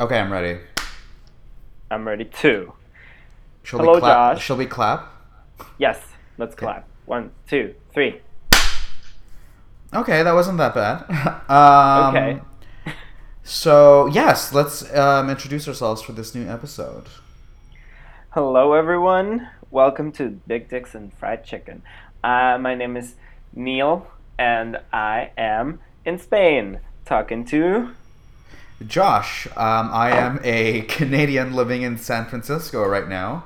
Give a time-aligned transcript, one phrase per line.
[0.00, 0.60] Okay, I'm ready.
[1.90, 2.72] I'm ready too.
[3.64, 4.36] Shall Hello, we clap?
[4.36, 4.44] Josh.
[4.44, 5.12] Shall we clap?
[5.76, 6.00] Yes,
[6.36, 6.86] let's clap.
[7.06, 8.20] One, two, three.
[9.92, 11.04] Okay, that wasn't that bad.
[11.50, 12.40] um, Okay.
[13.42, 17.08] So yes, let's um, introduce ourselves for this new episode.
[18.30, 19.48] Hello, everyone.
[19.70, 21.82] Welcome to Big Dicks and Fried Chicken.
[22.22, 23.14] Uh, my name is
[23.52, 24.06] Neil,
[24.38, 27.94] and I am in Spain talking to.
[28.86, 33.44] Josh, um, I am a Canadian living in San Francisco right now,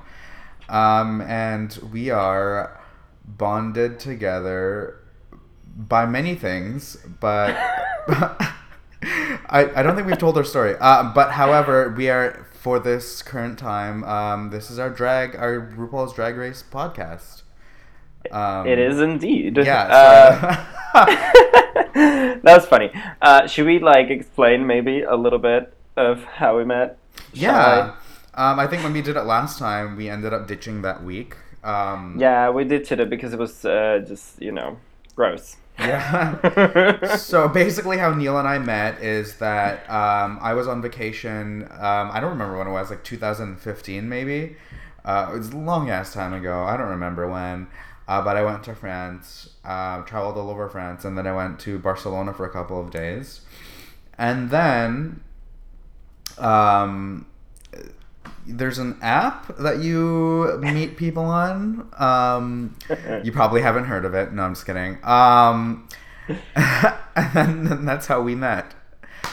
[0.68, 2.78] um, and we are
[3.24, 4.98] bonded together
[5.74, 7.56] by many things, but
[9.48, 10.76] I, I don't think we've told our story.
[10.78, 14.04] Uh, but however, we are for this current time.
[14.04, 17.41] Um, this is our drag, our RuPaul's Drag Race podcast.
[18.30, 19.56] Um, It is indeed.
[19.58, 20.64] Yeah.
[20.94, 21.06] Uh,
[21.94, 22.90] that was funny.
[23.20, 26.98] Uh, should we like explain maybe a little bit of how we met?
[27.34, 27.95] Shall Yeah.
[28.34, 31.37] Um, I think when we did it last time, we ended up ditching that week.
[31.62, 34.79] Um, Yeah, we did it because it was uh, just you know
[35.14, 35.57] gross.
[35.79, 37.07] Yeah.
[37.16, 41.64] so basically, how Neil and I met is that um, I was on vacation.
[41.73, 44.57] Um, I don't remember when it was, like 2015 maybe.
[45.04, 46.64] Uh, it was a long ass time ago.
[46.64, 47.66] I don't remember when.
[48.08, 51.58] Uh, but I went to France, uh, traveled all over France, and then I went
[51.60, 53.42] to Barcelona for a couple of days.
[54.18, 55.20] And then
[56.38, 57.26] um,
[58.46, 61.88] there's an app that you meet people on.
[61.98, 62.76] Um,
[63.23, 64.32] you probably haven't heard of it.
[64.32, 64.98] No, I'm just kidding.
[65.04, 65.88] Um,
[66.56, 68.75] and then that's how we met.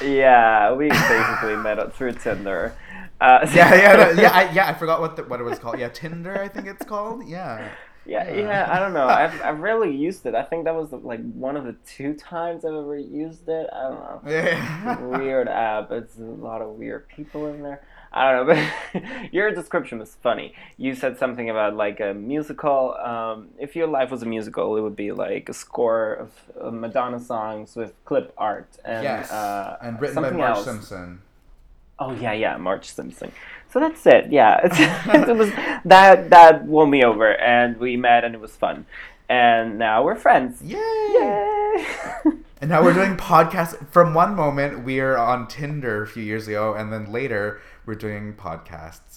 [0.01, 2.75] yeah, we basically met up through Tinder.
[3.19, 4.67] Uh, Yeah, yeah, yeah, I, yeah.
[4.69, 5.77] I forgot what the, what it was called.
[5.79, 7.27] Yeah, Tinder, I think it's called.
[7.27, 7.69] Yeah.
[8.09, 9.07] Yeah, yeah, I don't know.
[9.07, 10.33] I've, I've rarely used it.
[10.33, 13.69] I think that was like one of the two times I've ever used it.
[13.71, 14.21] I don't know.
[14.31, 14.99] Yeah.
[15.01, 15.91] Weird app.
[15.91, 17.81] It's a lot of weird people in there.
[18.11, 18.55] I don't know,
[18.93, 20.55] but your description was funny.
[20.77, 22.95] You said something about like a musical.
[22.95, 26.13] Um, if your life was a musical, it would be like a score
[26.55, 29.31] of Madonna songs with clip art and yes.
[29.31, 30.65] uh, and written by Marge else.
[30.65, 31.21] Simpson.
[31.99, 33.31] Oh yeah, yeah, Marge Simpson.
[33.71, 34.31] So that's it.
[34.31, 34.59] Yeah,
[35.27, 35.51] it was
[35.85, 38.85] that that won me over, and we met, and it was fun,
[39.27, 40.61] and now we're friends.
[40.61, 40.77] Yay!
[40.77, 41.85] Yay!
[42.61, 43.87] And now we're doing podcasts.
[43.87, 47.95] From one moment, we are on Tinder a few years ago, and then later, we're
[47.95, 49.08] doing podcasts.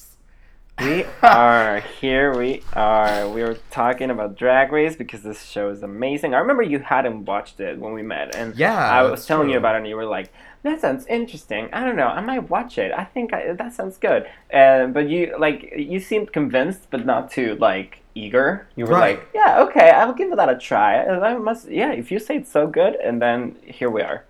[0.81, 2.37] We are here.
[2.37, 3.29] We are.
[3.29, 6.35] We are talking about Drag Race because this show is amazing.
[6.35, 9.59] I remember you hadn't watched it when we met, and Yeah, I was telling you
[9.59, 11.69] about it, and you were like, "That sounds interesting.
[11.73, 12.09] I don't know.
[12.09, 12.93] I might watch it.
[12.93, 17.31] I think I, that sounds good." And but you like you seemed convinced, but not
[17.31, 18.67] too like eager.
[18.77, 19.19] You were Right.
[19.19, 22.37] like, "Yeah, okay, I'll give that a try." And I must, yeah, if you say
[22.39, 24.25] it's so good, and then here we are.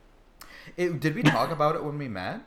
[0.76, 2.40] It, did we talk about it when we met?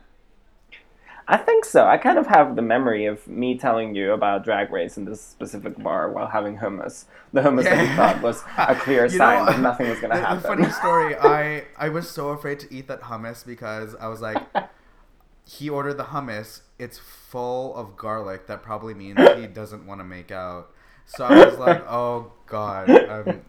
[1.28, 1.84] I think so.
[1.84, 5.20] I kind of have the memory of me telling you about Drag Race in this
[5.20, 7.06] specific bar while having hummus.
[7.32, 10.20] The hummus that you thought was a clear sign know, that nothing was going to
[10.20, 10.42] happen.
[10.42, 14.40] Funny story, I I was so afraid to eat that hummus because I was like,
[15.44, 16.60] he ordered the hummus.
[16.78, 18.46] It's full of garlic.
[18.46, 20.70] That probably means he doesn't want to make out.
[21.06, 22.88] So I was like, oh god.
[22.88, 23.40] Um,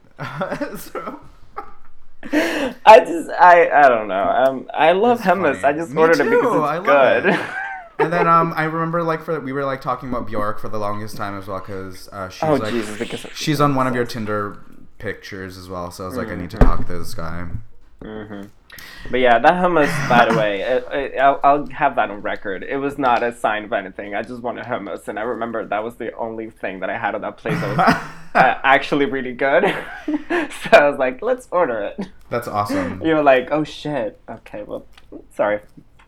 [0.80, 1.20] so,
[2.24, 4.24] I just, I, I don't know.
[4.24, 5.62] Um, I love It's hummus.
[5.62, 5.64] funny.
[5.64, 6.30] I just Me ordered it too.
[6.30, 7.26] because I it's love good.
[7.34, 7.40] it.
[8.00, 10.78] And then um, I remember like for we were like talking about Bjork for the
[10.80, 12.98] longest time as well because uh, she's oh like Jesus!
[12.98, 14.60] Because she's on one of your Tinder
[15.00, 15.92] pictures as well.
[15.92, 16.68] So I was like, I need to Mm-hmm.
[16.68, 17.48] talk to this guy.
[18.02, 18.42] hmm
[19.12, 20.10] But yeah, that hummus.
[20.10, 22.64] By the way, it, I'll, I'll have that on record.
[22.64, 24.14] It was not a sign of anything.
[24.16, 27.16] I just wanted hummus, and I remember that was the only thing that I had
[27.16, 27.80] at that place that was
[28.36, 29.64] uh, actually really good.
[30.06, 32.10] so I was like, let's order it.
[32.30, 33.02] That's awesome.
[33.04, 34.20] You were like, oh shit.
[34.30, 34.86] Okay, well,
[35.36, 35.62] sorry.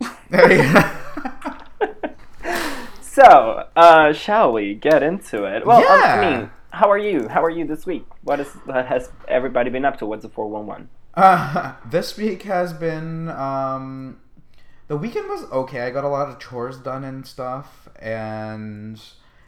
[3.20, 5.66] So, uh, shall we get into it?
[5.66, 7.28] Well, um, I mean, how are you?
[7.28, 8.06] How are you this week?
[8.22, 10.06] What is what has everybody been up to?
[10.06, 10.88] What's the four one one?
[11.12, 14.20] Uh, this week has been um,
[14.88, 15.82] the weekend was okay.
[15.82, 18.98] I got a lot of chores done and stuff, and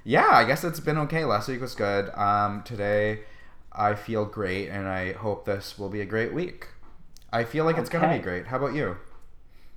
[0.05, 1.25] yeah, I guess it's been okay.
[1.25, 2.11] Last week was good.
[2.15, 3.21] Um, today
[3.73, 6.69] I feel great, and I hope this will be a great week.
[7.33, 8.49] I feel like it's gonna be great.
[8.49, 8.99] How about you?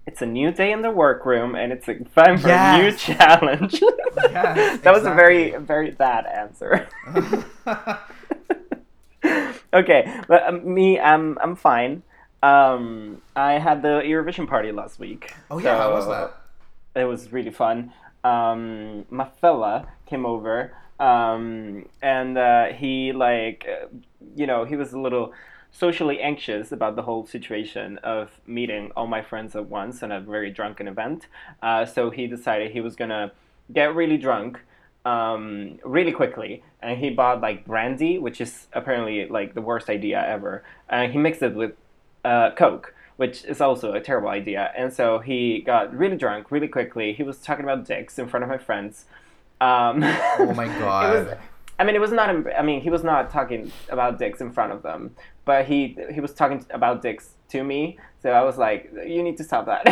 [0.07, 2.79] It's a new day in the workroom, and it's a time for Yes.
[2.79, 3.83] a new challenge.
[4.31, 6.87] Yes, that was a very, very bad answer.
[9.73, 12.03] okay, but um, me, I'm, I'm fine.
[12.43, 15.33] Um, I had the Eurovision party last week.
[15.51, 16.37] oh yeah, how was that?
[16.95, 17.91] it was really fun.
[18.23, 23.87] Um, my fella came over, um, and uh, he like, uh,
[24.35, 25.33] you know, he was a little
[25.77, 30.21] socially anxious about the whole situation of meeting all my friends at once in a
[30.21, 31.27] very drunken event.
[31.61, 33.31] Uh, so he decided he was gonna
[33.73, 34.61] get really drunk
[35.03, 40.25] um, really quickly, and he bought like brandy, which is apparently like the worst idea
[40.25, 40.63] ever.
[40.89, 41.73] And he mixed it with
[42.23, 44.71] uh, Coke, which is also a terrible idea.
[44.77, 47.13] And so he got really drunk really quickly.
[47.13, 49.05] He was talking about dicks in front of my friends.
[49.59, 50.03] Um,
[50.39, 51.37] Oh my god.
[51.77, 52.29] I mean, it was not.
[52.53, 56.21] I mean, he was not talking about dicks in front of them, but he he
[56.21, 57.99] was talking about dicks to me.
[58.21, 59.85] So I was like, "You need to stop that."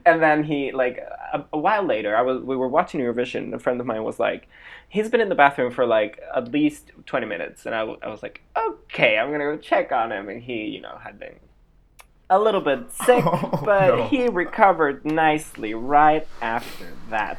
[0.04, 0.98] and then he like
[1.32, 3.54] a, a while later, I was we were watching Eurovision.
[3.54, 4.46] A friend of mine was like,
[4.90, 8.22] "He's been in the bathroom for like at least twenty minutes," and I, I was
[8.22, 11.36] like, "Okay, I'm gonna go check on him." And he, you know, had been
[12.30, 14.06] a little bit sick, Oh, but no.
[14.08, 17.38] he recovered nicely right after that.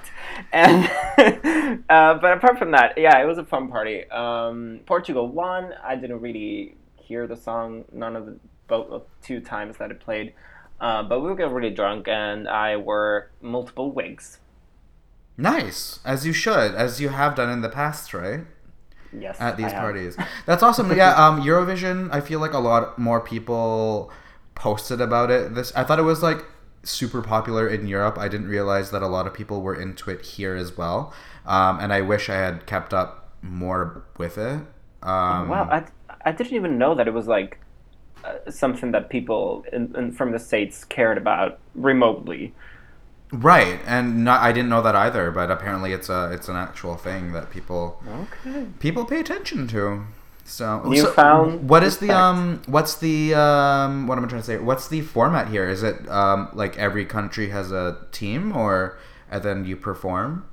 [0.51, 0.89] And
[1.89, 4.09] uh, but apart from that, yeah, it was a fun party.
[4.09, 5.73] Um, Portugal won.
[5.83, 9.99] I didn't really hear the song none of the both of two times that it
[9.99, 10.33] played.
[10.79, 14.39] Uh, but we got really drunk, and I wore multiple wigs.
[15.37, 18.41] Nice, as you should, as you have done in the past, right?
[19.17, 19.81] Yes, At these I have.
[19.81, 20.17] parties.
[20.45, 20.95] That's awesome.
[20.95, 22.09] Yeah, um, Eurovision.
[22.13, 24.11] I feel like a lot more people
[24.59, 25.55] posted about it.
[25.55, 26.45] This I thought it was like
[26.83, 28.17] super popular in Europe.
[28.17, 31.13] I didn't realize that a lot of people were into it here as well.
[31.45, 34.61] Um, and I wish I had kept up more with it.
[35.01, 35.85] Um, Wow, I,
[36.25, 37.59] I didn't even know that it was like
[38.23, 42.53] uh, something that people in, in, from the states cared about remotely.
[43.31, 45.29] Right, and not, I didn't know that either.
[45.31, 48.65] But apparently, it's a it's an actual thing that people Okay.
[48.79, 50.05] people pay attention to.
[50.49, 54.57] So, so what is the um what's the um what am I trying to say?
[54.57, 55.69] What's the format here?
[55.69, 58.97] Is it um like every country has a team or
[59.29, 60.45] and then you perform?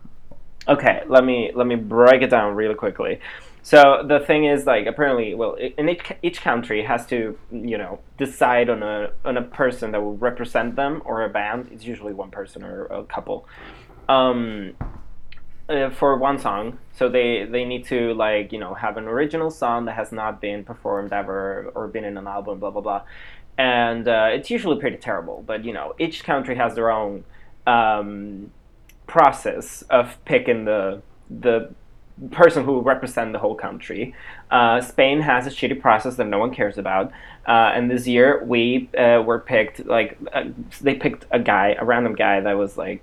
[0.68, 3.20] Okay, let me let me break it down really quickly.
[3.62, 7.98] So the thing is, like, apparently, well, in each, each country has to, you know,
[8.16, 11.70] decide on a on a person that will represent them or a band.
[11.72, 13.48] It's usually one person or a couple.
[14.08, 14.74] Um,
[15.68, 19.50] uh, for one song, so they they need to like you know have an original
[19.50, 23.02] song that has not been performed ever or been in an album, blah blah blah,
[23.58, 25.44] and uh, it's usually pretty terrible.
[25.46, 27.24] But you know, each country has their own
[27.66, 28.50] um,
[29.06, 31.70] process of picking the the
[32.30, 34.14] person who will represent the whole country.
[34.50, 37.12] Uh, Spain has a shitty process that no one cares about,
[37.46, 40.44] uh, and this year we uh, were picked like uh,
[40.80, 43.02] they picked a guy, a random guy that was like,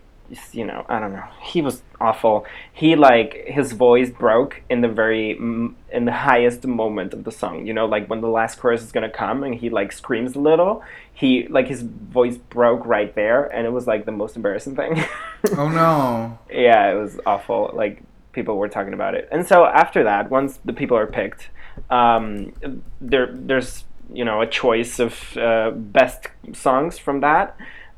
[0.52, 2.46] you know, I don't know, he was awful.
[2.72, 7.66] He like his voice broke in the very in the highest moment of the song.
[7.66, 10.40] You know, like when the last chorus is gonna come and he like screams a
[10.40, 10.84] little.
[11.14, 15.04] He like his voice broke right there, and it was like the most embarrassing thing.
[15.58, 16.40] Oh no.
[16.50, 17.72] yeah, it was awful.
[17.74, 18.02] Like
[18.32, 21.50] people were talking about it, and so after that, once the people are picked,
[21.90, 22.54] um,
[23.02, 23.84] there there's
[24.14, 27.58] you know a choice of uh, best songs from that,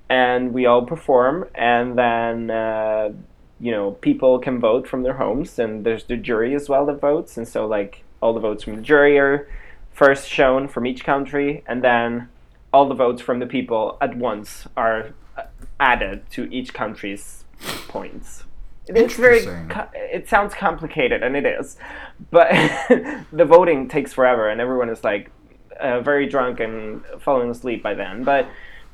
[0.10, 3.12] and we all perform, and then uh,
[3.60, 7.00] you know people can vote from their homes, and there's the jury as well that
[7.00, 9.48] votes, and so like all the votes from the jury are
[9.92, 12.30] first shown from each country, and then
[12.74, 15.44] all the votes from the people at once are uh,
[15.80, 17.46] added to each country's
[17.88, 18.44] points.
[18.88, 19.40] It's very.
[19.40, 19.72] Interesting.
[19.94, 21.78] It sounds complicated, and it is,
[22.30, 22.52] but
[23.32, 25.32] the voting takes forever, and everyone is like
[25.80, 28.24] uh, very drunk and falling asleep by then.
[28.24, 28.48] But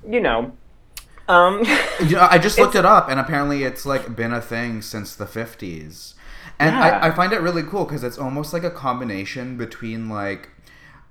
[0.07, 0.53] you know,
[1.31, 1.63] um,
[2.01, 5.15] You know, I just looked it up, and apparently it's like been a thing since
[5.15, 6.15] the fifties,
[6.59, 6.99] and Yeah.
[7.01, 10.49] I, I find it really cool because it's almost like a combination between like,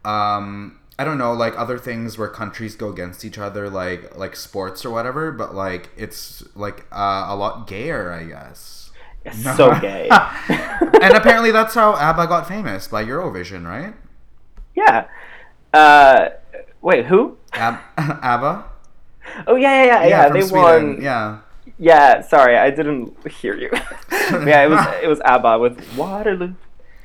[0.05, 4.37] um, I don't know, like other things where countries go against each other, like like
[4.37, 8.91] sports or whatever, but like it's like uh, a lot gayer, I guess.
[9.25, 10.09] it's so gay.
[10.49, 13.95] and apparently that's how ABBA got famous by Eurovision, right?
[14.75, 15.07] yeah.
[15.73, 16.31] Uh,
[16.81, 17.37] wait, who?
[17.53, 18.65] Ab- ABBA.
[19.47, 20.07] Oh yeah, yeah, yeah.
[20.09, 21.03] yeah, they Sweden, won.
[21.03, 21.39] Yeah.
[21.79, 23.71] Yeah, sorry, I didn't hear you.
[24.13, 26.55] yeah, it was it was ABBA with Waterloo.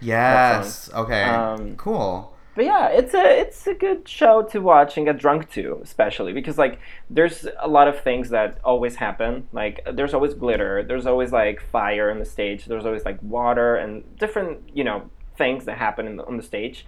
[0.02, 0.90] Yes.
[0.94, 1.24] Okay.
[1.24, 2.36] Um, cool.
[2.56, 6.32] But yeah, it's a it's a good show to watch and get drunk to, especially
[6.32, 6.80] because like
[7.10, 9.48] there's a lot of things that always happen.
[9.52, 13.76] Like there's always glitter, there's always like fire on the stage, there's always like water
[13.76, 16.86] and different you know things that happen in the, on the stage.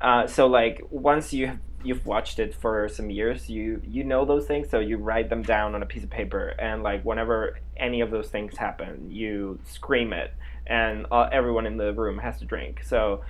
[0.00, 1.58] Uh, so like once you have,
[1.88, 5.42] you've watched it for some years, you you know those things, so you write them
[5.42, 9.58] down on a piece of paper, and like whenever any of those things happen, you
[9.64, 10.34] scream it,
[10.66, 12.82] and uh, everyone in the room has to drink.
[12.84, 13.24] So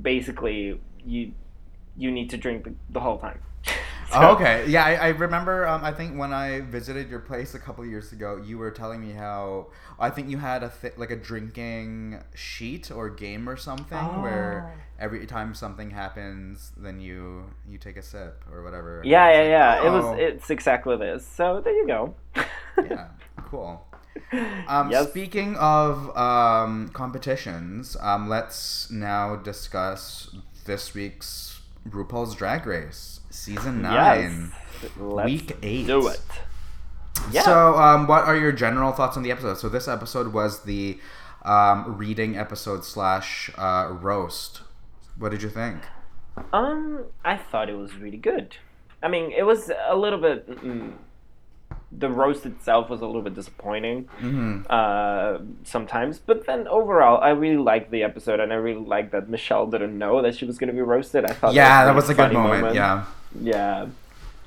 [0.00, 1.32] basically, you
[1.96, 3.40] you need to drink the, the whole time.
[4.22, 4.64] Oh, okay.
[4.68, 5.66] Yeah, I, I remember.
[5.66, 9.00] Um, I think when I visited your place a couple years ago, you were telling
[9.06, 9.68] me how
[9.98, 14.72] I think you had a th- like a drinking sheet or game or something where
[14.76, 14.80] Oh.
[14.98, 19.02] every time something happens, then you you take a sip or whatever.
[19.04, 19.84] Yeah, yeah, like, yeah.
[19.86, 20.18] It oh, was.
[20.20, 21.26] It's exactly this.
[21.26, 22.14] So there you go.
[22.78, 23.86] yeah, cool.
[24.68, 25.08] Um, Yes.
[25.08, 30.34] Speaking of um, competitions, um, let's now discuss
[30.66, 34.52] this week's RuPaul's Drag Race season nine.
[34.82, 34.92] Yes.
[34.98, 35.86] Let's Week eight.
[35.86, 36.20] Do it.
[37.30, 37.42] Yeah.
[37.42, 39.58] So, um, what are your general thoughts on the episode?
[39.58, 40.98] So, this episode was the
[41.42, 44.62] um, reading episode slash uh, roast.
[45.18, 45.78] What did you think?
[46.52, 48.56] Um, I thought it was really good.
[49.02, 50.48] I mean, it was a little bit.
[50.48, 50.94] Mm,
[51.96, 57.30] the roast itself was a little bit disappointing hmm uh, sometimes, but then overall, I
[57.30, 60.58] really liked the episode, and I really liked that Michelle didn't know that she was
[60.58, 61.24] going to be roasted.
[61.24, 62.74] I thought Yeah, that really was a good funny moment.
[62.74, 63.04] Yeah.
[63.40, 63.86] Yeah.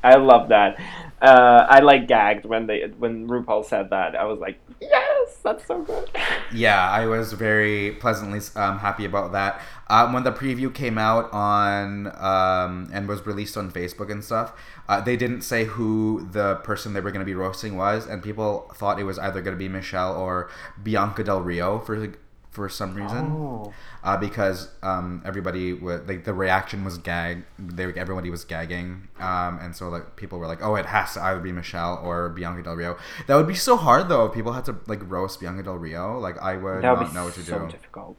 [0.03, 0.79] I love that.
[1.21, 4.15] Uh, I like gagged when they when RuPaul said that.
[4.15, 6.09] I was like, yes, that's so good.
[6.53, 9.61] Yeah, I was very pleasantly um, happy about that.
[9.89, 14.53] Um, when the preview came out on um, and was released on Facebook and stuff,
[14.87, 18.23] uh, they didn't say who the person they were going to be roasting was, and
[18.23, 20.49] people thought it was either going to be Michelle or
[20.81, 22.13] Bianca Del Rio for
[22.57, 23.25] for some reason.
[23.31, 23.71] Oh.
[24.03, 27.43] uh, because um, everybody was like the reaction was gag.
[27.59, 31.21] They everybody was gagging, um, and so like people were like, "Oh, it has to
[31.23, 32.97] either be Michelle or Bianca Del Rio."
[33.27, 36.17] That would be so hard though if people had to like roast Bianca Del Rio.
[36.17, 37.65] Like I would would not know what to so do.
[37.65, 38.17] So difficult.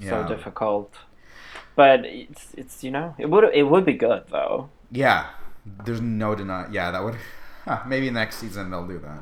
[0.00, 0.10] Yeah.
[0.10, 0.94] So difficult.
[1.76, 4.70] But it's it's you know it would it would be good though.
[4.90, 5.26] Yeah,
[5.84, 6.68] there's no deny.
[6.72, 7.16] Yeah, that would.
[7.64, 9.20] Huh, maybe next season they'll do that.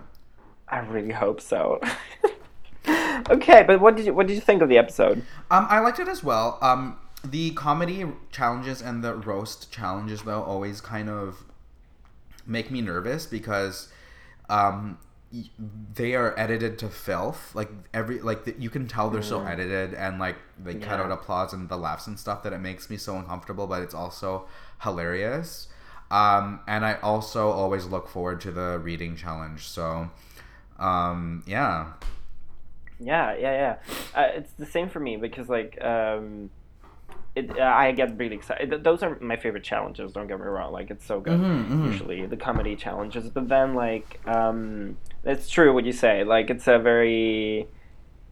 [0.66, 1.78] I really hope so.
[3.30, 5.18] okay, but what did you what did you think of the episode?
[5.50, 6.58] Um, I liked it as well.
[6.60, 11.44] Um, the comedy challenges and the roast challenges though always kind of
[12.46, 13.88] make me nervous because
[14.48, 14.98] um
[15.94, 17.54] they are edited to filth.
[17.54, 21.12] Like every like the, you can tell they're so edited and like they cut out
[21.12, 24.46] applause and the laughs and stuff that it makes me so uncomfortable but it's also
[24.82, 25.68] hilarious.
[26.10, 30.10] Um and i also always look forward to the reading challenge so
[30.80, 31.92] um yeah
[33.00, 33.76] Yeah, yeah, yeah.
[34.14, 36.50] Uh, it's the same for me because like um,
[37.34, 38.84] it I get really excited.
[38.84, 40.12] Those are my favorite challenges.
[40.12, 40.72] Don't get me wrong.
[40.72, 41.40] Like it's so good.
[41.40, 41.84] Mhm, mhm.
[41.86, 46.24] Usually the comedy challenges, but then like um, it's true what you say.
[46.24, 47.68] Like it's a very,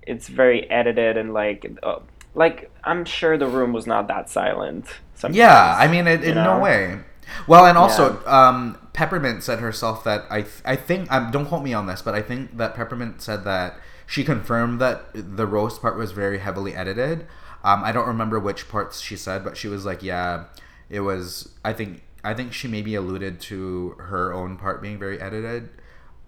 [0.02, 1.78] it's very edited and like.
[1.82, 2.00] Uh,
[2.34, 4.86] like I'm sure the room was not that silent.
[5.14, 6.56] Sometimes, Yeah, I mean, it, in know?
[6.56, 7.00] no way.
[7.48, 11.62] Well, and also, um, Peppermint said herself that I, th- I think, um, don't quote
[11.64, 13.76] me on this, but I think that Peppermint said that
[14.08, 17.26] she confirmed that the roast part was very heavily edited.
[17.62, 20.44] Um, I don't remember which parts she said, but she was like, yeah,
[20.88, 21.50] it was.
[21.62, 25.64] I think, I think she maybe alluded to her own part being very edited.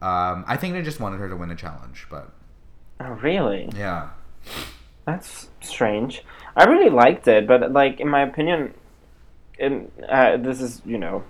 [0.03, 2.31] Um, I think they just wanted her to win a challenge, but
[3.01, 3.71] Oh really?
[3.75, 4.11] yeah.
[5.07, 6.23] That's strange.
[6.57, 8.75] I really liked it, but like in my opinion,
[9.59, 11.25] in, uh, this is you know,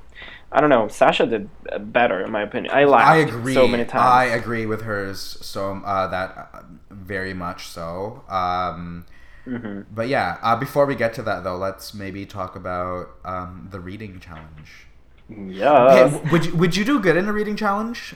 [0.52, 0.88] I don't know.
[0.88, 1.49] Sasha did
[1.92, 2.75] better in my opinion.
[2.75, 3.54] I laughed I agree.
[3.54, 4.02] so many times.
[4.02, 8.25] I agree with hers so uh, that uh, very much so.
[8.28, 9.07] Um,
[9.45, 13.69] hmm but yeah, uh, before we get to that though, let's maybe talk about um,
[13.71, 14.87] the reading challenge.
[15.28, 16.09] Yeah.
[16.09, 18.14] Hey, would you, would you do good in a reading challenge?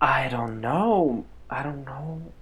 [0.00, 1.24] I don't know.
[1.48, 2.32] I don't know.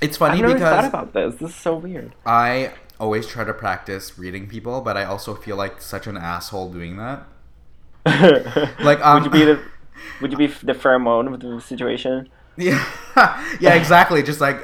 [0.00, 1.36] It's I've funny thought because about this.
[1.36, 2.14] This is so weird.
[2.26, 6.72] I always try to practice reading people, but I also feel like such an asshole
[6.72, 7.26] doing that.
[8.80, 9.60] like, um, would you be the
[10.20, 12.28] would you be the Farrah Moan of the situation?
[12.54, 12.84] Yeah,
[13.60, 14.22] yeah, exactly.
[14.22, 14.58] Just like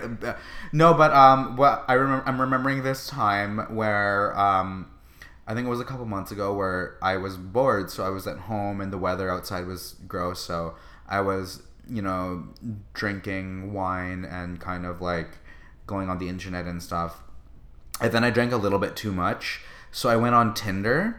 [0.75, 4.91] no, but um, what I remember, I'm remembering this time where um,
[5.47, 8.27] I think it was a couple months ago where I was bored, so I was
[8.27, 10.75] at home and the weather outside was gross, so
[11.09, 12.49] I was you know
[12.93, 15.39] drinking wine and kind of like
[15.87, 17.23] going on the internet and stuff.
[18.03, 21.19] And then I drank a little bit too much, so I went on Tinder.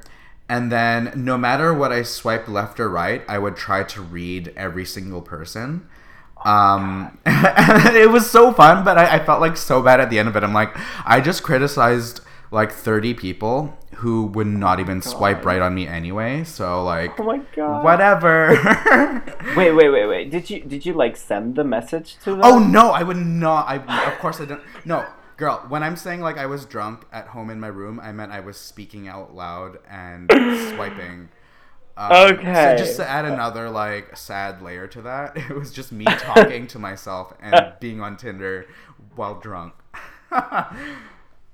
[0.50, 4.52] And then, no matter what I swipe left or right, I would try to read
[4.58, 5.88] every single person.
[6.44, 10.28] Um, it was so fun, but I, I felt like so bad at the end
[10.28, 10.44] of it.
[10.44, 10.76] I'm like,
[11.06, 16.44] I just criticized like 30 people who would not even swipe right on me anyway.
[16.46, 17.84] So like, Oh my god.
[17.84, 18.56] whatever.
[19.56, 20.32] Wait, wait, wait, wait.
[20.32, 22.42] Did you did you like send the message to them?
[22.44, 23.68] Oh no, I would not.
[23.68, 23.76] I
[24.12, 24.62] of course I don't.
[24.86, 25.06] No,
[25.40, 25.66] girl.
[25.70, 28.42] When I'm saying like I was drunk at home in my room, I meant I
[28.42, 30.30] was speaking out loud and
[30.76, 31.30] swiping.
[31.98, 32.76] Um, Okay.
[32.78, 36.68] So just to add another like sad layer to that, it was just me talking
[36.68, 38.68] to myself and being on Tinder
[39.16, 39.74] while drunk.
[40.32, 40.74] um,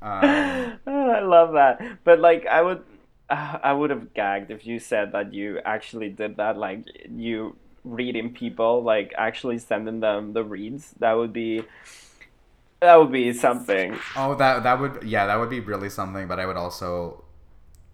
[0.01, 2.03] Oh, I love that.
[2.03, 2.83] But like I would
[3.29, 7.55] uh, I would have gagged if you said that you actually did that, like you
[7.83, 10.95] reading people, like actually sending them the reads.
[10.99, 11.63] That would be
[12.81, 13.97] that would be something.
[14.15, 16.27] Oh, that that would yeah, that would be really something.
[16.27, 17.23] But I would also,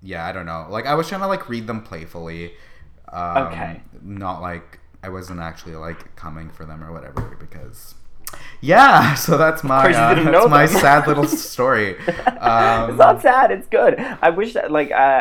[0.01, 0.67] yeah, I don't know.
[0.69, 2.53] Like I was trying to like read them playfully.
[3.11, 3.81] Um, Okay.
[4.01, 7.95] Not like I wasn't actually like coming for them or whatever because.
[8.61, 11.97] Yeah, so that's my uh, that's my sad little story.
[12.41, 13.51] Um, it's not sad.
[13.51, 13.99] It's good.
[13.99, 15.19] I wish that like I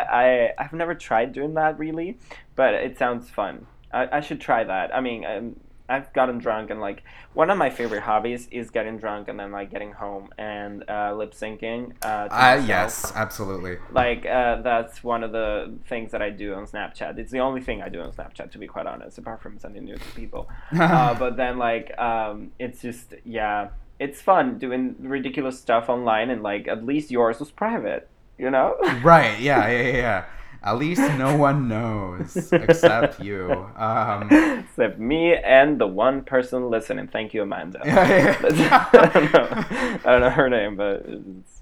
[0.57, 2.17] I I've never tried doing that really,
[2.55, 3.67] but it sounds fun.
[3.93, 4.95] I, I should try that.
[4.95, 5.55] I mean, um,
[5.91, 9.51] I've gotten drunk and like one of my favorite hobbies is getting drunk and then
[9.51, 11.93] like getting home and uh, lip syncing.
[12.01, 13.77] Uh, Uh, yes, absolutely.
[13.91, 17.17] Like uh, that's one of the things that I do on Snapchat.
[17.17, 19.85] It's the only thing I do on Snapchat, to be quite honest, apart from sending
[19.85, 20.49] news to people.
[20.79, 23.69] uh, but then like um, it's just yeah,
[23.99, 28.77] it's fun doing ridiculous stuff online, and like at least yours was private, you know.
[29.03, 29.39] Right?
[29.39, 30.25] Yeah, yeah, yeah, yeah.
[30.63, 33.51] At least no one knows except you.
[33.75, 37.07] Um, Except me and the one person listening.
[37.07, 37.81] Thank you, Amanda.
[37.85, 38.89] yeah, yeah.
[38.93, 39.49] I don't know.
[39.49, 41.61] I don't know her name, but it's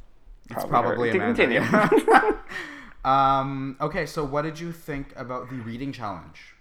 [0.50, 1.62] It's probably, probably her.
[1.62, 2.40] Amanda.
[3.06, 6.56] Um, okay, so what did you think about the reading challenge?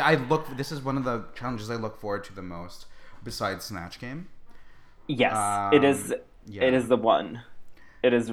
[0.00, 0.56] I look.
[0.56, 2.86] This is one of the challenges I look forward to the most,
[3.24, 4.28] besides Snatch Game.
[5.08, 5.34] Yes,
[5.74, 6.12] it is.
[6.12, 6.62] Um, yeah.
[6.62, 7.42] It is the one.
[8.02, 8.30] It is.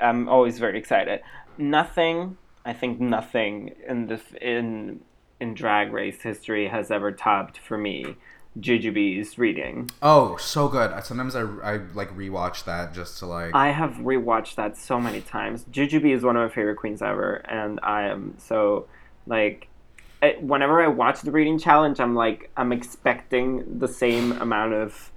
[0.00, 1.20] I'm always very excited.
[1.58, 2.38] Nothing.
[2.64, 5.00] I think nothing in this in
[5.40, 8.16] in Drag Race history has ever topped for me
[8.58, 9.90] Jujubee's reading.
[10.02, 10.92] Oh, so good.
[11.04, 13.54] Sometimes I, I like rewatch that just to like.
[13.54, 15.64] I have rewatched that so many times.
[15.72, 18.86] Jujubee is one of my favorite queens ever, and I am so
[19.26, 19.68] like.
[20.22, 25.10] I, whenever I watch the reading challenge, I'm like I'm expecting the same amount of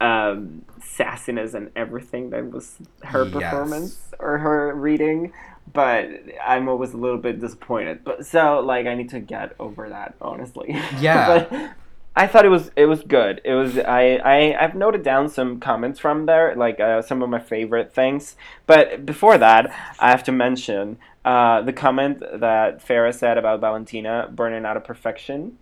[0.00, 3.32] um, sassiness and everything that was her Yes.
[3.32, 5.32] performance or her reading,
[5.72, 6.08] but
[6.44, 8.04] I'm always a little bit disappointed.
[8.04, 10.80] But so like I need to get over that honestly.
[11.00, 11.46] Yeah.
[11.48, 11.70] but
[12.18, 13.40] I thought it was it was good.
[13.44, 17.28] It was I I I've noted down some comments from there, like uh, some of
[17.28, 18.36] my favorite things.
[18.66, 19.70] But before that,
[20.00, 24.84] I have to mention uh, the comment that Farrah said about Valentina burning out of
[24.84, 25.58] perfection.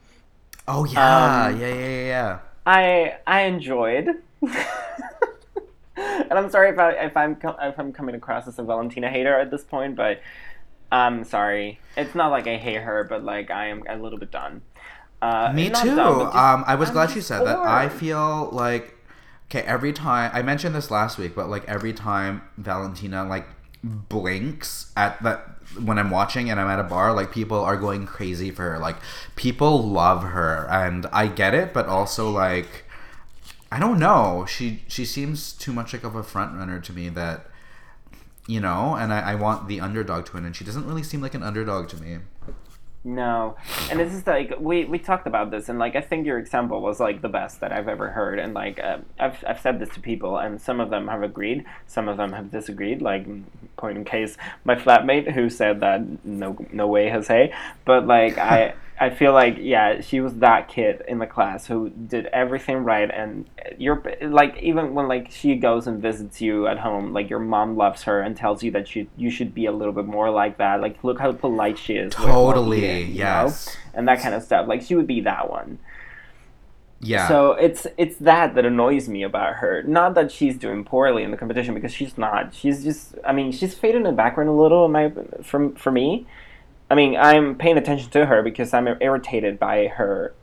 [0.68, 2.38] oh yeah, um, yeah, yeah, yeah, yeah.
[2.66, 4.08] I I enjoyed.
[6.30, 9.38] and I'm sorry if I if I'm if I'm coming across as a Valentina hater
[9.38, 10.20] at this point, but
[10.90, 11.80] I'm sorry.
[11.96, 14.62] It's not like I hate her, but like I am a little bit done.
[15.22, 15.72] Uh, Me too.
[15.72, 17.58] done, just- um, I was I'm glad she said that.
[17.58, 18.94] I feel like
[19.46, 23.46] okay every time I mentioned this last week, but like every time Valentina like
[23.82, 25.50] blinks at that
[25.82, 28.78] when I'm watching and I'm at a bar, like people are going crazy for her.
[28.78, 28.96] Like
[29.36, 32.83] people love her, and I get it, but also like
[33.74, 34.46] I don't know.
[34.48, 37.46] She she seems too much like of a front runner to me that.
[38.46, 41.22] You know, and I, I want the underdog to win, and she doesn't really seem
[41.22, 42.18] like an underdog to me.
[43.02, 43.56] No,
[43.90, 46.82] and this is like we we talked about this, and like I think your example
[46.82, 49.88] was like the best that I've ever heard, and like uh, I've I've said this
[49.90, 53.02] to people, and some of them have agreed, some of them have disagreed.
[53.02, 53.26] Like
[53.76, 57.52] point in case, my flatmate who said that no no way Jose,
[57.84, 58.74] but like I.
[58.98, 63.10] I feel like yeah, she was that kid in the class who did everything right,
[63.10, 67.40] and you're like even when like she goes and visits you at home, like your
[67.40, 70.30] mom loves her and tells you that you you should be a little bit more
[70.30, 70.80] like that.
[70.80, 72.14] Like look how polite she is.
[72.14, 73.44] Totally, eating, you know?
[73.44, 73.76] yes.
[73.94, 74.68] and that kind of stuff.
[74.68, 75.80] Like she would be that one.
[77.00, 77.28] Yeah.
[77.28, 79.82] So it's it's that that annoys me about her.
[79.82, 82.54] Not that she's doing poorly in the competition because she's not.
[82.54, 84.86] She's just I mean she's faded in the background a little.
[84.86, 86.26] In my for for me,
[86.90, 90.34] I mean I'm paying attention to her because I'm irritated by her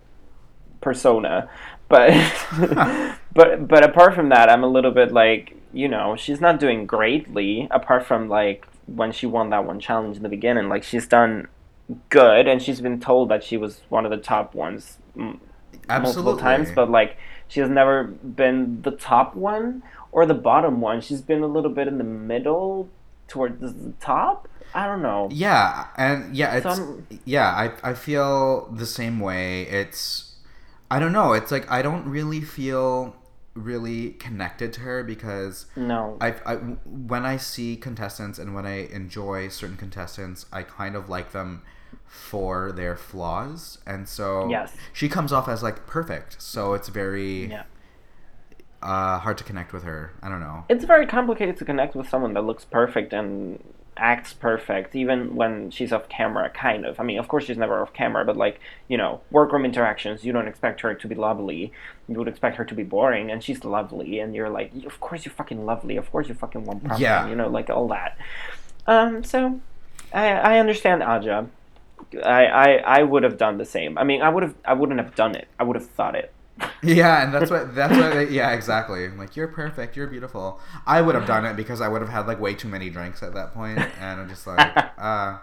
[0.82, 1.50] persona,
[1.88, 2.12] but
[3.34, 6.86] but but apart from that, I'm a little bit like you know she's not doing
[6.86, 7.68] greatly.
[7.72, 11.48] Apart from like when she won that one challenge in the beginning, like she's done
[12.10, 14.98] good and she's been told that she was one of the top ones
[15.90, 16.24] Absolutely.
[16.24, 21.02] multiple times, but like she has never been the top one or the bottom one.
[21.02, 22.90] She's been a little bit in the middle
[23.32, 24.48] towards the top.
[24.74, 25.28] I don't know.
[25.32, 27.50] Yeah, and yeah, it's Some- yeah.
[27.50, 29.64] I I feel the same way.
[29.64, 30.36] It's
[30.90, 31.34] I don't know.
[31.34, 33.16] It's like I don't really feel
[33.54, 36.18] really connected to her because No.
[36.22, 41.10] I, I when I see contestants and when I enjoy certain contestants, I kind of
[41.10, 41.62] like them
[42.08, 44.74] for their flaws, and so Yes.
[44.94, 46.42] she comes off as like perfect.
[46.42, 47.64] So it's very yeah.
[48.82, 50.12] Uh, hard to connect with her.
[50.22, 50.66] I don't know.
[50.70, 53.64] It's very complicated to connect with someone that looks perfect and
[53.98, 57.00] acts perfect, even when she's off camera, kind of.
[57.00, 60.34] I mean, of course, she's never off camera, but like, you know, workroom interactions, you
[60.34, 61.72] don't expect her to be lovely.
[62.08, 65.26] You would expect her to be boring, and she's lovely, and you're like, of course,
[65.26, 65.98] you're fucking lovely.
[65.98, 67.00] Of course, you fucking won prom.
[67.00, 67.28] Yeah.
[67.28, 68.18] You know, like all that.
[68.88, 69.62] Um, so,
[70.14, 71.48] I, I understand Aja.
[72.24, 72.68] I, I
[73.00, 73.98] I would have done the same.
[73.98, 75.48] I mean, I would have I wouldn't have done it.
[75.60, 76.34] I would have thought it.
[76.84, 79.08] Yeah, and that's what that's what they, yeah, exactly.
[79.10, 80.60] Like you're perfect, you're beautiful.
[80.86, 83.22] I would have done it because I would have had like way too many drinks
[83.22, 84.60] at that point and I'm just like
[84.98, 85.38] uh,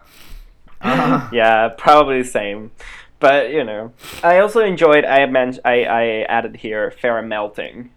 [0.80, 2.72] uh yeah, probably the same.
[3.20, 5.04] But you know, I also enjoyed.
[5.04, 5.62] I mentioned.
[5.64, 7.90] I I added here Farrah melting.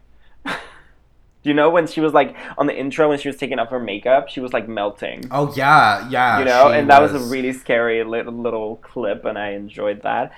[1.43, 3.79] you know when she was like on the intro when she was taking off her
[3.79, 5.25] makeup, she was like melting.
[5.29, 6.39] Oh yeah, yeah.
[6.39, 7.13] You know, and that was...
[7.13, 10.31] a really scary little little clip, and I enjoyed that.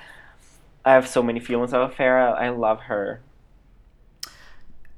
[0.85, 2.35] I have so many feelings about Farrah.
[2.35, 3.21] I love her.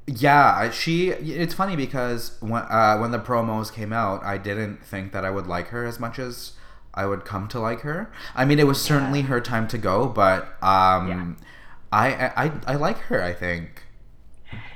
[0.08, 1.10] Yeah, she.
[1.10, 5.32] It's funny because when uh, when the promos came out, I didn't think that I
[5.32, 6.54] would like her as much as
[6.93, 8.12] I would come to like her.
[8.36, 9.28] I mean, it was certainly yeah.
[9.28, 11.34] her time to go, but um, yeah.
[11.91, 13.21] I, I I like her.
[13.21, 13.84] I think.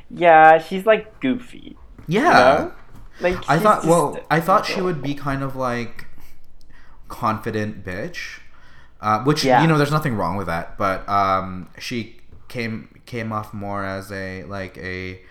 [0.09, 1.77] Yeah, she's like goofy.
[2.07, 2.21] Yeah.
[2.21, 2.73] You know?
[3.19, 3.85] Like I thought.
[3.85, 6.07] Well, I thought she would be kind of like
[7.07, 8.38] confident bitch,
[9.01, 9.61] uh, which yeah.
[9.61, 10.77] you know, there's nothing wrong with that.
[10.77, 15.21] But um, she came came off more as a like a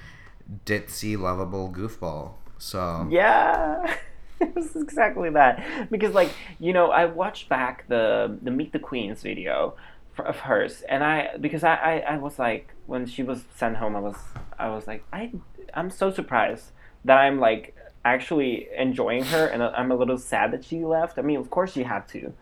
[0.65, 2.33] ditzy, lovable goofball.
[2.59, 3.97] So yeah.
[4.41, 8.79] it was exactly that because like you know i watched back the the meet the
[8.79, 9.75] queens video
[10.19, 13.97] of hers and i because I, I i was like when she was sent home
[13.97, 14.17] i was
[14.59, 15.33] i was like i
[15.75, 16.71] i'm so surprised
[17.05, 21.23] that i'm like actually enjoying her and i'm a little sad that she left i
[21.23, 22.33] mean of course she had to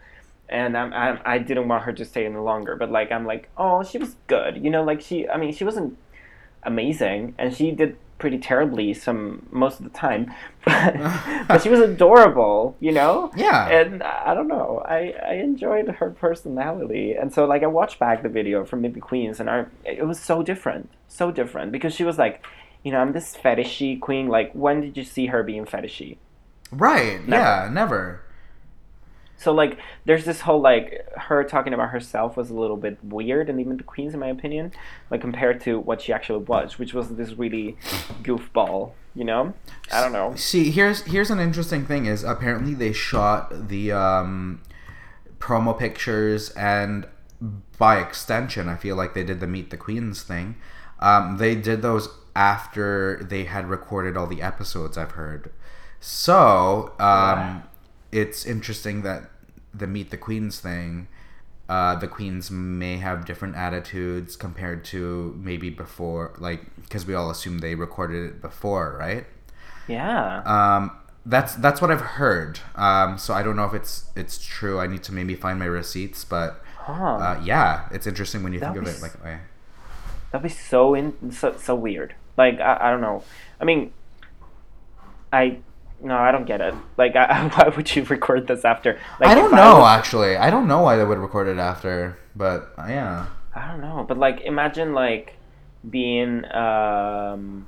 [0.48, 3.48] and I'm, I'm i didn't want her to stay any longer but like i'm like
[3.56, 5.96] oh she was good you know like she i mean she wasn't
[6.62, 10.32] amazing and she did pretty terribly some most of the time
[10.64, 13.30] but she was adorable you know?
[13.36, 13.68] Yeah.
[13.68, 18.22] And i don't know i i enjoyed her personality and so like i watched back
[18.22, 22.04] the video from the Queens and I, it was so different so different because she
[22.04, 22.44] was like
[22.82, 26.16] you know i'm this fetishy queen like when did you see her being fetishy?
[26.72, 27.42] Right never.
[27.42, 28.25] yeah never
[29.38, 33.48] so like there's this whole like her talking about herself was a little bit weird
[33.48, 34.72] and even the queens in my opinion
[35.10, 37.76] like compared to what she actually was which was this really
[38.22, 39.54] goofball you know?
[39.90, 40.34] I don't know.
[40.36, 44.60] See here's here's an interesting thing is apparently they shot the um
[45.38, 47.06] promo pictures and
[47.78, 50.56] by extension i feel like they did the meet the queens thing.
[51.00, 55.50] Um they did those after they had recorded all the episodes i've heard.
[55.98, 57.62] So um
[58.16, 59.30] it's interesting that
[59.74, 61.06] the meet the queens thing
[61.68, 67.28] uh, the queens may have different attitudes compared to maybe before like because we all
[67.28, 69.26] assume they recorded it before right?
[69.88, 70.42] Yeah.
[70.44, 70.92] Um
[71.26, 72.60] that's that's what i've heard.
[72.76, 74.78] Um so i don't know if it's it's true.
[74.80, 77.16] I need to maybe find my receipts but huh.
[77.16, 79.40] uh, yeah it's interesting when you think of it like way
[80.30, 82.14] that'd be so in so, so weird.
[82.36, 83.22] Like I, I don't know.
[83.60, 83.92] I mean
[85.32, 85.58] i
[86.06, 86.74] no, I don't get it.
[86.96, 88.98] Like, I, why would you record this after?
[89.20, 89.56] Like, I don't know.
[89.56, 93.26] I was, actually, I don't know why they would record it after, but uh, yeah.
[93.54, 95.34] I don't know, but like, imagine like
[95.88, 97.66] being, um,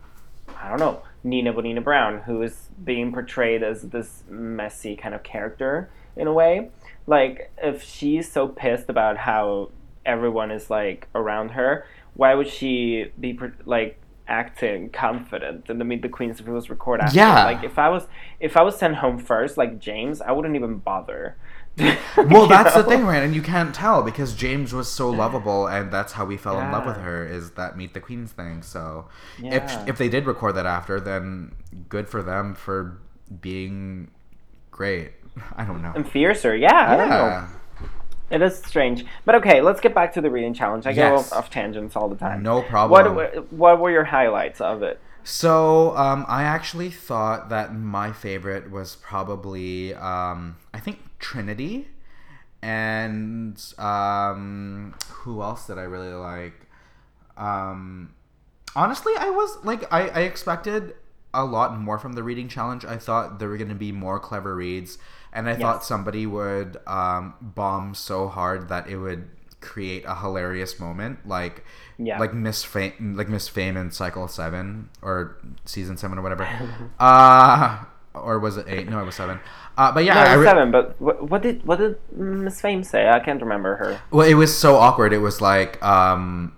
[0.57, 5.23] I don't know, Nina Bo'nina Brown, who is being portrayed as this messy kind of
[5.23, 6.71] character in a way.
[7.07, 9.71] Like, if she's so pissed about how
[10.07, 13.98] everyone is like around her, why would she be like
[14.29, 17.17] acting confident and the meet the queens if it was recorded after.
[17.17, 18.07] yeah like if i was
[18.41, 21.37] if i was sent home first like Jaymes i wouldn't even bother
[22.17, 22.83] well that's know?
[22.83, 26.25] the thing right and you can't tell because Jaymes was so lovable and that's how
[26.25, 26.67] we fell yeah.
[26.67, 29.09] in love with her is that meet the queens thing so
[29.41, 29.55] yeah.
[29.55, 31.55] if if they did record that after then
[31.89, 33.01] good for them for
[33.41, 34.11] being
[34.71, 35.13] great
[35.57, 37.27] i don't know and fiercer yeah I don't know.
[37.27, 37.49] yeah
[38.31, 39.61] it is strange, but okay.
[39.61, 40.87] Let's get back to the reading challenge.
[40.87, 41.31] I yes.
[41.31, 42.43] go off tangents all the time.
[42.43, 43.15] No problem.
[43.15, 45.01] What What were your highlights of it?
[45.25, 51.89] So um, I actually thought that my favorite was probably um, I think Trinity,
[52.63, 56.55] and um, who else did I really like?
[57.37, 58.15] Um,
[58.75, 60.95] honestly, I was like I, I expected
[61.39, 62.85] a lot more from the reading challenge.
[62.85, 64.99] I thought there were going to be more clever reads
[65.33, 65.61] and I yes.
[65.61, 69.29] thought somebody would um, bomb so hard that it would
[69.61, 71.65] create a hilarious moment, like
[71.99, 72.19] yeah.
[72.19, 76.49] like Miss Fame, like Miss Fame in Cycle Seven or Season Seven or whatever.
[76.99, 78.89] uh or was it eight?
[78.89, 79.39] No, it was seven.
[79.77, 80.71] Uh, but yeah, no, it was re- seven.
[80.73, 83.09] But what, what, did what did Miss Fame say?
[83.09, 84.01] I can't remember her.
[84.11, 85.13] Well, it was so awkward.
[85.13, 86.57] It was like um,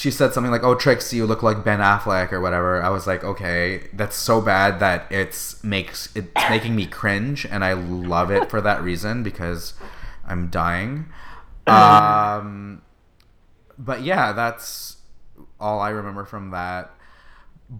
[0.00, 2.82] she said something like, "Oh, Trixie, you look like Ben Affleck" or whatever.
[2.82, 7.62] I was like, "Okay, that's so bad that it's makes it's making me cringe, and
[7.62, 9.74] I love it for that reason because
[10.26, 11.06] I'm dying."
[11.66, 12.82] Um,
[13.78, 14.96] but yeah, that's
[15.60, 16.90] all I remember from that.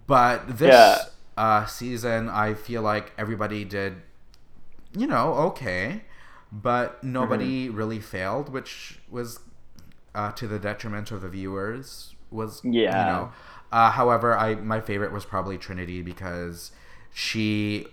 [0.07, 0.97] But this yeah.
[1.35, 3.97] uh, season, I feel like everybody did
[4.95, 6.03] you know, okay,
[6.51, 7.77] but nobody mm-hmm.
[7.77, 9.39] really failed, which was
[10.15, 12.15] uh, to the detriment of the viewers.
[12.29, 13.31] Was yeah, you know.
[13.71, 16.71] Uh, however, I my favorite was probably Trinity because
[17.13, 17.87] she,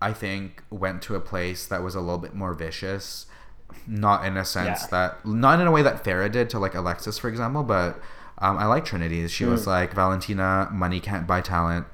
[0.00, 3.26] I think, went to a place that was a little bit more vicious.
[3.86, 4.88] Not in a sense yeah.
[4.90, 8.00] that, not in a way that Farrah did to like Alexis, for example, but
[8.38, 9.26] um, I like Trinity.
[9.28, 9.50] She mm.
[9.50, 11.86] was like Valentina, money can't buy talent.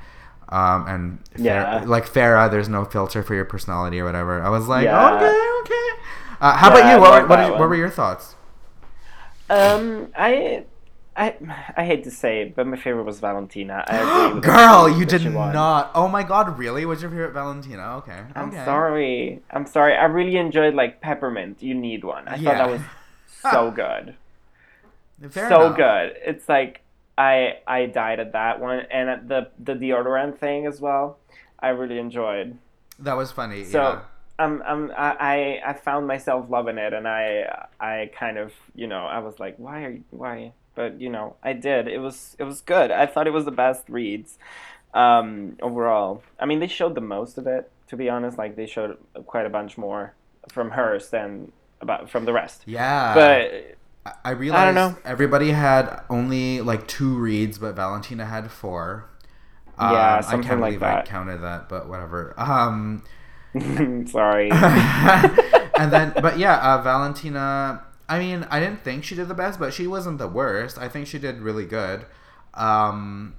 [0.49, 1.83] Um, and yeah.
[1.85, 4.43] like Farrah, there's no filter for your personality or whatever.
[4.43, 5.15] I was like, yeah.
[5.15, 6.03] okay, okay.
[6.41, 7.01] Uh, how yeah, about you?
[7.01, 8.35] What, what, what, were your thoughts?
[9.51, 10.65] Um, I,
[11.17, 11.37] I,
[11.77, 13.85] I hate to say it, but my favorite was Valentina.
[14.43, 15.91] Girl, you did not.
[15.95, 16.87] Oh my god, really?
[16.87, 17.97] What's your favorite Valentina?
[17.99, 18.21] Okay.
[18.35, 18.65] I'm okay.
[18.65, 19.43] sorry.
[19.51, 19.97] I'm sorry.
[19.97, 21.63] I really enjoyed like Peppermint.
[21.63, 22.27] You need one.
[22.27, 22.81] I thought that was
[23.53, 24.17] so good.
[25.31, 25.77] Fair so enough.
[25.77, 26.17] good.
[26.25, 26.83] It's like
[27.17, 31.19] I I died at that one, and at the the deodorant thing as well.
[31.61, 32.59] I really enjoyed.
[32.99, 33.65] That was funny.
[33.65, 33.81] So.
[33.81, 34.01] Yeah.
[34.39, 38.87] Um, um, I'm, I I found myself loving it, and I, I kind of, you
[38.87, 40.53] know, I was like, why are you, why?
[40.75, 41.87] But you know, I did.
[41.87, 42.91] It was, it was good.
[42.91, 44.39] I thought it was the best reads,
[44.93, 46.23] um, overall.
[46.41, 48.37] I mean, they showed the most of it, to be honest.
[48.37, 50.15] Like they showed quite a bunch more
[50.49, 52.63] from hers than about from the rest.
[52.67, 53.15] Yeah.
[53.15, 53.77] But
[54.25, 54.99] I realized I don't know.
[55.05, 59.09] everybody had only like two reads, but Valentina had four.
[59.79, 62.35] Yeah, um, something I can't believe like I counted that, but whatever.
[62.37, 63.03] Um,
[64.07, 64.51] Sorry.
[65.79, 67.85] and then, but yeah, uh, Valentina.
[68.09, 70.77] I mean, I didn't think she did the best, but she wasn't the worst.
[70.77, 72.05] I think she did really good.
[72.53, 73.35] Um,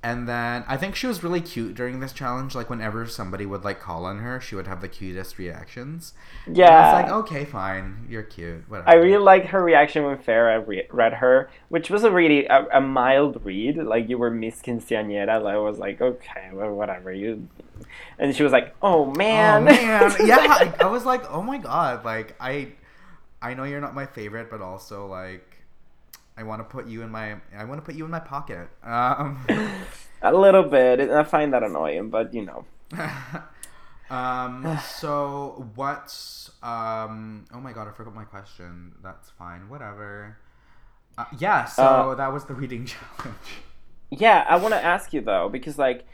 [0.00, 2.54] and then I think she was really cute during this challenge.
[2.54, 6.12] Like whenever somebody would like call on her, she would have the cutest reactions.
[6.46, 8.68] Yeah, it's like okay, fine, you're cute.
[8.68, 8.88] Whatever.
[8.88, 12.66] I really liked her reaction when Farrah re- read her, which was a really a,
[12.72, 13.76] a, mild read.
[13.76, 15.28] Like you were Miss Quinceañera.
[15.28, 17.48] I was like, okay, well, whatever you.
[18.20, 20.36] And she was like, oh man, oh, man, yeah.
[20.38, 22.68] I, I was like, oh my god, like I,
[23.42, 25.47] I know you're not my favorite, but also like
[26.38, 28.68] I want to put you in my I want to put you in my pocket.
[28.84, 29.44] Um,
[30.22, 31.00] a little bit.
[31.10, 32.64] I find that annoying, but you know.
[34.10, 34.78] um.
[35.00, 37.44] so what's um?
[37.52, 38.92] Oh my god, I forgot my question.
[39.02, 39.68] That's fine.
[39.68, 40.38] Whatever.
[41.16, 41.64] Uh, yeah.
[41.64, 43.62] So uh, that was the reading challenge.
[44.10, 46.06] Yeah, I want to ask you though because like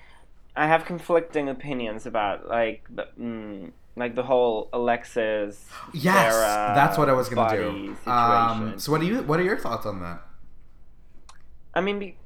[0.56, 3.08] I have conflicting opinions about like the.
[3.20, 5.66] Mm, like the whole Alexis.
[5.92, 7.96] Yes, Sarah that's what I was gonna do.
[8.10, 9.22] Um, so what do you?
[9.22, 10.22] What are your thoughts on that?
[11.74, 12.16] I mean, be,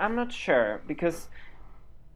[0.00, 1.28] I'm not sure because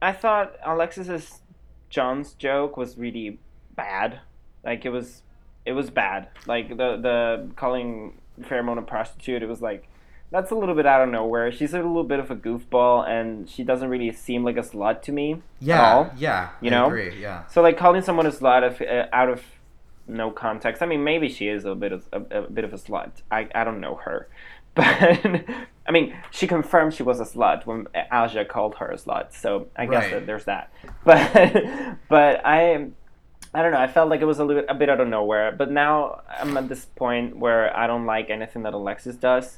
[0.01, 1.41] I thought Alexis's
[1.89, 3.39] John's joke was really
[3.75, 4.19] bad.
[4.63, 5.23] Like it was,
[5.65, 6.29] it was bad.
[6.45, 9.41] Like the the calling Farrah Moan a prostitute.
[9.41, 9.87] It was like
[10.29, 11.51] that's a little bit out of nowhere.
[11.51, 15.01] She's a little bit of a goofball, and she doesn't really seem like a slut
[15.03, 15.41] to me.
[15.59, 17.47] Yeah, yeah, you I know, agree, yeah.
[17.47, 19.41] So like calling someone a slut of, uh, out of
[20.07, 20.81] no context.
[20.81, 23.11] I mean, maybe she is a bit of a, a, bit of a slut.
[23.31, 24.27] I I don't know her,
[24.75, 29.33] but I mean, she confirmed she was a slut when Aja called her a slut.
[29.33, 30.13] So I guess right.
[30.13, 30.73] that there's that.
[31.05, 32.89] But but I.
[33.53, 33.79] I don't know.
[33.79, 36.55] I felt like it was a little a bit out of nowhere, but now I'm
[36.57, 39.57] at this point where I don't like anything that Alexis does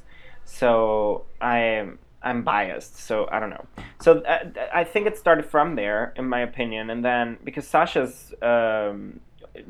[0.50, 3.66] so I'm I'm biased, so I don't know.
[4.00, 8.34] So uh, I think it started from there, in my opinion, and then because Sasha's
[8.42, 9.20] um,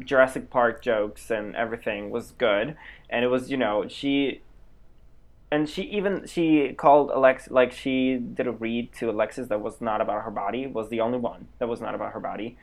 [0.01, 2.77] Jurassic Park jokes and everything was good,
[3.09, 4.41] and it was you know she,
[5.53, 9.81] and she even she called Alex like she did a read to Alexis that was
[9.81, 12.57] not about her body was the only one that was not about her body.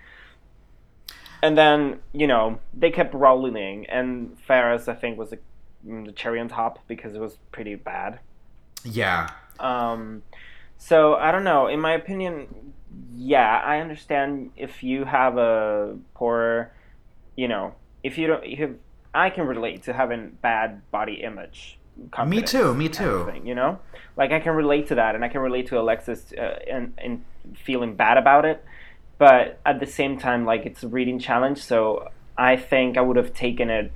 [1.42, 5.38] And then you know they kept rolling, and Ferris I think was a
[5.84, 8.20] the cherry on top because it was pretty bad.
[8.84, 9.30] Yeah.
[9.60, 10.24] Um,
[10.78, 11.68] so I don't know.
[11.68, 12.74] In my opinion,
[13.16, 16.72] yeah, I understand if you have a poor,
[17.36, 18.72] you know, if you don't, if
[19.14, 21.78] I can relate to having bad body image.
[22.28, 22.76] Me too.
[22.76, 23.26] Me too.
[23.26, 23.80] Thing, you know,
[24.16, 27.26] like I can relate to that, and I can relate to Alexis uh, and and
[27.56, 28.64] feeling bad about it.
[29.18, 33.18] But at the same time, like it's a reading challenge, so I think I would
[33.18, 33.92] have taken it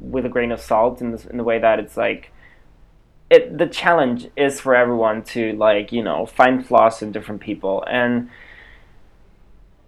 [0.00, 2.32] with a grain of salt in, in the way that it's like
[3.30, 7.84] it the challenge is for everyone to like you know find flaws in different people.
[7.88, 8.30] And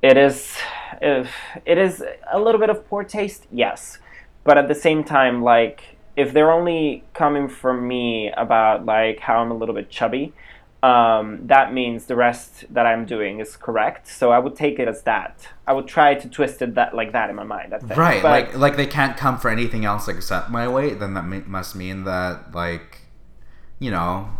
[0.02, 0.56] it is
[1.00, 3.98] if it is a little bit of poor taste yes.
[4.44, 9.38] But at the same time like if they're only coming from me about like how
[9.38, 10.32] i'm a little bit chubby
[10.82, 14.06] um, that means the rest that I'm doing is correct.
[14.06, 15.48] So I would take it as that.
[15.66, 17.72] I would try to twist it that like that in my mind.
[17.96, 21.00] Right, but, like like they can't come for anything else except my weight.
[21.00, 23.00] Then that must mean that like,
[23.78, 24.30] you know,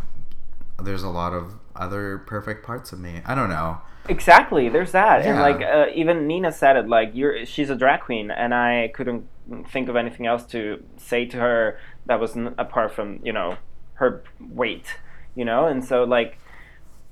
[0.83, 3.21] there's a lot of other perfect parts of me.
[3.25, 3.79] I don't know.
[4.09, 6.89] Exactly, there's that, and like uh, even Nina said it.
[6.89, 9.29] Like you're, she's a drag queen, and I couldn't
[9.69, 13.59] think of anything else to say to her that was n- apart from you know
[13.95, 14.95] her weight,
[15.39, 16.39] you know, and so like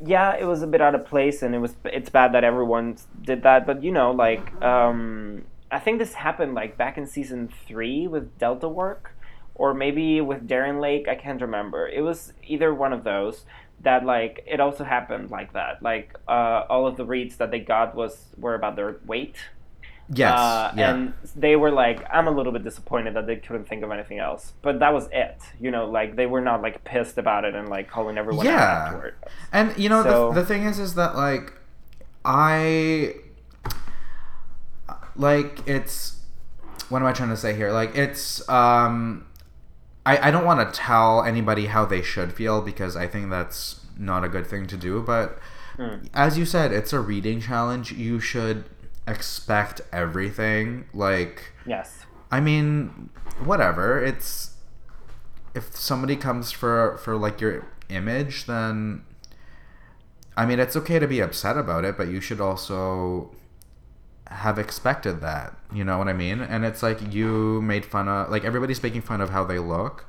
[0.04, 2.98] yeah, it was a bit out of place, and it was it's bad that everyone
[3.22, 7.48] did that, but you know, like um, I think this happened like back in season
[7.66, 9.12] three with Delta Work,
[9.54, 11.08] or maybe with Darienne Lake.
[11.08, 11.88] I can't remember.
[11.88, 13.46] It was either one of those
[13.80, 15.82] that like it also happened like that.
[15.82, 19.36] Like uh, all of the reads that they got was were about their weight.
[20.12, 20.38] Yes.
[20.38, 20.94] Uh, yeah.
[20.94, 24.18] And they were like, I'm a little bit disappointed that they couldn't think of anything
[24.20, 24.52] else.
[24.62, 25.40] But that was it.
[25.60, 28.50] You know, like they were not like pissed about it and like calling everyone out
[28.52, 28.60] Yeah.
[28.86, 29.14] afterward.
[29.52, 31.52] And you know So- the, the thing is is that like
[32.24, 33.14] I
[35.16, 36.20] like it's
[36.88, 37.72] what am I trying to say here?
[37.72, 39.26] Like it's um
[40.04, 43.80] I, I don't want to tell anybody how they should feel because I think that's
[43.98, 45.38] not a good thing to do, but
[45.76, 46.06] Hmm.
[46.14, 47.92] as you said, it's a reading challenge.
[47.92, 48.64] You should
[49.06, 50.86] expect everything.
[50.92, 52.04] Like Yes.
[52.30, 53.10] I mean,
[53.44, 54.02] whatever.
[54.02, 54.54] It's
[55.54, 59.02] if somebody comes for for like your image, then
[60.36, 63.30] I mean, it's okay to be upset about it, but you should also
[64.28, 65.56] have expected that.
[65.72, 66.40] You know what I mean?
[66.40, 70.04] And it's like you made fun of like everybody's making fun of how they look.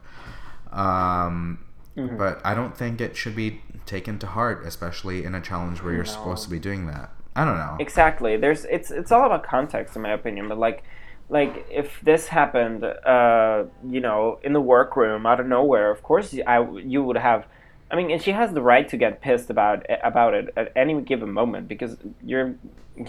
[0.71, 1.59] Um
[1.95, 2.17] Mhm.
[2.17, 5.93] but I don't think it should be taken to heart, especially in a challenge where
[5.93, 6.11] you're No.
[6.11, 7.09] supposed to be doing that.
[7.37, 7.77] I don't know.
[7.79, 8.35] Exactly.
[8.37, 10.83] There's it's it's all about context in my opinion, but like
[11.29, 16.35] like if this happened uh you know in the workroom out of nowhere, of course
[16.45, 17.45] I you would have
[17.89, 20.99] I mean, and she has the right to get pissed about about it at any
[21.01, 22.55] given moment because you're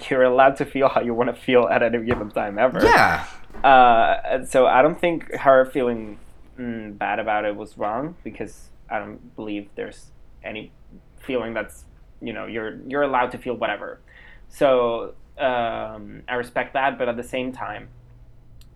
[0.09, 2.81] you're allowed to feel how you want to feel at any given time ever.
[2.85, 3.27] Yeah.
[3.65, 6.19] Uh, so I don't think her feeling
[6.59, 10.11] mm, bad about it was wrong because I don't believe there's
[10.45, 10.71] any
[11.19, 11.85] feeling that's
[12.21, 14.01] you know you're you're allowed to feel whatever.
[14.49, 17.89] So um, I respect that, but at the same time,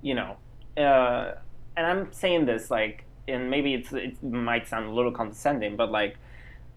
[0.00, 0.36] you know,
[0.76, 1.34] uh,
[1.76, 5.90] and I'm saying this like, and maybe it's it might sound a little condescending, but
[5.90, 6.16] like,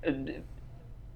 [0.08, 0.12] uh,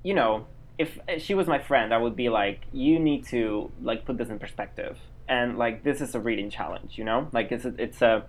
[0.03, 4.05] you know, if she was my friend, I would be like, you need to like
[4.05, 7.65] put this in perspective, and like this is a reading challenge, you know, like it's
[7.65, 8.25] a, it's a,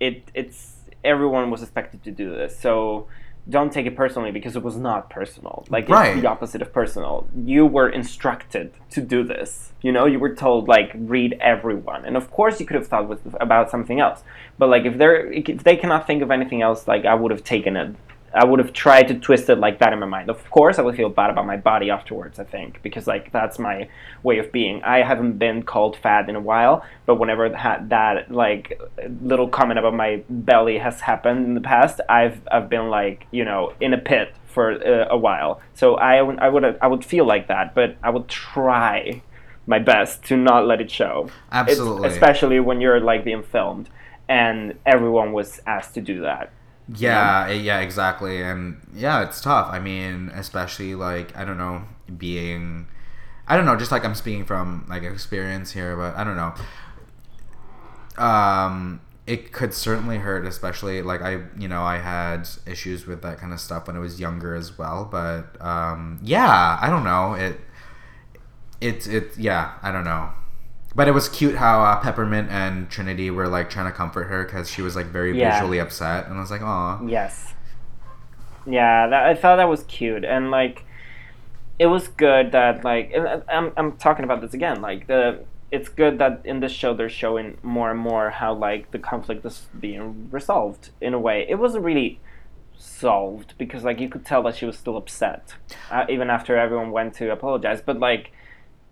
[0.00, 3.08] it it's everyone was expected to do this, so
[3.48, 5.64] don't take it personally because it was not personal.
[5.68, 6.12] Like Right.
[6.12, 7.26] it's the opposite of personal.
[7.44, 9.72] You were instructed to do this.
[9.82, 13.08] You know, you were told like read everyone, and of course you could have thought
[13.08, 14.22] with, about something else.
[14.58, 17.42] But like if they're if they cannot think of anything else, like I would have
[17.42, 17.96] taken it.
[18.34, 20.30] I would have tried to twist it like that in my mind.
[20.30, 22.38] Of course, I would feel bad about my body afterwards.
[22.38, 23.88] I think because like that's my
[24.22, 24.82] way of being.
[24.82, 28.80] I haven't been called fat in a while, but whenever that, that like
[29.22, 33.44] little comment about my belly has happened in the past, I've I've been like you
[33.44, 35.60] know in a pit for uh, a while.
[35.74, 39.22] So I would I would I would feel like that, but I would try
[39.66, 41.24] my best to not let it show.
[41.26, 42.08] It's- Absolutely.
[42.08, 43.88] especially when you're like being filmed,
[44.28, 46.52] and everyone was asked to do that.
[46.88, 48.42] Yeah, eh, yeah, exactly.
[48.42, 49.68] And yeah, it's tough.
[49.70, 51.82] I mean, especially like I don't know,
[52.16, 52.86] being
[53.46, 56.54] I don't know, just like I'm speaking from like experience here, but I don't know.
[58.18, 63.38] Um it could certainly hurt, especially like I, you know, I had issues with that
[63.38, 65.04] kind of stuff when I was younger as well.
[65.08, 67.34] But um, yeah, I don't know.
[67.34, 67.60] It,
[68.80, 70.30] it's it, yeah, I don't know.
[70.94, 74.44] But it was cute how uh, Peppermint and Trinity were like trying to comfort her
[74.44, 75.52] because she was like very Yeah.
[75.52, 77.54] visually upset, and I was like, "Aw." Yes.
[78.66, 80.84] Yeah, that, I thought that was cute, and like,
[81.78, 83.12] it was good that like,
[83.48, 84.80] I'm I'm talking about this again.
[84.82, 85.40] Like the,
[85.72, 89.44] it's good that in this show they're showing more and more how like the conflict
[89.46, 91.46] is being resolved in a way.
[91.48, 92.20] It wasn't really
[92.76, 95.54] solved because like you could tell that she was still upset,
[95.90, 97.80] uh, even after everyone went to apologize.
[97.80, 98.30] But like,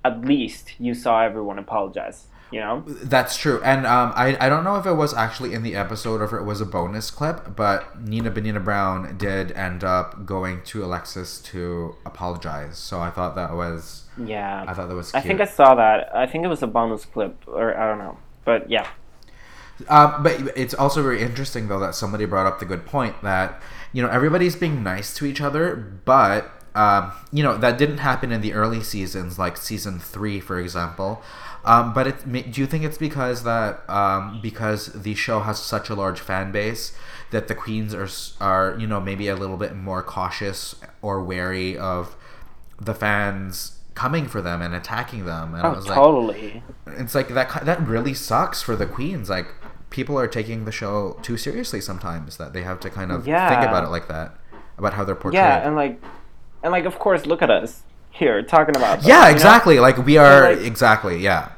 [0.04, 2.26] at least you saw everyone apologize.
[2.50, 2.82] You know.
[2.86, 6.20] That's true, and um, I I don't know if it was actually in the episode
[6.20, 10.62] or if it was a bonus clip, but Nina Bo'nina Brown did end up going
[10.64, 12.76] to Alexis to apologize.
[12.76, 14.64] So I thought that was Yeah.
[14.66, 16.12] I thought that was I think I saw that.
[16.12, 18.18] I think it was a bonus clip, or I don't know.
[18.44, 18.88] But yeah.
[19.88, 23.62] Um, but it's also very interesting though that somebody brought up the good point that
[23.92, 27.02] you know everybody's being nice to each other, but um,
[27.36, 31.10] you know that didn't happen in the early seasons, like season three, for example.
[31.72, 35.90] Um, but it, do you think it's because that um, because the show has such
[35.90, 36.84] a large fan base
[37.32, 38.08] that the queens are
[38.40, 42.16] are you know maybe a little bit more cautious or wary of
[42.80, 45.54] the fans coming for them and attacking them?
[45.54, 46.62] And I Oh, was like, totally.
[46.86, 49.48] it's like that that really sucks for the queens like
[49.90, 53.36] people are taking the show too seriously sometimes that they have to kind of think
[53.68, 54.36] about it like that
[54.78, 55.40] about how they're portrayed.
[55.42, 56.00] Yeah, and like,
[56.62, 59.00] and like, of course, look at us here talking about.
[59.00, 59.34] Them, yeah, you know?
[59.36, 59.80] exactly.
[59.80, 61.18] Like we are like- exactly.
[61.18, 61.52] Yeah.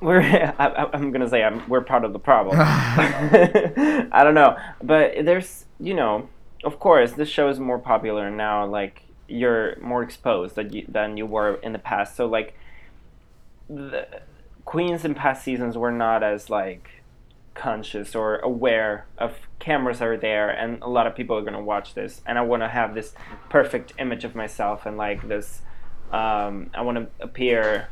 [0.00, 0.20] we're
[0.58, 2.56] I, I'm gonna say I'm, we're part of the problem.
[2.60, 6.28] I don't know, but there's you know,
[6.64, 8.66] of course, this show is more popular now.
[8.66, 12.16] Like you're more exposed than you, than you were in the past.
[12.16, 12.54] So like,
[13.68, 14.06] the
[14.64, 17.01] queens in past seasons were not as like
[17.54, 21.62] conscious or aware of cameras are there and a lot of people are going to
[21.62, 23.14] watch this and i want to have this
[23.48, 25.62] perfect image of myself and like this
[26.12, 27.88] um, i want to appear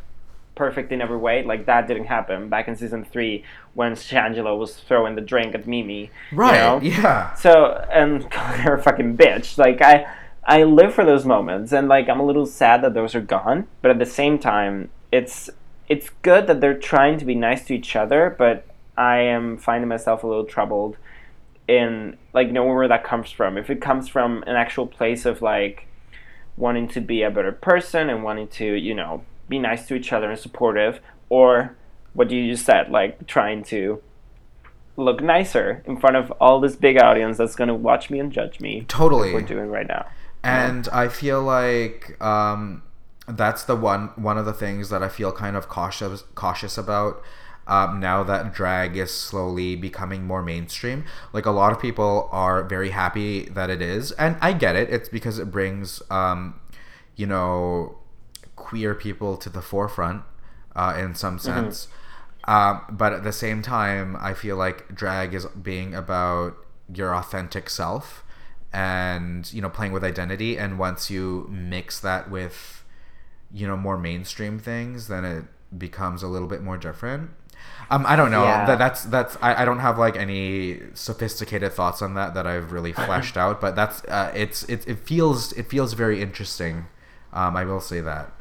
[0.54, 3.42] perfect in every way like that didn't happen back in season three
[3.74, 6.52] when shangela was throwing the drink at mimi you Right.
[6.54, 6.80] know?
[6.82, 7.32] Yeah.
[7.34, 10.06] so and calling her a fucking bitch like i
[10.44, 13.68] i live for those moments and like i'm a little sad that those are gone
[13.82, 15.48] but at the same time it's
[15.88, 18.66] it's good that they're trying to be nice to each other but
[18.96, 20.96] i am finding myself a little troubled
[21.68, 25.40] in like knowing where that comes from if it comes from an actual place of
[25.42, 25.86] like
[26.56, 30.12] wanting to be a better person and wanting to you know be nice to each
[30.12, 31.76] other and supportive or
[32.12, 34.02] what you just said like trying to
[34.96, 38.32] look nicer in front of all this big audience that's going to watch me and
[38.32, 39.32] judge me Totally.
[39.32, 40.06] we're doing right now
[40.42, 42.82] and I feel like um,
[43.28, 47.22] that's the one one of the things that I feel kind of cautious cautious about
[47.66, 51.04] um, now that drag is slowly becoming more mainstream.
[51.32, 54.90] Like a lot of people are very happy that it is, and I get it.
[54.90, 56.60] It's because it brings um,
[57.16, 57.98] you know
[58.56, 60.22] queer people to the forefront
[60.74, 61.88] uh, in some sense.
[62.44, 66.56] Um, but at the same time, I feel like drag is being about
[66.92, 68.24] your authentic self
[68.72, 72.84] and you know playing with identity and once you mix that with
[73.52, 75.44] you know more mainstream things then it
[75.76, 77.30] becomes a little bit more different
[77.90, 78.44] um, I don't know.
[78.44, 78.64] Yeah.
[78.66, 82.72] That that's that's I, I don't have like any sophisticated thoughts on that that I've
[82.72, 86.86] really fleshed out, but that's uh, it's it, it feels it feels very interesting.
[87.32, 88.32] Um, I will say that.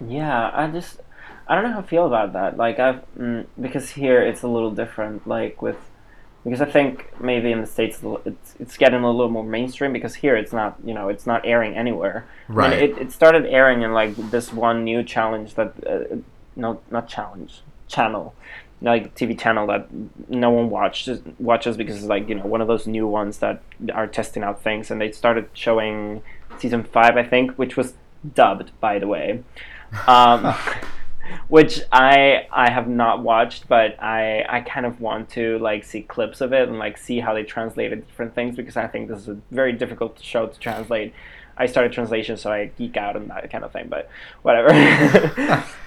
[0.00, 1.00] yeah i just
[1.48, 4.48] i don't know how i feel about that like i've mm, because here it's a
[4.48, 5.78] little different like with
[6.44, 10.16] because i think maybe in the states it's it's getting a little more mainstream because
[10.16, 12.26] here it's not you know it's not airing anywhere
[12.58, 12.82] I mean, Right.
[12.82, 16.16] it, it started airing in like this one new challenge that uh,
[16.54, 18.34] no not challenge channel
[18.82, 19.88] like TV channel that
[20.28, 23.62] no one watches watches because it's like you know one of those new ones that
[23.92, 24.90] are testing out things.
[24.90, 26.22] And they started showing
[26.58, 27.94] season five I think which was
[28.34, 29.42] dubbed by the way.
[30.06, 30.54] Um,
[31.48, 36.02] which I I have not watched but I I kind of want to like see
[36.02, 39.20] clips of it and like see how they translated different things because I think this
[39.20, 41.14] is a very difficult show to translate.
[41.56, 44.08] I started translation so I geek out and that kind of thing but
[44.42, 44.68] whatever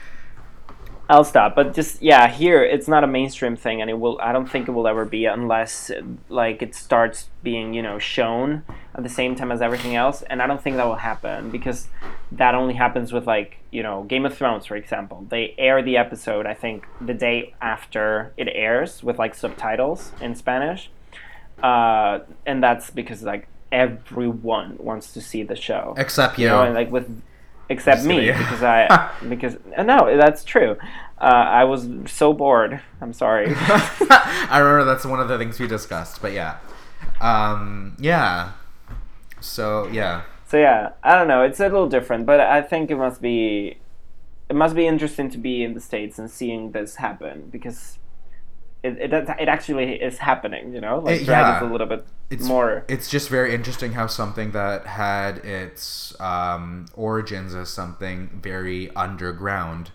[1.10, 1.56] I'll stop.
[1.56, 4.20] But just yeah, here it's not a mainstream thing, and it will.
[4.22, 5.90] I don't think it will ever be unless
[6.30, 10.22] like it starts being you know shown at the same time as everything else.
[10.22, 11.88] And I don't think that will happen because
[12.32, 15.26] that only happens with like you know Game of Thrones, for example.
[15.28, 20.36] They air the episode I think the day after it airs with like subtitles in
[20.36, 20.92] Spanish,
[21.64, 26.46] uh, and that's because like everyone wants to see the show Except you.
[26.46, 27.22] you know, and like with
[27.70, 30.78] except me because I because uh, no, that's true.
[31.20, 32.82] Uh, I was so bored.
[33.02, 33.48] I'm sorry.
[33.56, 36.58] I remember that's one of the things we discussed, but yeah,
[37.22, 38.54] um, yeah.
[39.42, 41.44] So yeah, so yeah, I don't know.
[41.44, 43.78] It's a little different, but I think it must be
[44.50, 48.00] it must be interesting to be in the states and seeing this happen because
[48.84, 50.74] it it, it actually is happening.
[50.74, 51.58] You know, like It- yeah.
[51.58, 52.86] is a little bit it's more.
[52.88, 59.92] It's just very interesting how something that had its um, origins as something very underground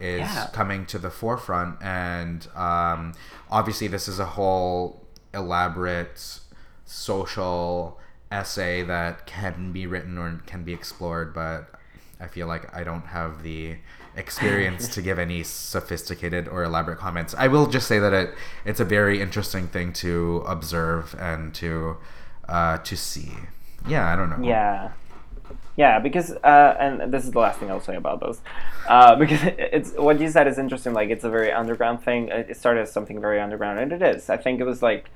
[0.00, 0.48] is Yeah.
[0.52, 3.12] coming to the forefront, and um,
[3.50, 6.40] obviously this is a whole elaborate
[6.84, 7.98] social
[8.30, 11.68] essay that can be written or can be explored, but
[12.20, 13.76] I feel like I don't have the
[14.16, 17.34] experience to give any sophisticated or elaborate comments.
[17.36, 21.96] I will just say that it it's a very interesting thing to observe and to
[22.48, 23.32] uh, to see.
[23.86, 24.46] Yeah, I don't know.
[24.46, 24.92] Yeah.
[25.76, 28.40] Yeah, because uh, and this is the last thing I'll say about those,
[28.88, 30.94] uh, because it's what you said is interesting.
[30.94, 32.28] Like it's a very underground thing.
[32.28, 34.30] It started as something very underground, and it is.
[34.30, 35.10] I think it was like,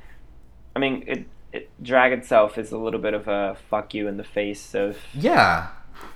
[0.76, 4.18] I mean, it, it drag itself is a little bit of a fuck you in
[4.18, 5.68] the face of Yeah.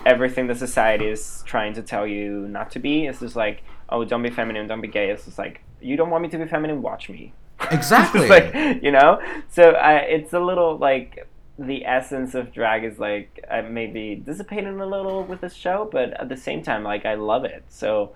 [0.06, 3.06] Everything the society is trying to tell you not to be.
[3.06, 5.10] It's just like, oh, don't be feminine, don't be gay.
[5.10, 7.32] It's just like, you don't want me to be feminine, watch me.
[7.70, 8.28] Exactly.
[8.34, 9.20] Like, you know?
[9.48, 11.26] So I, it's a little like
[11.58, 16.12] the essence of drag is like uh, maybe dissipating a little with this show, but
[16.20, 17.64] at the same time, like I love it.
[17.68, 18.14] So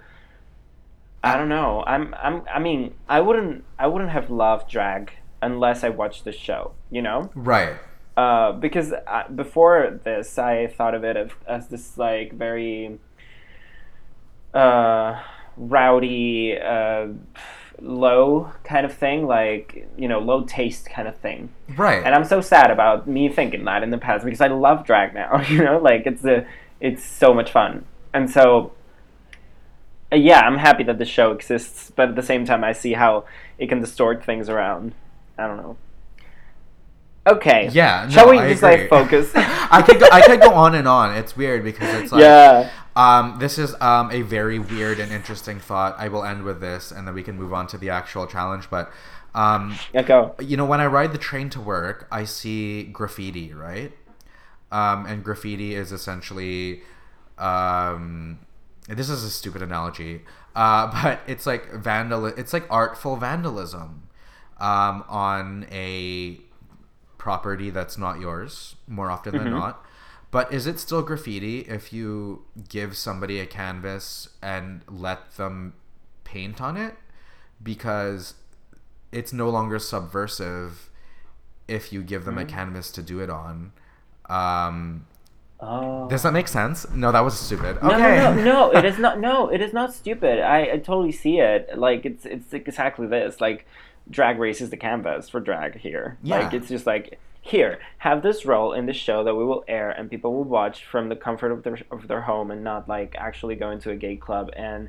[1.23, 1.85] I don't know.
[1.87, 6.33] I'm, I'm, I mean, I wouldn't, I wouldn't have loved drag unless I watched the
[6.33, 6.73] show.
[6.91, 7.31] You know?
[7.35, 7.77] Right.
[8.19, 12.99] Uh, because I, before this, I thought of it as, as this like very
[14.53, 15.23] uh,
[15.57, 17.09] rowdy, uh,
[17.81, 21.51] low kind of thing, like you know, low taste kind of thing.
[21.77, 22.03] Right.
[22.05, 25.15] And I'm so sad about me thinking that in the past because I love drag
[25.15, 25.41] now.
[25.49, 26.45] You know, like it's a,
[26.81, 28.73] it's so much fun, and so.
[30.13, 32.95] uh, Yeah, I'm happy that the show exists, but at the same time, I see
[32.95, 33.25] how
[33.59, 34.95] it can distort things around.
[35.39, 35.77] I don't know.
[37.29, 37.69] Okay.
[37.73, 38.81] Yeah, no, Shall we I just agree.
[38.81, 39.31] like focus?
[39.35, 41.15] I could go, I could go on and on.
[41.17, 42.71] It's weird because it's like yeah.
[42.97, 45.95] um this is um a very weird and interesting thought.
[45.99, 48.71] I will end with this and then we can move on to the actual challenge,
[48.71, 48.91] but
[49.35, 50.35] um Yeah, go.
[50.41, 53.93] you know when I ride the train to work, I see graffiti, right?
[54.73, 56.83] Um and graffiti is essentially
[57.37, 58.39] um
[58.89, 60.23] this is a stupid analogy.
[60.55, 64.05] Uh but it's like vandal it's like artful vandalism
[64.59, 66.41] um on a
[67.29, 69.85] property that's not yours more often than not.
[70.31, 75.75] But is it still graffiti if you give somebody a canvas and let them
[76.25, 76.95] paint on it?
[77.63, 78.35] Because
[79.13, 80.89] it's no longer subversive
[81.67, 83.73] if you give them a canvas to do it on.
[84.31, 85.07] Um,
[85.61, 86.07] Oh.
[86.09, 86.89] does that make sense?
[86.95, 87.83] No, that was stupid.
[87.83, 88.17] No, Okay.
[88.19, 89.19] no, no, no, it is not.
[89.19, 90.39] No, it is not stupid.
[90.41, 91.77] I, I totally see it.
[91.77, 93.41] Like it's it's exactly this.
[93.41, 93.67] Like
[94.11, 96.19] drag race is the canvas for drag here.
[96.23, 96.59] Like Yeah.
[96.59, 100.11] it's just like here, have this role in the show that we will air and
[100.11, 103.55] people will watch from the comfort of their of their home and not like actually
[103.55, 104.89] going to a gay club and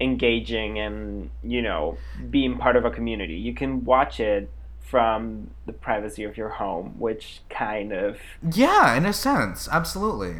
[0.00, 1.98] engaging and you know
[2.30, 3.34] being part of a community.
[3.34, 4.48] You can watch it
[4.80, 8.18] from the privacy of your home, which kind of
[8.52, 10.36] Yeah, in a sense, absolutely.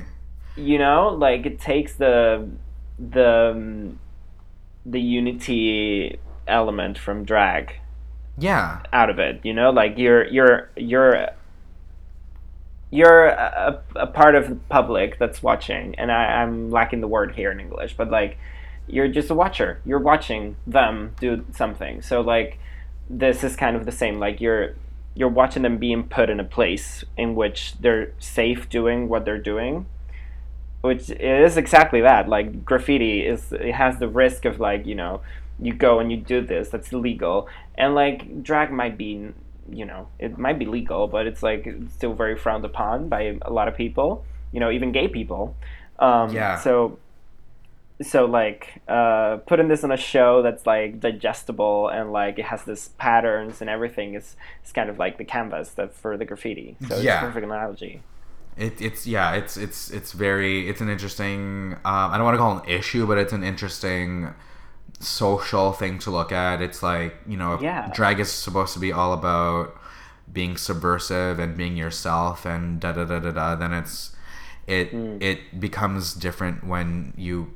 [0.56, 2.48] you know like it takes the
[2.98, 3.92] the
[4.86, 7.74] the unity element from drag
[8.38, 11.28] Yeah, out of it you know like you're you're you're
[12.90, 17.34] you're a, a part of the public that's watching and I, i'm lacking the word
[17.34, 18.38] here in english but like
[18.88, 19.80] you're just a watcher.
[19.84, 22.02] You're watching them do something.
[22.02, 22.58] So like
[23.08, 24.18] this is kind of the same.
[24.18, 24.74] Like you're
[25.14, 29.38] you're watching them being put in a place in which they're safe doing what they're
[29.38, 29.86] doing
[30.80, 32.28] which is exactly that.
[32.28, 35.20] Like graffiti is it has the risk of like you know
[35.60, 39.32] you go and you do this that's illegal and like drag might be
[39.70, 43.52] you know it might be legal but it's like still very frowned upon by a
[43.52, 45.54] lot of people you know even gay people
[45.98, 46.58] um Yeah.
[46.58, 46.98] so
[48.00, 52.62] so like uh putting this on a show that's like digestible and like it has
[52.64, 56.76] this patterns and everything is is kind of like the canvas that for the graffiti
[56.86, 57.18] so it's Yeah.
[57.22, 58.02] a perfect analogy
[58.56, 61.74] it, it's yeah, it's it's it's very it's an interesting.
[61.84, 64.34] Um, I don't want to call it an issue, but it's an interesting
[65.00, 66.60] social thing to look at.
[66.60, 67.88] It's like you know, Yeah.
[67.94, 69.74] drag is supposed to be all about
[70.32, 73.54] being subversive and being yourself and da da da da da.
[73.54, 74.14] Then it's
[74.66, 75.16] it Hmm.
[75.20, 77.54] it becomes different when you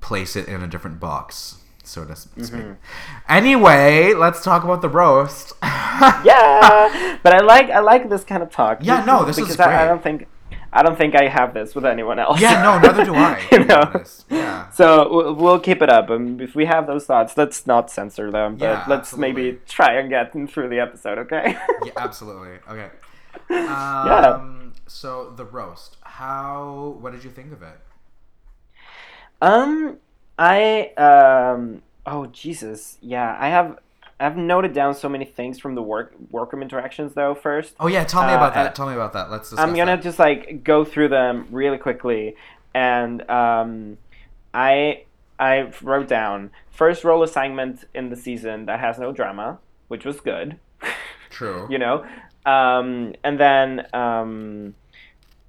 [0.00, 2.44] place it in a different box, so to speak.
[2.44, 2.72] Mm-hmm.
[3.28, 5.52] Anyway, let's talk about the roast.
[6.24, 9.58] yeah but i like i like this kind of talk Yeah, no, this is because
[9.60, 10.28] I, I don't think
[10.72, 13.42] i don't think i have this with anyone else Yeah, no, neither do I.
[13.52, 14.04] you know.
[14.30, 14.68] Yeah.
[14.70, 18.30] so we'll, we'll keep it up and if we have those thoughts let's not censor
[18.30, 22.58] them but Yeah, let's maybe try and get through the episode okay yeah, absolutely.
[22.68, 22.90] Okay.
[23.50, 25.96] Um, So the roast.
[26.02, 26.96] How?
[27.00, 27.78] What did you think of it?
[29.42, 29.98] Um,
[30.38, 31.82] I um.
[32.06, 33.36] Oh Jesus, yeah.
[33.38, 33.78] I have
[34.18, 37.34] I've noted down so many things from the work workroom interactions though.
[37.34, 38.74] First, Oh yeah, tell me Uh, about that.
[38.74, 39.30] Tell me about that.
[39.30, 40.02] Let's I'm gonna that.
[40.02, 42.36] just like go through them really quickly,
[42.74, 43.98] and um,
[44.54, 45.04] I
[45.38, 49.58] I wrote down first role assignment in the season that has no drama,
[49.88, 50.58] which was good.
[51.30, 51.66] True.
[51.68, 52.06] you know
[52.46, 54.74] um, and then um,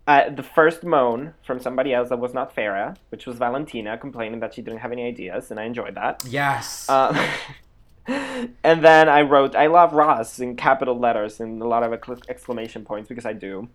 [0.07, 4.39] uh, the first moan from somebody else that was not Farrah, which was Valentina complaining
[4.39, 6.25] that she didn't have any ideas, and I enjoyed that.
[6.27, 6.89] Yes.
[6.89, 7.15] Um,
[8.07, 11.93] and then I wrote, I love Ross in capital letters and a lot of
[12.29, 13.67] exclamation points because I do.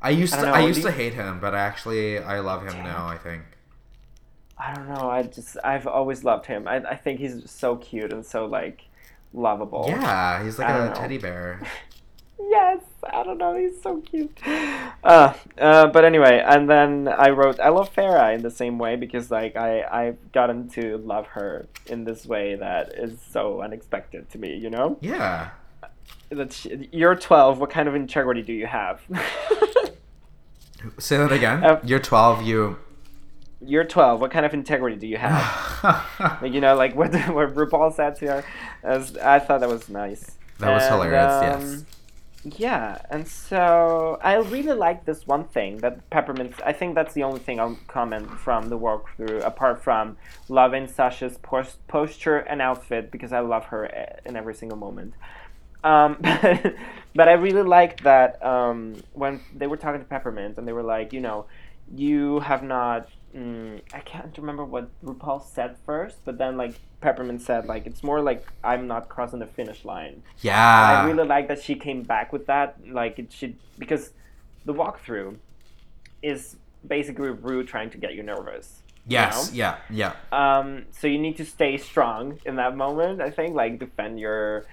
[0.00, 2.82] I used I to don't I used to hate him, but actually I love him
[2.82, 3.06] now.
[3.06, 3.42] I think.
[4.58, 5.10] I don't know.
[5.10, 6.68] I just, I've always loved him.
[6.68, 8.82] I, I think he's so cute and so like
[9.32, 9.86] lovable.
[9.88, 10.94] Yeah, he's like a know.
[10.94, 11.60] teddy bear.
[12.50, 12.80] Yes,
[13.12, 13.54] I don't know.
[13.56, 14.38] He's so cute.
[15.04, 18.96] Uh, uh, but anyway, and then I wrote, I love Farrah in the same way
[18.96, 24.30] because like I I've gotten to love her in this way that is so unexpected
[24.30, 24.56] to me.
[24.56, 25.50] You know, Yeah.
[26.30, 27.58] that she, you're 12.
[27.58, 29.00] What kind of integrity do you have?
[30.98, 31.62] Say that again.
[31.64, 32.42] Uh, You're 12.
[32.42, 32.76] You.
[33.64, 34.20] you're 12.
[34.20, 35.38] What kind of integrity do you have?
[36.42, 38.44] like you know, like what what RuPaul said to her.
[38.82, 40.32] As, I thought that was nice.
[40.58, 41.84] That was And, hilarious, um, yes.
[42.44, 46.54] Yeah, and so I really like this one thing that Peppermint.
[46.66, 50.16] I think that's the only thing I'll comment from the walkthrough, apart from
[50.48, 55.14] loving Sasha's post- posture and outfit because I love her eh, in every single moment.
[55.84, 56.74] Um, but,
[57.14, 60.82] but I really like that um, when they were talking to Peppermint and they were
[60.82, 61.46] like, you know,
[61.94, 63.08] you have not.
[63.34, 68.02] Mm, I can't remember what RuPaul said first, but then like Peppermint said, like it's
[68.02, 70.22] more like I'm not crossing the finish line.
[70.40, 71.02] Yeah.
[71.02, 72.76] I really like that she came back with that.
[72.86, 74.10] Like it should because
[74.64, 75.36] the walkthrough
[76.22, 76.56] is
[76.86, 78.82] basically Ru trying to get you nervous.
[79.52, 79.76] you know?
[79.90, 80.12] Yeah.
[80.30, 80.58] Yeah.
[80.58, 83.20] Um, so you need to stay strong in that moment.
[83.20, 84.66] I think like defend your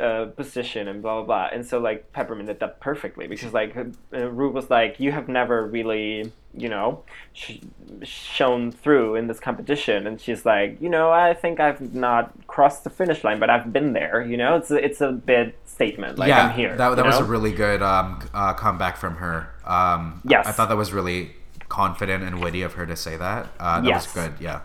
[0.00, 1.48] uh, position and blah blah blah.
[1.52, 5.28] And so like Peppermint did that perfectly because like uh, Ru was like, you have
[5.28, 7.02] never really you know
[7.34, 7.58] sh-
[8.02, 12.84] shown through in this competition, and she's like, you know, I think I've not crossed
[12.84, 14.22] the finish line, but I've been there.
[14.22, 16.18] You know, it's a, it's a big statement.
[16.18, 16.46] Like yeah.
[16.46, 16.76] I'm here.
[16.76, 17.26] That, that was know?
[17.26, 19.48] a really good um, uh, comeback from her.
[19.64, 20.46] Um, Yes.
[20.46, 21.32] I thought that was really
[21.68, 23.48] confident and witty of her to say that.
[23.58, 24.06] Uh, that Yes.
[24.06, 24.40] was good.
[24.40, 24.60] Yeah.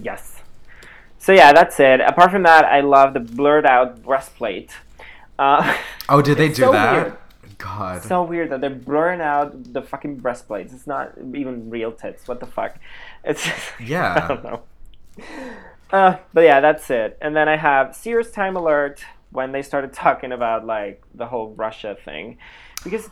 [0.00, 0.33] Yes.
[1.24, 2.02] So yeah, that's it.
[2.02, 4.72] Apart from that, I love the blurred out breastplate.
[5.38, 5.74] Uh,
[6.10, 6.92] Oh, did they do so that?
[6.92, 7.16] weird.
[7.56, 8.02] God.
[8.02, 10.74] so weird that they're blurring out the fucking breastplates.
[10.74, 12.28] It's not even real tits.
[12.28, 12.76] What the fuck?
[13.24, 13.42] It's
[13.80, 14.12] Yeah.
[14.22, 14.62] I don't know.
[15.90, 17.16] Uh, but yeah, that's it.
[17.22, 21.54] And then I have serious time alert when they started talking about like the whole
[21.54, 22.36] Russia thing,
[22.82, 23.08] because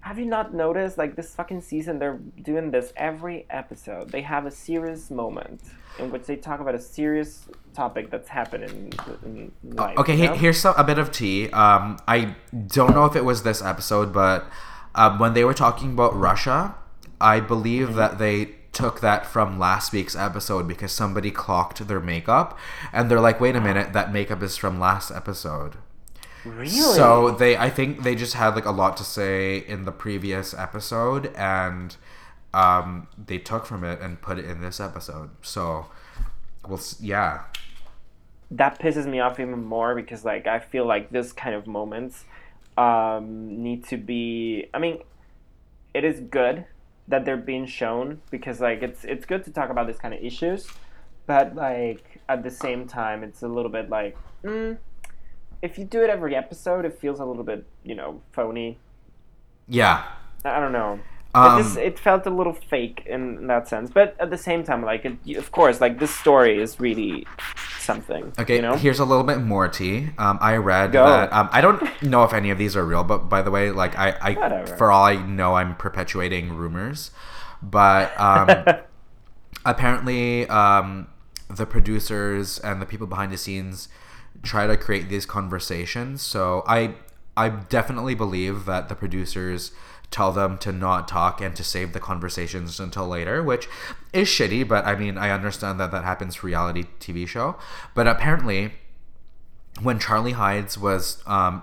[0.00, 4.10] have you not noticed like this fucking season they're doing this every episode?
[4.10, 5.60] They have a serious moment
[5.98, 8.92] in which they talk about a serious topic that's happening
[9.24, 9.98] in, in life.
[9.98, 10.34] Okay, you know?
[10.34, 11.50] here's some, a bit of tea.
[11.50, 12.34] Um, I
[12.66, 14.46] don't know if it was this episode, but
[14.94, 16.74] um, when they were talking about Russia,
[17.20, 17.96] I believe Mm-hmm.
[17.98, 22.56] that they took that from last week's episode because somebody clocked their makeup,
[22.92, 25.76] and they're like, "Wait a minute, that makeup is from last episode."
[26.44, 26.68] Really.
[26.68, 30.54] So they, I think they just had like a lot to say in the previous
[30.54, 31.96] episode, and
[32.52, 35.30] um, they took from it and put it in this episode.
[35.42, 35.86] So,
[36.66, 37.42] we'll, yeah,
[38.50, 42.24] that pisses me off even more because like I feel like this kind of moments
[42.76, 44.66] um, need to be.
[44.74, 44.98] I mean,
[45.94, 46.64] it is good
[47.08, 50.22] that they're being shown because like it's it's good to talk about this kind of
[50.22, 50.66] issues,
[51.26, 54.16] but like at the same time, it's a little bit like.
[54.44, 54.78] Mm,
[55.62, 58.78] if you do it every episode, it feels a little bit, you know, phony.
[59.68, 60.04] yeah.
[60.42, 60.98] I don't know.
[61.34, 64.64] Um, it just it felt a little fake in that sense, but at the same
[64.64, 67.26] time, like it, of course, like this story is really
[67.78, 68.32] something.
[68.38, 68.74] Okay, you know?
[68.74, 70.08] here's a little bit more tea.
[70.18, 71.04] Um, I read Go.
[71.06, 73.70] that um, I don't know if any of these are real, but by the way,
[73.70, 74.76] like I, I Whatever.
[74.76, 77.12] for all I know, I'm perpetuating rumors.
[77.62, 78.64] But um,
[79.64, 81.08] apparently, um,
[81.48, 83.88] the producers and the people behind the scenes
[84.42, 86.22] try to create these conversations.
[86.22, 86.94] So I,
[87.36, 89.72] I definitely believe that the producers
[90.10, 93.68] tell them to not talk and to save the conversations until later, which
[94.12, 94.66] is shitty.
[94.66, 97.56] But I mean, I understand that that happens for reality TV show.
[97.94, 98.72] But apparently,
[99.82, 101.62] when Charlie Hides was um,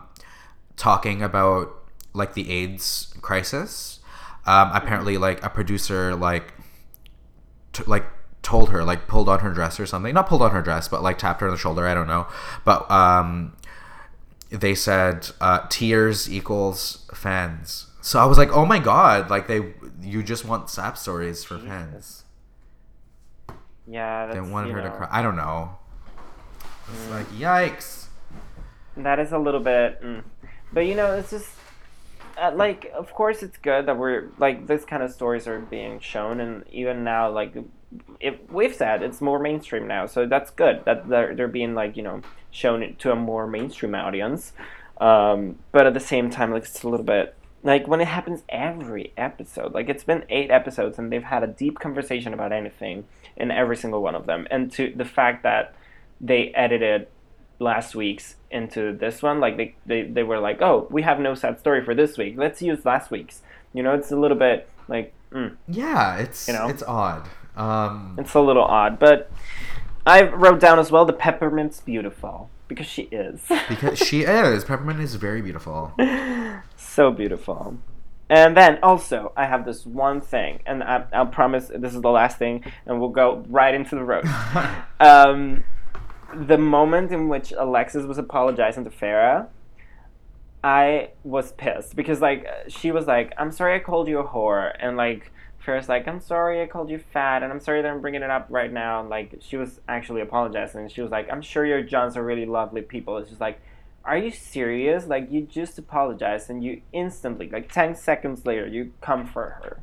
[0.78, 1.74] talking about
[2.14, 4.00] like the AIDS crisis,
[4.46, 6.54] um, apparently like a producer like
[7.74, 8.06] t- like
[8.48, 10.14] told her like pulled on her dress or something.
[10.14, 12.28] Not pulled on her dress but like tapped her on the shoulder i don't know.
[12.64, 13.56] But um
[14.50, 17.88] they said uh tears equals fans.
[18.02, 21.60] So i was like oh my god like they you just want sap stories for
[21.60, 22.24] fans.
[23.86, 25.08] Yeah, they that's, wanted her to cry.
[25.12, 25.78] I don't know.
[26.94, 28.06] It's like yikes.
[28.96, 30.24] That is a little bit, mm.
[30.74, 31.50] but you know, it's just
[32.38, 36.00] uh, like, of course, it's good that we're like this kind of stories are being
[36.00, 37.56] shown, and even now, like,
[38.20, 41.98] if we've said it's more mainstream now, so that's good that they're they're being like
[41.98, 42.22] you know
[42.52, 44.54] shown to a more mainstream audience.
[45.00, 48.44] Um, but at the same time, like it's a little bit like when it happens
[48.50, 49.74] every episode.
[49.74, 53.78] Like it's been eight episodes, and they've had a deep conversation about anything in every
[53.78, 55.76] single one of them, and to the fact that
[56.20, 57.08] they edited
[57.60, 61.34] last week's into this one like they, they they were like oh we have no
[61.34, 63.42] sad story for this week let's use last week's
[63.74, 66.68] you know it's a little bit like mm, yeah it's You know?
[66.68, 67.28] it's odd
[67.58, 69.32] um it's a little odd but
[70.06, 73.42] i wrote down as well the peppermint's beautiful because she is.
[73.70, 74.64] Because she is.
[74.66, 75.94] Peppermint is very beautiful.
[76.76, 77.78] So beautiful.
[78.28, 82.10] And then also i have this one thing and I, i'll promise this is the
[82.10, 84.26] last thing and we'll go right into the road.
[85.00, 85.64] Um,
[86.34, 89.46] the moment in which Alexis was apologizing to Farrah,
[90.64, 94.76] I was pissed because like she was like, "I'm sorry I called you a whore,"
[94.80, 95.32] and like
[95.68, 98.30] Farrah's like, "I'm sorry I called you fat," and I'm sorry that I'm bringing it
[98.30, 99.02] up right now.
[99.02, 100.82] And, like she was actually apologizing.
[100.82, 103.60] And she was like, "I'm sure your Johns are really lovely people." It's just like,
[104.06, 105.08] are you serious?
[105.08, 109.80] Like you just apologized and you instantly, like ten seconds later, you come for her.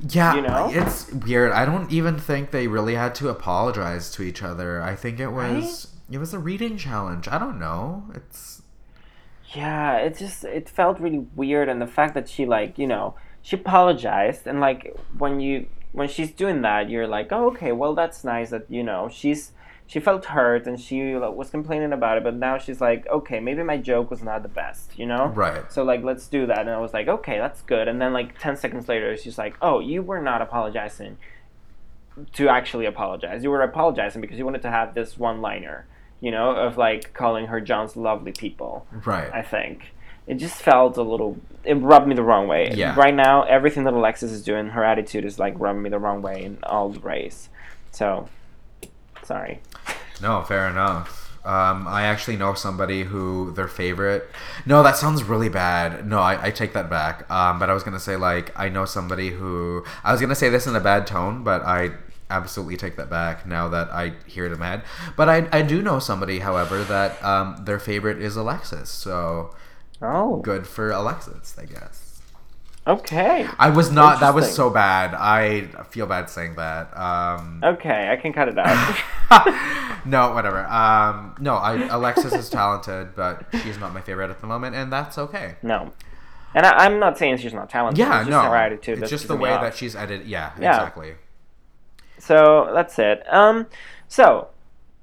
[0.00, 0.70] Yeah, You know?
[0.72, 1.52] it's weird.
[1.52, 4.82] I don't even think they really had to apologize to each other.
[4.82, 7.28] I think it was it was a reading challenge.
[7.28, 8.04] I don't know.
[8.14, 8.62] It's
[9.54, 13.14] Yeah, it just it felt really weird, and the fact that she like you know
[13.42, 17.94] she apologized, and like when you when she's doing that, you're like, oh okay, well
[17.94, 19.52] that's nice that you know she's
[19.86, 23.40] she felt hurt and she like, was complaining about it, but now she's like, okay,
[23.40, 25.26] maybe my joke was not the best, you know?
[25.34, 25.72] right.
[25.72, 28.38] So like let's do that, and I was like, okay, that's good, and then like
[28.38, 31.16] ten seconds later, she's like, oh, you were not apologizing
[32.34, 33.42] to actually apologize.
[33.42, 35.86] You were apologizing because you wanted to have this one liner,
[36.20, 38.86] you know, of like calling her John's lovely people.
[39.04, 39.32] Right.
[39.32, 39.92] I think.
[40.26, 41.38] It just felt a little.
[41.64, 42.72] It rubbed me the wrong way.
[42.74, 42.94] Yeah.
[42.96, 46.22] Right now, everything that Alexis is doing, her attitude is like rubbing me the wrong
[46.22, 47.48] way in all the ways.
[47.90, 48.28] So,
[49.24, 49.60] sorry.
[50.22, 51.20] No, fair enough.
[51.44, 54.28] Um, I actually know somebody who their favorite.
[54.66, 56.06] No, that sounds really bad.
[56.06, 57.30] No, I, I take that back.
[57.30, 60.50] Um, but I was gonna say like I know somebody who I was gonna say
[60.50, 61.92] this in a bad tone, but I
[62.28, 64.82] absolutely take that back now that I hear it in my head.
[65.16, 68.88] But I, I do know somebody, however, that um, their favorite is Alexis.
[68.88, 69.54] So
[70.02, 72.20] Oh, good for Alexis, I guess.
[72.86, 73.46] okay.
[73.58, 74.20] I was not.
[74.20, 75.14] That was so bad.
[75.14, 76.96] I feel bad saying that.
[76.96, 78.96] Um, Okay, I can cut it out.
[80.06, 80.64] no, whatever.
[80.66, 84.90] Um, no, I, Alexis is talented, but she's not my favorite at the moment, and
[84.92, 85.56] that's okay.
[85.62, 85.92] no.
[86.52, 87.98] And I, I'm not saying she's not talented.
[87.98, 88.98] Yeah, it's just no, her attitude.
[89.02, 90.26] it's just the way that she's edited.
[90.26, 90.74] Yeah, Yeah.
[90.74, 91.14] exactly.
[92.18, 93.22] So that's it.
[93.32, 93.66] Um,
[94.08, 94.48] so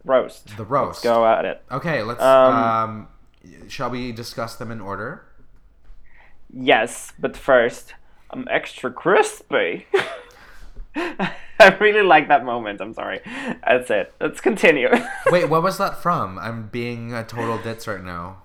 [0.03, 0.57] roast.
[0.57, 1.05] The roast.
[1.05, 1.61] Let's go at it.
[1.71, 2.21] Okay, let's.
[2.21, 3.07] Um, Um,
[3.67, 5.25] shall we discuss them in order?
[6.53, 7.93] Yes, but first,
[8.29, 9.87] I'm extra crispy.
[11.59, 12.81] I really like that moment.
[12.81, 13.19] I'm sorry.
[13.65, 14.13] That's it.
[14.19, 14.89] Let's continue.
[15.27, 16.37] Wait, what was that from?
[16.39, 18.43] I'm being a total ditz right now.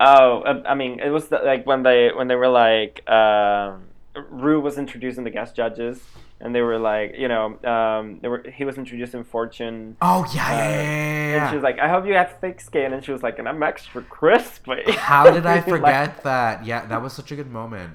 [0.00, 3.84] Oh, uh, I mean, it was the, like when they when they were like um,
[4.14, 6.02] Ru was introducing the guest judges,
[6.42, 9.96] and they were like, you know, um, they were he was introducing Fortune.
[10.02, 12.60] Oh yeah, yeah, Uh, yeah, yeah, And she was like, "I hope you have thick
[12.60, 16.66] skin," and she was like, "And I'm extra crispy." How did I forget liked- that?
[16.66, 17.94] Yeah, that was such a good moment.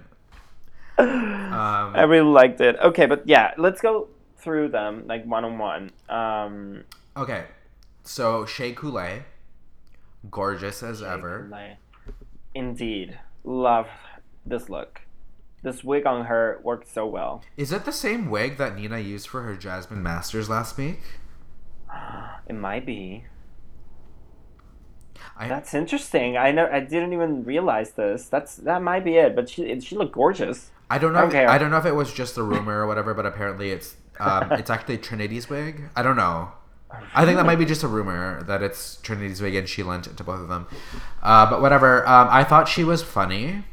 [0.97, 2.75] I Um, really liked it.
[2.81, 5.91] Okay, but yeah, let's go through them like one on one.
[6.09, 6.83] Um,
[7.15, 7.45] okay,
[8.03, 9.23] so Shea Coulee,
[10.31, 11.49] gorgeous as ever.
[12.55, 13.87] Indeed, love
[14.45, 15.01] this look.
[15.63, 17.43] This wig on her worked so well.
[17.57, 21.01] Is it the same wig that Nina used for her Jasmine Masters last week?
[22.47, 23.25] It might be.
[25.35, 26.37] I, That's interesting.
[26.37, 26.69] I know.
[26.71, 28.27] I didn't even realize this.
[28.27, 29.35] That's that might be it.
[29.35, 30.71] But she she looked gorgeous.
[30.89, 31.23] I don't know.
[31.25, 31.43] Okay.
[31.43, 33.95] If, I don't know if it was just a rumor or whatever, but apparently it's
[34.19, 35.89] um, it's actually Trinity's wig.
[35.95, 36.51] I don't know.
[37.13, 40.07] I think that might be just a rumor that it's Trinity's wig and she lent
[40.07, 40.67] it to both of them.
[41.21, 42.07] Uh, but whatever.
[42.07, 43.65] Um, I thought she was funny.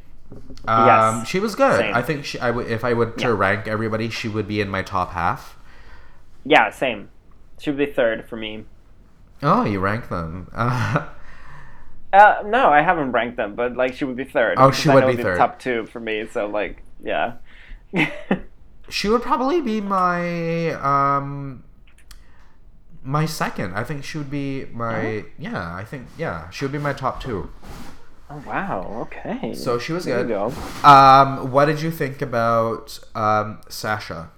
[0.66, 1.28] Um, Yes.
[1.28, 1.78] she was good.
[1.78, 1.94] Same.
[1.94, 2.38] I think she.
[2.38, 3.34] I would if I would to Yeah.
[3.36, 5.56] rank everybody, she would be in my top half.
[6.44, 7.08] Yeah, same.
[7.58, 8.64] She would be third for me.
[9.42, 10.48] Oh, you rank them.
[10.54, 11.06] Uh,
[12.12, 14.54] Uh, no, I haven't ranked them, but like she would be third.
[14.56, 15.36] Oh, she would be the third.
[15.36, 16.24] Top two for me.
[16.30, 17.32] So like, yeah.
[18.88, 21.64] she would probably be my um
[23.02, 23.74] my second.
[23.74, 25.74] I think she would be my yeah.
[25.74, 26.48] I think yeah.
[26.50, 27.50] She would be my top two.
[28.34, 29.08] Oh wow.
[29.12, 29.54] Okay.
[29.54, 30.28] So she was There you good.
[30.28, 30.88] go.
[30.88, 34.30] Um, what did you think about um, Sasha?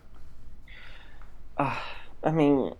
[1.56, 1.76] Uh,
[2.22, 2.74] I mean,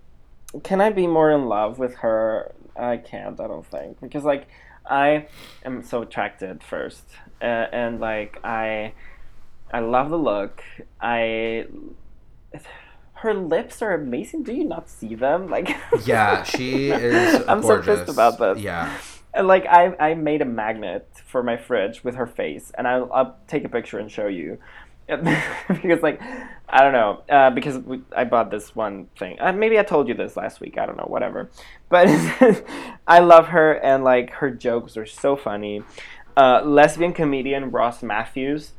[0.63, 2.53] can I be more in love with her?
[2.77, 3.41] I can't.
[3.41, 4.47] I don't think because like
[4.85, 5.29] I
[5.65, 7.05] am so attracted first,
[7.41, 8.93] uh, and like I,
[9.73, 10.63] I love the look.
[11.01, 11.67] I,
[13.15, 14.43] her lips are amazing.
[14.43, 15.49] Do you not see them?
[15.49, 17.43] Like Yeah, she is.
[17.49, 18.01] I'm so gorgeous.
[18.01, 18.59] pissed about this.
[18.59, 18.95] Yeah,
[19.37, 23.11] And like I, I made a magnet for my fridge with her face, and I'll,
[23.13, 24.59] I'll take a picture and show you.
[25.09, 26.21] because like
[26.69, 29.37] I don't know uh, because we, I bought this one thing.
[29.41, 30.79] Uh, maybe I told you this last week.
[30.79, 31.05] I don't know.
[31.07, 31.49] Whatever.
[31.89, 32.09] But
[33.07, 35.83] I love her, and like her jokes are so funny.
[36.37, 38.73] Uh, lesbian comedian Ross Mathews.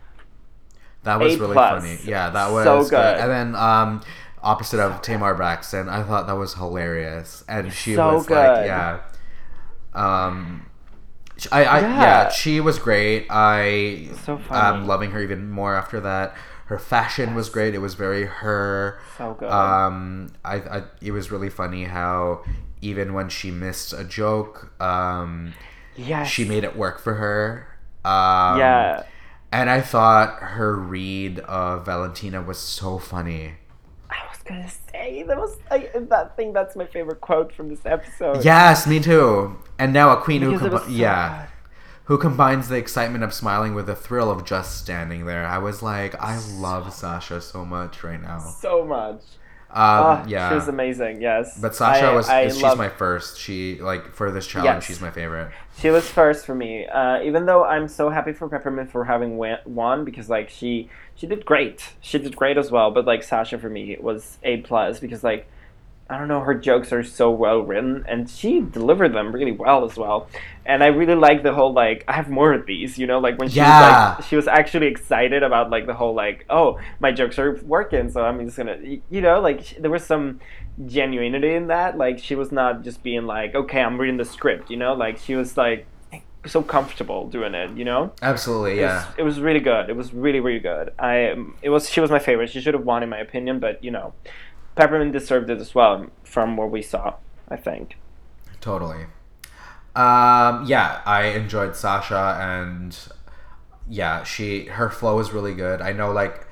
[1.03, 1.81] that was A really plus.
[1.83, 1.97] funny.
[2.03, 2.89] Yeah, that was So good.
[2.89, 3.17] good.
[3.19, 4.01] And then um,
[4.43, 8.99] opposite of Tamar Braxton, I thought that was hilarious, and she So was like, yeah.
[9.97, 10.65] Um,
[11.51, 12.01] I, I yeah.
[12.01, 12.29] Yeah.
[12.29, 13.27] she was great.
[13.29, 14.59] I So funny.
[14.59, 16.35] I'm loving her even more after that.
[16.65, 17.73] Her fashion was great.
[17.75, 18.99] It was very her.
[19.17, 19.49] So good.
[19.49, 22.43] Um, I, I it was really funny how
[22.81, 25.53] even when she missed a joke, um,
[25.95, 26.27] yes.
[26.27, 27.67] she made it work for her.
[28.03, 29.03] Um, Yeah.
[29.51, 33.53] And I thought her read of Valentina was so funny.
[34.09, 36.51] I was gonna say that was I, that thing.
[36.51, 38.43] That's my favorite quote from this episode.
[38.43, 39.57] Yes, me too.
[39.79, 41.47] And now a queen who, Because was so yeah,
[42.05, 45.45] who combines the excitement of smiling with the thrill of just standing there.
[45.45, 48.39] I was like, I love Sasha so much right now.
[48.39, 49.21] So much.
[49.69, 51.21] Um, Oh, yeah, She was amazing.
[51.21, 51.59] Yes.
[51.61, 53.37] but Sasha I- was I she's my first.
[53.37, 54.83] She like for this challenge, Yes.
[54.85, 55.51] she's my favorite.
[55.77, 56.87] She was first for me.
[56.87, 61.27] Uh, even though I'm so happy for Peppermint for having won because like she she
[61.27, 61.93] did great.
[61.99, 62.91] She did great as well.
[62.91, 65.47] But like Sasha for me was a plus because like
[66.09, 69.83] I don't know her jokes are so well written and she delivered them really well
[69.85, 70.29] as well.
[70.65, 72.97] And I really like the whole like I have more of these.
[72.97, 73.67] You know, like when she was
[74.17, 78.09] like she was actually excited about like the whole like oh my jokes are working
[78.09, 78.77] so I'm just gonna
[79.09, 80.39] you know like sh- there was some
[80.85, 81.97] genuinity in that.
[81.97, 84.93] Like she was not just being like, okay, I'm reading the script, you know.
[84.93, 85.87] Like she was like
[86.45, 88.13] so comfortable doing it, you know.
[88.21, 89.11] Absolutely, It was- yeah.
[89.17, 89.89] It was, really good.
[89.89, 90.93] It was really really good.
[90.99, 92.49] I it was she was my favorite.
[92.49, 94.13] She should have won in my opinion, but you know,
[94.77, 97.15] Peppermint deserved it as well from what we saw.
[97.49, 97.97] I think.
[98.61, 99.05] Totally.
[99.95, 102.97] Um, yeah, I enjoyed Sasha, and
[103.89, 105.81] yeah, she her flow is really good.
[105.81, 106.45] I know, like,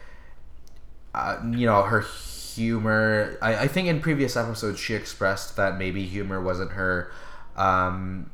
[1.13, 3.37] uh, you know, her humor.
[3.41, 7.11] I, I think in previous episodes she expressed that maybe humor wasn't her,
[7.55, 8.31] um,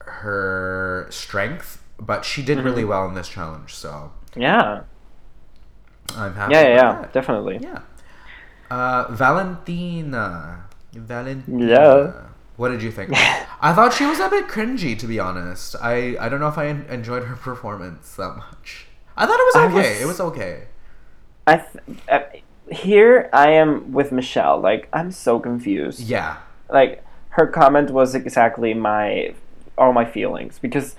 [0.00, 3.72] her strength, but she did really well in this challenge.
[3.74, 4.82] So Yeah.
[6.16, 6.52] I'm happy.
[6.52, 6.62] Yeah.
[6.62, 6.74] Yeah.
[6.74, 7.08] Yeah.
[7.12, 7.60] Definitely.
[7.62, 7.80] Yeah.
[8.74, 10.64] Uh, Valentina.
[10.92, 11.66] Valentina.
[11.66, 12.12] Yeah.
[12.56, 13.10] What did you think?
[13.68, 15.76] I thought she was a bit cringy, to be honest.
[15.80, 18.86] I, I don't know if I en- enjoyed her performance that much.
[19.16, 19.74] I thought it was okay.
[19.92, 20.54] was- It was okay.
[21.46, 22.20] I th- uh,
[22.72, 24.58] here I am with Michelle.
[24.60, 26.00] Like I'm so confused.
[26.00, 26.36] Yeah.
[26.70, 27.04] like
[27.38, 29.34] her comment was exactly my
[29.76, 30.96] all my feelings because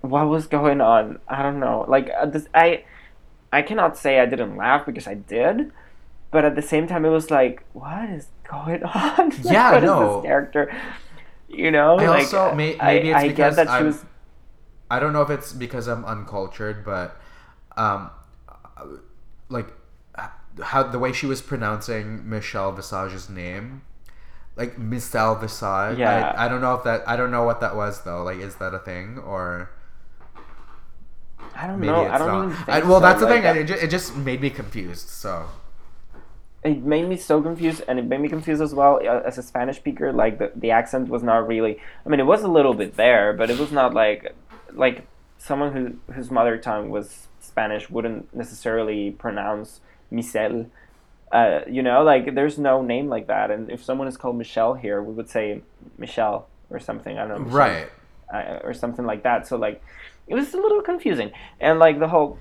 [0.00, 2.66] what was going on i don't know like uh, this, i
[3.52, 5.56] i cannot say i didn't laugh because i did
[6.30, 9.84] but at the same time it was like what is going on Like, Yeah, what
[9.84, 10.16] is no.
[10.20, 10.74] this character
[11.48, 14.04] you know I like also- may- I- maybe it's I, because get that she was
[14.90, 17.16] I don't know if it's because I'm uncultured, but
[17.76, 18.10] um,
[19.48, 19.66] like
[20.62, 23.82] how the way she was pronouncing Michelle Visage's name,
[24.54, 25.98] like Michelle Visage.
[25.98, 26.32] Yeah.
[26.36, 27.02] I, I don't know if that.
[27.08, 28.22] I don't know what that was though.
[28.22, 29.70] Like, is that a thing or
[31.54, 32.44] i don't maybe know i don't not?
[32.44, 33.06] even think I- well, so.
[33.06, 33.56] that's the Like, thing.
[33.56, 35.08] It just, it just made me confused.
[35.08, 35.46] So
[36.66, 39.42] it made me so confused and it made me confused as well uh, as a
[39.42, 42.74] spanish speaker like the, the accent was not really i mean it was a little
[42.74, 44.34] bit there but it was not like
[44.72, 45.06] like
[45.38, 50.66] someone who whose mother tongue was spanish wouldn't necessarily pronounce Michelle.
[51.32, 54.74] Uh, you know, like there's no name like that, and if someone is called Michelle
[54.74, 55.62] here, we would say
[55.98, 57.18] Michelle or something.
[57.18, 57.88] I don't know, Michelle right.
[58.32, 59.46] uh, or something like that.
[59.46, 59.82] So like,
[60.28, 62.38] it was a little confusing, and like the whole,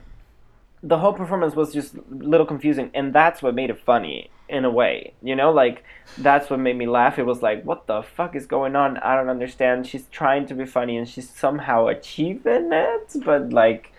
[0.88, 4.64] the whole performance was just a little confusing, and that's what made it funny in
[4.64, 5.14] a way.
[5.22, 5.84] You know, like
[6.18, 7.18] that's what made me laugh.
[7.18, 8.98] It was like, what the fuck is going on?
[8.98, 9.88] I don't understand.
[9.88, 13.92] She's trying to be funny, and she's somehow achieving it, but like.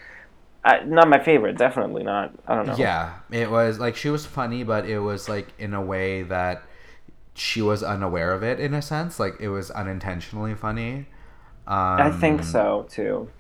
[0.64, 2.34] I, not my favorite, definitely not.
[2.49, 2.74] I don't know.
[2.76, 6.64] Yeah, it was like she was funny, but it was like in a way that
[7.34, 9.20] she was unaware of it in a sense.
[9.20, 11.07] Like it was unintentionally funny.
[11.68, 13.30] Um, I think so too.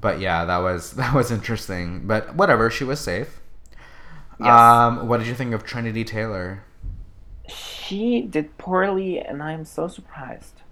[0.00, 2.06] But yeah, that was that was interesting.
[2.06, 3.40] But whatever, she was safe.
[4.40, 4.48] Yes.
[4.54, 6.64] Um, what did you think of Trinity Taylor?
[7.48, 10.62] She did poorly, and I'm so surprised.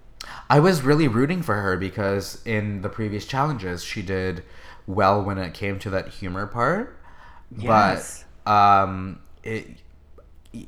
[0.49, 4.43] I was really rooting for her because in the previous challenges she did
[4.85, 6.97] well when it came to that humor part.
[7.55, 8.25] Yes.
[8.45, 9.67] But um it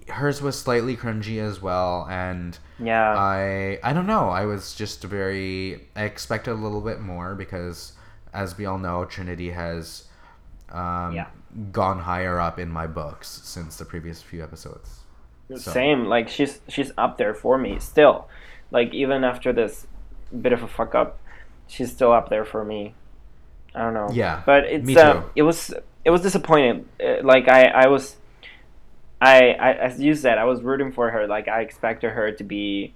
[0.10, 3.16] hers was slightly cringy as well and Yeah.
[3.18, 4.30] I I don't know.
[4.30, 7.93] I was just very I expected a little bit more because
[8.34, 10.05] as we all know Trinity has
[10.71, 11.27] um Yeah.
[11.71, 14.99] gone higher up in my books since the previous few episodes.
[15.49, 16.05] So- Same.
[16.05, 18.27] Like she's she's up there for me still.
[18.71, 19.88] Like even after this
[20.41, 21.17] bit of a fuck up,
[21.67, 22.93] she's still up there for me.
[23.73, 24.09] I don't know.
[24.13, 25.23] Yeah, But it's me uh, too.
[25.36, 25.73] it was
[26.05, 26.88] it was disappointing.
[27.03, 28.17] Uh, Like I I was
[29.21, 31.27] I, I as you said I was rooting for her.
[31.27, 32.93] Like I expected her to be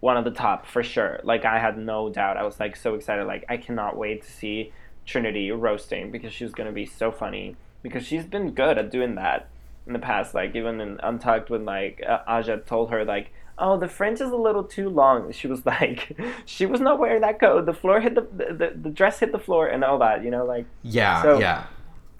[0.00, 1.20] one of the top for sure.
[1.24, 2.36] Like I had no doubt.
[2.36, 3.26] I was like so excited.
[3.26, 4.72] Like I cannot wait to see
[5.04, 7.56] Trinity roasting because she's gonna be so funny.
[7.82, 9.48] Because she's been good at doing that
[9.86, 10.34] in the past.
[10.34, 14.30] Like even in Untucked, when like uh, Aja told her like, "Oh, the French is
[14.30, 17.64] a little too long," she was like, she was not wearing that coat.
[17.66, 20.24] The floor hit the the, the dress hit the floor and all that.
[20.24, 21.66] You know, like Yeah, So- yeah.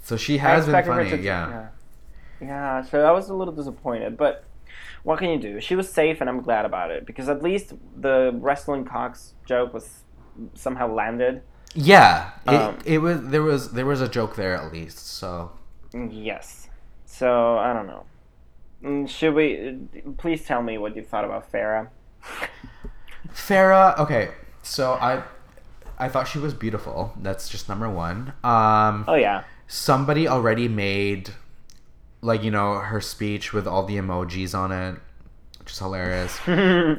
[0.03, 1.49] So she has been funny, to- yeah.
[1.49, 1.67] yeah.
[2.41, 4.45] Yeah, so I was a little disappointed, but
[5.07, 5.61] what can you do?
[5.61, 9.73] She was safe, and I'm glad about it because at least the wrestling Cox joke
[9.73, 10.03] was
[10.55, 11.43] somehow landed.
[11.75, 14.99] Yeah, it, Um, it was there was there was a joke there at least.
[15.21, 15.53] So
[15.95, 16.69] Yes.
[17.05, 18.05] So I don't know.
[18.83, 19.79] Mm, Should we?
[20.19, 21.89] Please tell me what you thought about Farrah.
[23.33, 24.31] Farrah, okay,
[24.63, 25.23] so I
[25.99, 27.13] I thought she was beautiful.
[27.23, 28.33] That's just number one.
[28.45, 29.45] Um, Oh yeah.
[29.67, 31.31] somebody already made,
[32.21, 35.01] like you know, her speech with all the emojis on it,
[35.59, 36.39] which is hilarious.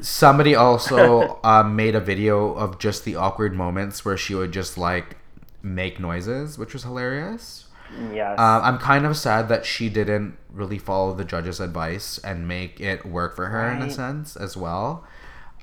[0.08, 4.78] somebody also um, made a video of just the awkward moments where she would just
[4.78, 5.18] like
[5.62, 7.66] make noises, which was hilarious.
[8.14, 8.38] Yes.
[8.38, 12.82] Um, I'm kind of sad that she didn't really follow the judge's advice and make
[12.82, 15.06] it work for her in a sense as well.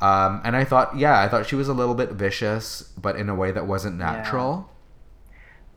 [0.00, 3.28] Um, and I thought, yeah, I thought she was a little bit vicious, but in
[3.28, 4.70] a way that wasn't natural.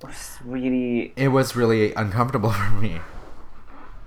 [0.03, 2.99] it's really It was really uncomfortable for me.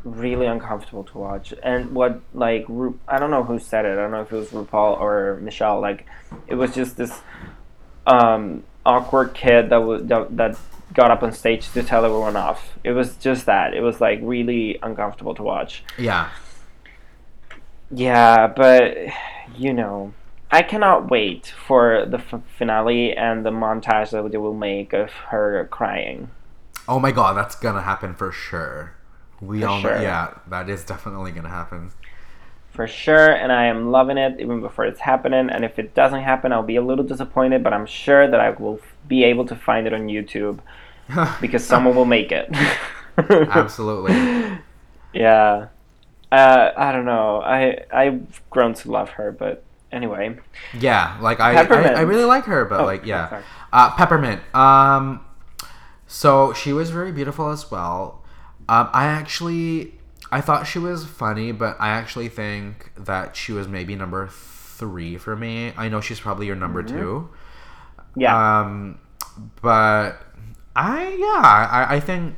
[0.05, 1.53] Really uncomfortable to watch.
[1.63, 3.93] And what like Ru- I don't know who said it.
[3.93, 5.81] I don't know if it was RuPaul or Michelle.
[5.81, 6.07] Like
[6.47, 7.21] it was just this
[8.07, 10.59] um, awkward kid that was that, that
[10.95, 12.79] got up on stage to tell everyone off.
[12.83, 13.75] It was just that.
[13.75, 15.85] It was like really uncomfortable to watch.
[15.99, 16.31] Yeah.
[17.93, 18.97] Yeah, but
[19.57, 20.13] you know,
[20.51, 25.11] I cannot wait for the f- finale and the montage that they will make of
[25.11, 26.31] her crying.
[26.89, 28.95] Oh my god, that's gonna happen for sure.
[29.41, 30.01] We For all sure.
[30.03, 31.93] yeah, that is definitely gonna happen.
[32.71, 35.51] for sure, and I am loving it even before it's happening.
[35.51, 38.51] And if it doesn't happen, I'll be a little disappointed, but I'm sure that I
[38.51, 40.61] will be able to find it on YouTube
[41.41, 42.49] because someone will make it.
[43.19, 44.59] Absolutely.
[45.13, 45.69] Yeah.
[46.31, 47.41] Uh, I don't know.
[47.43, 50.39] I I've grown to love her, but anyway.
[50.73, 51.89] Yeah, like I, I.
[51.95, 54.41] I really like her, but Oh, like yeah, uh, peppermint.
[54.55, 55.25] Um,
[56.07, 58.20] so she was very beautiful as well.
[58.71, 59.95] Um, I actually
[60.33, 65.19] I thought she was funny, but I actually think that she was maybe number three
[65.19, 65.73] for me.
[65.77, 66.99] I know she's probably your number Mm-hmm.
[66.99, 67.31] two.
[68.17, 68.37] Yeah.
[68.61, 68.99] Um,
[69.63, 70.13] but
[70.77, 72.37] I yeah I, I think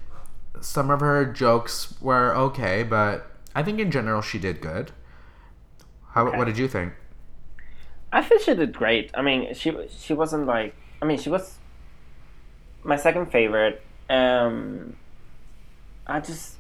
[0.61, 4.93] some of her jokes were okay, but I think in general she did good.
[6.15, 6.37] How Okay.
[6.37, 6.95] what did you think?
[8.13, 9.11] I think she did great.
[9.15, 10.75] I mean, she she wasn't like.
[11.01, 11.59] I mean, she was
[12.85, 13.83] my second favorite.
[14.11, 14.97] Um,
[16.07, 16.57] I just,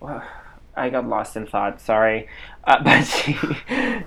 [0.00, 0.22] well,
[0.76, 1.80] I got lost in thought.
[1.80, 2.28] Sorry,
[2.64, 3.36] uh, but she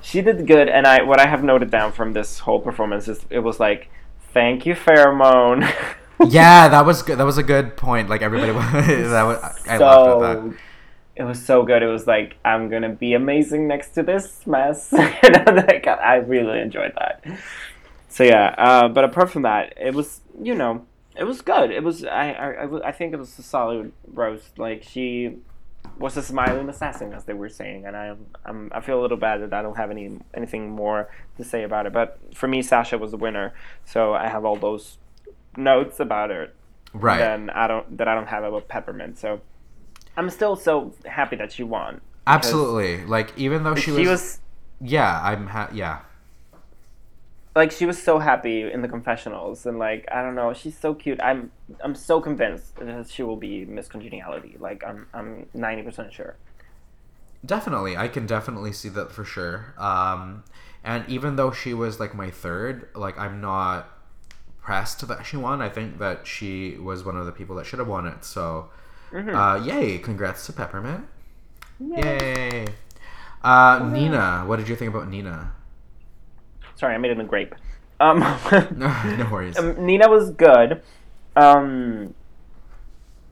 [0.02, 0.70] she did good.
[0.70, 3.90] And I what I have noted down from this whole performance is it was like,
[4.34, 5.68] thank you, Farrah Moan.
[6.32, 7.18] yeah, that was good.
[7.18, 8.10] That was a good point.
[8.10, 9.38] Like everybody, that was,
[9.68, 10.58] I so laughed at that.
[11.16, 11.84] it was so good.
[11.84, 14.92] It was like I'm gonna be amazing next to this mess.
[14.94, 17.24] and I'm like, I really enjoyed that.
[18.10, 20.86] So yeah, uh, but apart from that, it was you know
[21.18, 21.72] it was good.
[21.72, 24.58] It was I I, I, think it was a solid roast.
[24.58, 25.38] Like she
[26.00, 29.18] was a smiling assassin, as they were saying, and I I'm, I feel a little
[29.18, 31.94] bad that I don't have any anything more to say about it.
[31.94, 33.54] But for me, Sasha was the winner,
[33.86, 34.98] so I have all those
[35.58, 36.52] notes about her
[36.96, 37.18] Right.
[37.18, 39.20] then I don't that I don't have about peppermint.
[39.20, 39.42] So
[40.16, 42.00] I'm still so happy that she won.
[42.26, 43.06] Absolutely.
[43.06, 44.40] Like even though she, She, was, was,
[44.80, 46.00] yeah, I'm ha- yeah.
[47.56, 50.94] Like she was so happy in the confessionals and like I don't know, she's so
[50.94, 51.20] cute.
[51.22, 51.52] I'm
[51.84, 54.58] I'm so convinced that she will be Miss Congeniality.
[54.60, 56.38] Like I'm I'm ninety percent sure.
[57.46, 57.96] Definitely.
[57.96, 59.74] I can definitely see that for sure.
[59.78, 60.44] Um
[60.84, 63.90] and even though she was like my third, like I'm not
[64.62, 65.62] pressed that she won.
[65.62, 68.24] I think that she was one of the people that should have won it.
[68.26, 68.70] So
[69.12, 69.36] Mm-hmm.
[69.36, 71.08] uh yay, congrats to Peppermint.
[71.80, 72.66] Yay.
[73.44, 75.54] Uh Nina, what did you think about Nina?
[76.76, 77.56] Sorry, I made it in grape.
[78.00, 78.20] Um,
[78.76, 79.58] no worries.
[79.58, 80.82] um, Nina was good.
[81.36, 82.14] Um,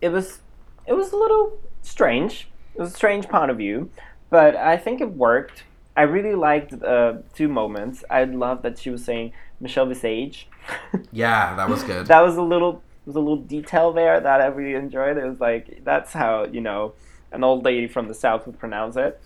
[0.01, 0.39] it was
[0.85, 2.47] it was a little strange.
[2.75, 3.89] It was a strange point of view,
[4.29, 5.63] but I think it worked.
[5.95, 8.03] I really liked uh, two moments.
[8.09, 10.47] I love that she was saying Michelle Visage.
[11.11, 12.07] yeah, that was good.
[12.07, 15.17] that was a little was a little detail there that I really enjoyed.
[15.17, 16.93] It was like that's how you know
[17.31, 19.21] an old lady from the south would pronounce it.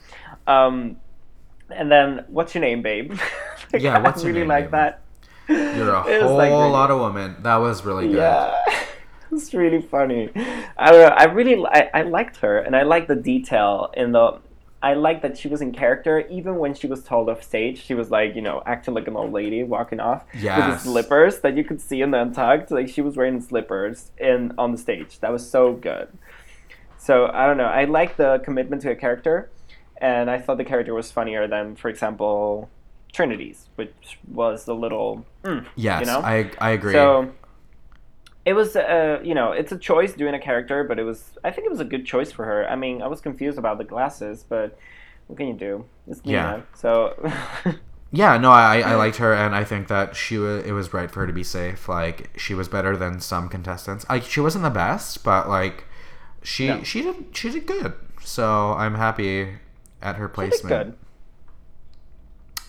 [0.47, 0.97] Um,
[1.75, 3.13] and then what's your name, babe?
[3.73, 4.71] Like, Yeah, what's I your really name, like babe?
[4.71, 5.01] that.
[5.49, 7.35] You're a It whole like, really- lot of women.
[7.43, 8.17] That was really good.
[8.17, 8.55] Yeah,
[9.31, 10.29] it's really funny.
[10.77, 11.15] I don't know.
[11.15, 14.39] I really I, I liked her, and I liked the detail in the.
[14.81, 17.83] I liked that she was in character, even when she was told off stage.
[17.83, 21.39] She was like, you know, acting like an old lady walking off with the slippers
[21.39, 22.69] that you could see in the untucked.
[22.71, 25.19] Like she was wearing slippers in on the stage.
[25.19, 26.07] That was so good.
[26.97, 27.65] So I don't know.
[27.65, 29.49] I like the commitment to a character,
[30.01, 32.69] and I thought the character was funnier than, for example,
[33.13, 35.25] Trinity's, which was a little.
[35.43, 36.19] Mm, Yes, you know?
[36.19, 36.93] I I agree.
[36.93, 37.31] so
[38.45, 41.51] it was, uh, you know, it's a choice doing a character, but it was, I
[41.51, 42.67] think it was a good choice for her.
[42.69, 44.77] I mean, I was confused about the glasses, but
[45.27, 45.85] what can you do?
[46.07, 46.37] It's Nina.
[46.37, 46.61] Yeah.
[46.73, 47.31] So,
[48.13, 50.63] Yeah, no, I I liked her, and I think that she was.
[50.63, 51.89] It was right for her to be safe.
[51.89, 54.05] Like she was better than some contestants.
[54.09, 55.83] Like she wasn't the best, but like
[56.41, 56.83] she No.
[56.83, 57.91] she did she did good.
[58.23, 59.57] So I'm happy
[60.01, 60.97] at her placement.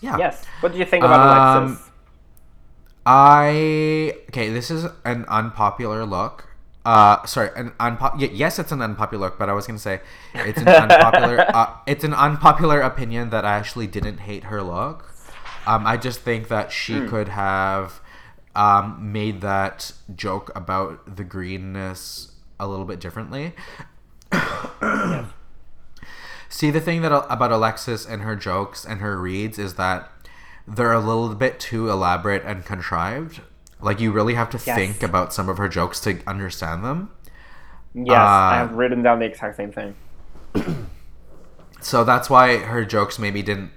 [0.01, 0.17] Yeah.
[0.19, 0.45] Yes.
[0.61, 1.91] What do you think about Um, Alexis?
[3.05, 4.51] I okay.
[4.51, 6.45] This is an unpopular look.
[6.85, 10.01] Uh, sorry, an unpo- Yes, it's an unpopular look, but I was gonna say
[10.35, 11.45] it's an unpopular.
[11.55, 15.13] uh, it's an unpopular opinion that I actually didn't hate her look.
[15.67, 18.01] Um, I just think that she could have
[18.55, 23.55] um, made that joke about the greenness a little bit differently.
[26.49, 30.11] See, the thing that about Alexis and her jokes and her reads is that
[30.67, 33.41] they're a little bit too elaborate and contrived.
[33.81, 34.77] Like you really have to Yes.
[34.77, 37.11] think about some of her jokes to understand them.
[37.95, 39.95] Yes, I Uh, have written down the exact same thing.
[41.81, 43.71] So that's why her jokes maybe didn't,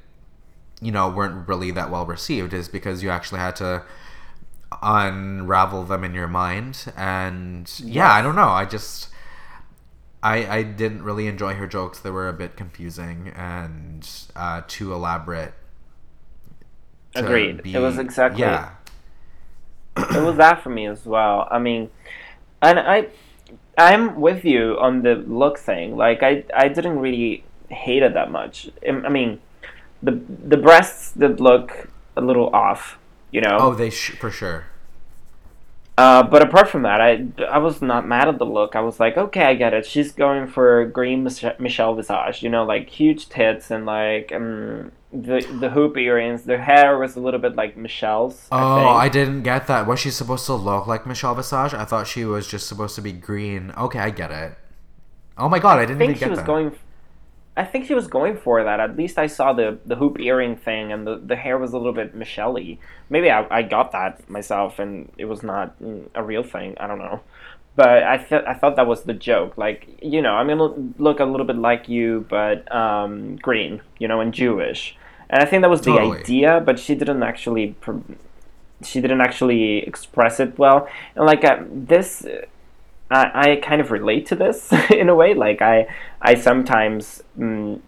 [0.82, 2.54] you know, weren't really that well received.
[2.54, 3.84] Is because you actually had to
[4.82, 6.92] unravel them in your mind.
[6.98, 8.50] And yeah, I don't know.
[8.50, 9.10] I just.
[10.24, 12.00] I, I didn't really enjoy her jokes.
[12.00, 15.54] They were a bit confusing and uh, too elaborate.
[17.16, 17.62] to Agreed.
[17.66, 18.72] It was exactly- yeah.
[19.98, 21.48] it was that for me as well.
[21.52, 21.90] I mean,
[22.62, 23.08] and I,
[23.78, 25.98] I'm with you on the look thing.
[25.98, 28.70] Like I, I didn't really hate it that much.
[28.88, 29.40] I I mean,
[30.04, 30.12] the
[30.48, 32.98] the breasts did look a little off,
[33.32, 33.58] you know.
[33.60, 34.66] Oh, they sh- for sure.
[36.02, 38.76] Uh, but apart from that, I, I was not mad at the look.
[38.76, 39.86] I was like, okay, I get it.
[39.86, 44.92] She's going for green Mich- Michelle Visage, you know, like huge tits and like um,
[45.14, 46.42] the the hoop earrings.
[46.44, 48.48] The hair was a little bit like Michelle's.
[48.52, 49.04] Oh, I, think.
[49.04, 49.86] I didn't get that.
[49.86, 51.74] Was she supposed to look like Michelle Visage?
[51.76, 53.72] I thought she was just supposed to be green.
[53.78, 54.58] Okay, I get it.
[55.38, 56.48] Oh my god, I didn't I think even she get was that.
[56.48, 56.76] going.
[57.58, 58.80] I think she was going for that.
[58.80, 61.78] At least I saw the the hoop earring thing, and the, the hair was a
[61.78, 62.78] little bit Michelle-y.
[63.10, 66.76] Maybe I, I got that myself, and it was not mm, a real thing.
[66.80, 67.20] I don't know,
[67.76, 69.58] but I th- I thought that was the joke.
[69.58, 74.08] Like you know, I'm gonna look a little bit like you, but um, green, you
[74.08, 74.96] know, and Jewish.
[75.30, 77.76] And I think that was the idea, but she didn't actually.
[77.82, 78.00] Pr-
[78.84, 82.26] she didn't actually express it well, and like uh, this.
[83.12, 85.34] I, I kind of relate to this in a way.
[85.34, 85.88] Like I,
[86.22, 87.82] I sometimes mm,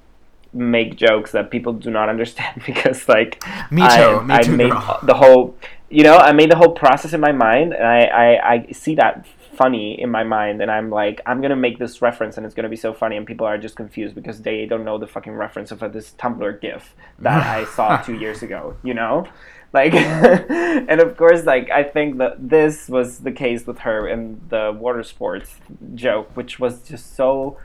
[0.54, 4.58] make jokes that people do not understand because like Me I, too, me I too,
[4.58, 5.00] made girl.
[5.04, 5.56] the whole,
[5.90, 8.96] you know, I made the whole process in my mind, and I, I, I see
[8.96, 9.26] that
[9.56, 12.70] funny in my mind, and I'm like, I'm gonna make this reference, and it's gonna
[12.70, 15.72] be so funny, and people are just confused because they don't know the fucking reference
[15.72, 18.76] of uh, this Tumblr GIF that I saw two years ago.
[18.84, 19.28] You know,
[19.72, 24.42] like, and of course, like I think that this was the case with her in
[24.50, 25.56] the water sports
[25.94, 27.58] joke, which was just so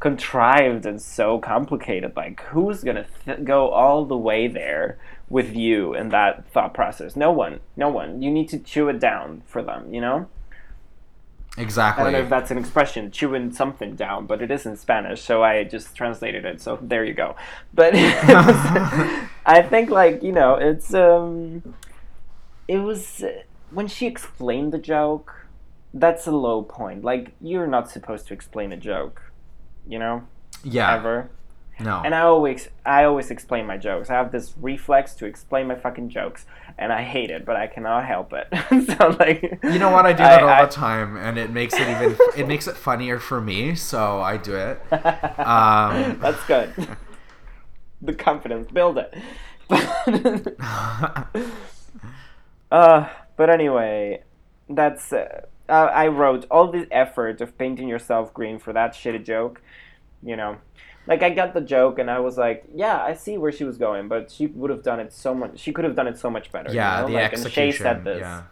[0.00, 2.12] contrived and so complicated.
[2.16, 7.16] Like, who's gonna th- go all the way there with you in that thought process?
[7.16, 7.60] No one.
[7.76, 8.22] No one.
[8.22, 9.92] You need to chew it down for them.
[9.92, 10.28] You know.
[11.56, 12.02] Exactly.
[12.02, 15.22] I don't know if that's an expression, chewing something down, but it is in Spanish,
[15.22, 16.60] so I just translated it.
[16.60, 17.34] So there you go.
[17.74, 21.74] But I think, like you know, it's um,
[22.68, 23.24] it was
[23.70, 25.46] when she explained the joke.
[25.92, 27.02] That's a low point.
[27.02, 29.27] Like you're not supposed to explain a joke,
[29.88, 30.22] you know,
[30.62, 30.94] yeah.
[30.94, 31.30] ever.
[31.80, 32.02] No.
[32.04, 34.10] And I always, I always explain my jokes.
[34.10, 36.44] I have this reflex to explain my fucking jokes,
[36.76, 38.48] and I hate it, but I cannot help it.
[38.98, 40.04] so like, you know what?
[40.04, 42.76] I do that all I- the time, and it makes it even it makes it
[42.76, 43.76] funnier for me.
[43.76, 44.80] So I do it.
[45.38, 46.74] Um, That's good.
[48.02, 49.14] the confidence, build it.
[52.70, 54.22] uh, but anyway,
[54.68, 55.12] that's.
[55.12, 59.60] Uh, uh, I wrote all the effort of painting yourself green for that shitty joke.
[60.22, 60.58] You know,
[61.06, 63.78] like I got the joke and I was like, yeah, I see where she was
[63.78, 65.58] going, but she would have done it so much.
[65.58, 66.72] She could have done it so much better.
[66.72, 67.08] yeah, you know?
[67.08, 67.62] the like, execution.
[67.64, 68.20] And Shea said this.
[68.20, 68.42] Yeah.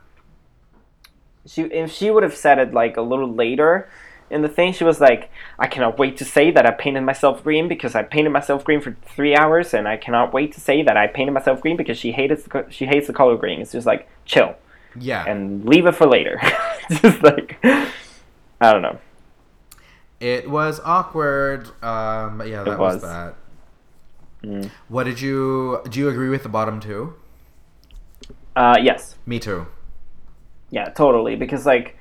[1.46, 3.88] she if she would have said it like a little later
[4.30, 7.44] in the thing she was like i cannot wait to say that i painted myself
[7.44, 10.82] green because i painted myself green for three hours and i cannot wait to say
[10.82, 13.60] that i painted myself green because she hates the, co- she hates the color green
[13.60, 14.56] it's just like chill
[14.98, 15.24] Yeah.
[15.26, 16.40] and leave it for later
[16.90, 18.98] just like i don't know
[20.20, 21.68] It was awkward.
[21.84, 22.94] Um, yeah, that was.
[22.94, 23.02] was.
[23.02, 23.34] that.
[24.42, 24.70] Mm.
[24.88, 26.00] What did you do?
[26.00, 27.12] You agree with the bottom two?
[28.56, 29.66] uh yes Me too.
[30.70, 31.36] Yeah, totally.
[31.36, 31.98] Because like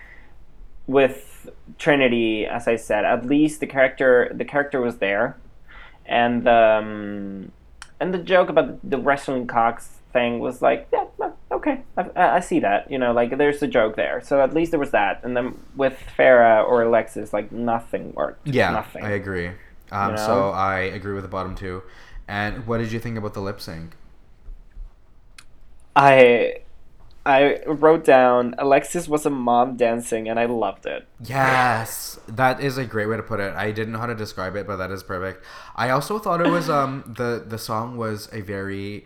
[0.88, 5.36] with Trinity, as I said, at least the character the character was there,
[6.06, 7.52] and um,
[8.00, 11.32] and the joke about the wrestling cocks thing was like, yeah,
[11.66, 12.90] okay, I, I see that.
[12.90, 14.22] You know, like there's a joke there.
[14.22, 15.22] So at least there was that.
[15.24, 18.48] And then with Farrah or Alexis, like nothing worked.
[18.48, 19.04] Yeah, nothing.
[19.04, 19.52] I agree.
[19.92, 20.50] Um, You So?
[20.52, 21.84] I agree with the bottom two.
[22.28, 23.96] And what did you think about the lip sync?
[25.96, 26.58] I
[27.26, 31.08] I wrote down Alexis was a mom dancing, and I loved it.
[31.24, 33.54] Yes, that is a great way to put it.
[33.56, 35.44] I didn't know how to describe it, but that is perfect.
[35.76, 39.06] I also thought it was um the the song was a very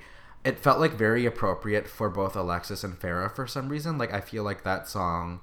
[0.50, 3.98] it felt like very appropriate for both Alexis and Farrah for some reason.
[3.98, 5.40] Like I feel like that song,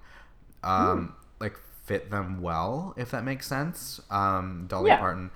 [0.63, 4.01] um, like fit them well, if that makes sense.
[4.11, 4.99] Um, Dolly Yeah.
[4.99, 5.31] Parton,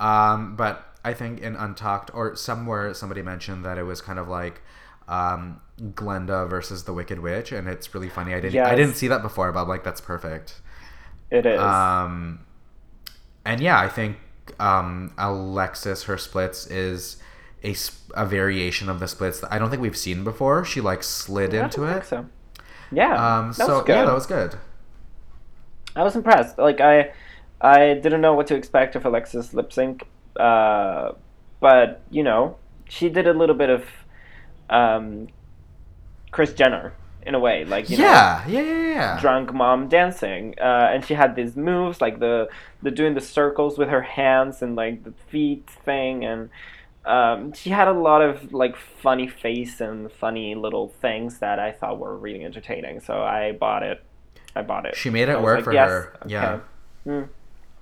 [0.00, 4.28] um, but I think in Untucked or somewhere somebody mentioned that it was kind of
[4.28, 4.62] like.
[5.08, 5.60] Um,
[5.94, 8.34] Glinda versus the Wicked Witch, and it's really funny.
[8.34, 10.60] I didn't, I didn't see that before, but I'm like, that's perfect.
[11.28, 11.60] It is.
[11.60, 12.40] Um,
[13.44, 14.16] and yeah, I think
[14.60, 17.16] um, Alexis, her splits is
[17.64, 17.74] a,
[18.14, 20.64] a variation of the splits that I don't think we've seen before.
[20.64, 22.04] She like slid into it.
[22.06, 22.26] so.
[22.90, 23.12] Yeah.
[23.14, 23.92] Um, that so was good.
[23.96, 24.56] yeah, that was good.
[25.96, 26.58] I was impressed.
[26.58, 27.12] Like I,
[27.60, 30.06] I didn't know what to expect of Alexis lip sync,
[30.38, 31.12] uh,
[31.60, 32.56] but you know,
[32.88, 33.84] she did a little bit of
[34.68, 35.28] um,
[36.30, 36.94] Kris Jenner
[37.24, 39.20] in a way, like you know, yeah, yeah, yeah, yeah.
[39.20, 42.48] drunk mom dancing, uh, and she had these moves like the
[42.82, 46.50] the doing the circles with her hands and like the feet thing, and
[47.04, 51.72] um, she had a lot of like funny face and funny little things that I
[51.72, 53.00] thought were really entertaining.
[53.00, 54.02] So I bought it.
[54.54, 54.96] I bought it.
[54.96, 56.16] She made it work like, for yes, her.
[56.22, 56.32] okay.
[56.32, 56.60] Yeah.
[57.06, 57.28] Mm.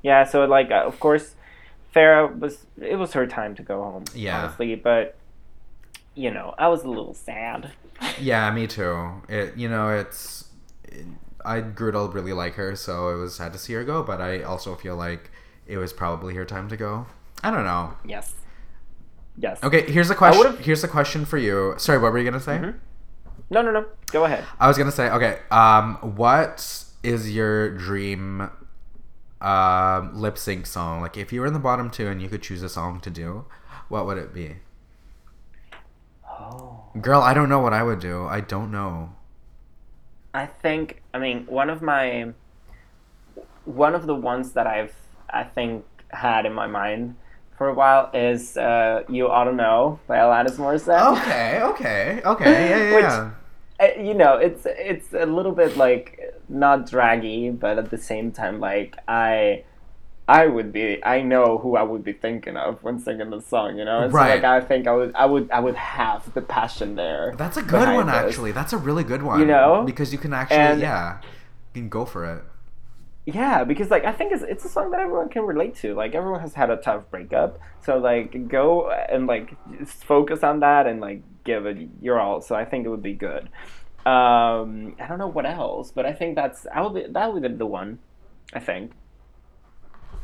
[0.02, 1.34] Yeah, so like uh, of course,
[1.94, 4.04] Farrah was it was her time to go home.
[4.14, 4.44] Yeah.
[4.44, 5.16] honestly, but
[6.14, 7.72] you know I was a little sad.
[8.18, 9.22] Yeah, me too.
[9.28, 10.48] It, you know, it's.
[10.84, 11.04] It,
[11.44, 14.02] I grew to really like her, so it was sad to see her go.
[14.02, 15.30] But I also feel like
[15.66, 17.06] it was probably her time to go.
[17.42, 17.94] I don't know.
[18.04, 18.34] Yes.
[19.40, 19.58] Yes.
[19.62, 20.56] Okay, here's a question.
[20.58, 21.74] Here's a question for you.
[21.78, 22.58] Sorry, what were you gonna say?
[22.58, 22.74] Mhm.
[23.48, 23.86] No, no, no.
[24.12, 24.44] Go ahead.
[24.60, 28.50] I was gonna say, okay, um, what is your dream
[29.40, 31.00] um, lip sync song?
[31.00, 33.10] Like, if you were in the bottom two and you could choose a song to
[33.10, 33.46] do,
[33.88, 34.56] what would it be?
[36.28, 36.84] Oh.
[37.00, 38.26] Girl, I don't know what I would do.
[38.26, 39.14] I don't know.
[40.34, 42.32] I think I mean one of my
[43.64, 44.94] one of the ones that I've
[45.30, 47.16] I think had in my mind
[47.60, 51.04] for a while is uh, "You Ought to Know" by Alanis Morissette.
[51.18, 53.34] Okay, okay, okay, yeah, yeah, Which-
[53.80, 56.06] Uh, you know, it's it's a little bit like
[56.48, 59.64] not draggy, but at the same time, like I.
[60.40, 60.86] I would be.
[61.04, 63.70] I know who I would be thinking of when singing the song.
[63.78, 64.28] You know, and Right.
[64.28, 65.12] so like I think I would.
[65.22, 65.46] I would.
[65.50, 67.34] I would have the passion there.
[67.36, 68.14] That's a good one, this.
[68.14, 68.52] actually.
[68.52, 69.40] That's a really good one.
[69.40, 69.82] You know?
[69.92, 71.18] because you can actually, And- yeah,
[71.74, 72.40] you can go for it.
[73.26, 75.94] Yeah, because like I think it's it's a song that everyone can relate to.
[75.94, 79.54] Like everyone has had a tough breakup, so like go and like
[79.86, 82.40] focus on that and like give it your all.
[82.40, 83.48] So I think it would be good.
[84.06, 87.42] Um, I don't know what else, but I think that's I would be that would
[87.42, 87.98] be the one.
[88.52, 88.92] I think.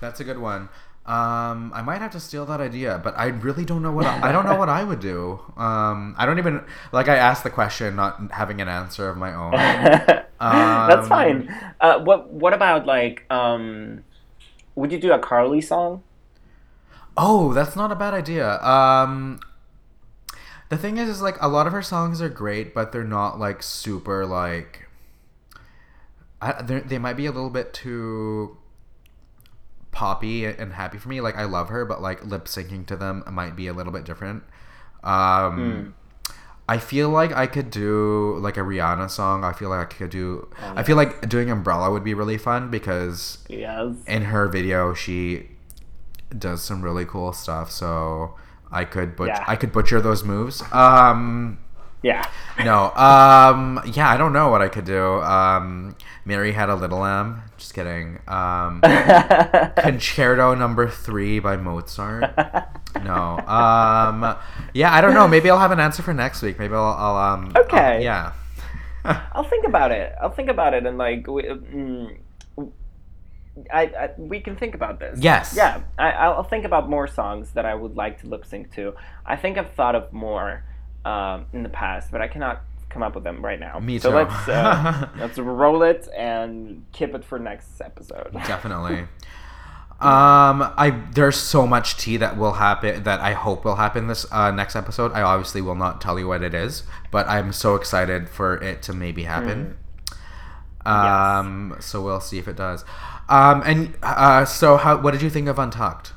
[0.00, 0.68] That's a good one.
[1.06, 4.30] Um, I might have to steal that idea, but I really don't know what I,
[4.30, 5.40] I don't know what I would do.
[5.56, 9.32] Um, I don't even like I asked the question, not having an answer of my
[9.32, 9.52] own.
[10.86, 11.48] that's Um, fine.
[11.80, 14.04] Uh, what what about like um,
[14.76, 16.04] would you do a Carly song?
[17.16, 18.60] Oh, that's not a bad idea.
[18.62, 19.40] Um,
[20.68, 23.38] the thing is, is like a lot of her songs are great, but they're not
[23.38, 24.88] like super like.
[26.40, 28.58] I, they might be a little bit too
[29.92, 31.20] poppy and happy for me.
[31.20, 34.04] Like I love her, but like lip syncing to them might be a little bit
[34.04, 34.42] different.
[35.02, 35.88] Um,
[36.68, 39.44] I feel like I could do like a Rihanna song.
[39.44, 40.48] I feel like I could do.
[40.60, 43.94] I feel like doing Umbrella would be really fun because Yes.
[44.06, 45.48] in her video she
[46.36, 48.34] does some really cool stuff so
[48.72, 49.44] i could butch- Yeah.
[49.46, 51.56] i could butcher those moves um
[52.02, 52.24] Yeah.
[52.64, 56.98] no um yeah i don't know what i could do um mary had a little
[57.00, 58.80] lamb just kidding um
[59.76, 62.22] concerto number three by mozart
[63.02, 64.36] no um
[64.72, 67.16] yeah i don't know maybe i'll have an answer for next week maybe i'll, I'll
[67.16, 68.02] um I'll- Okay.
[68.04, 68.32] yeah
[69.32, 70.12] I'll think about it.
[70.20, 72.16] I'll think about it and like we, mm,
[73.72, 75.20] I, I we can think about this.
[75.20, 75.54] Yes.
[75.56, 75.80] Yeah.
[75.96, 78.94] I I'll think about more songs that I would like to lip sync to.
[79.24, 80.64] I think I've thought of more
[81.06, 82.56] um, in the past, but I cannot
[82.88, 83.78] come up with them right now.
[83.78, 84.16] Me So too.
[84.16, 88.32] let's uh, let's roll it and keep it for next episode.
[88.46, 89.06] definitely.
[89.98, 94.26] Um i there's so much tea that will happen that i hope will happen this
[94.30, 95.10] uh, next episode.
[95.12, 98.82] I obviously will not tell you what it is but i'm so excited for it
[98.86, 99.78] to maybe happen.
[100.84, 102.84] Um so we'll see if it does.
[103.28, 106.12] Um and uh so how what did you think of untucked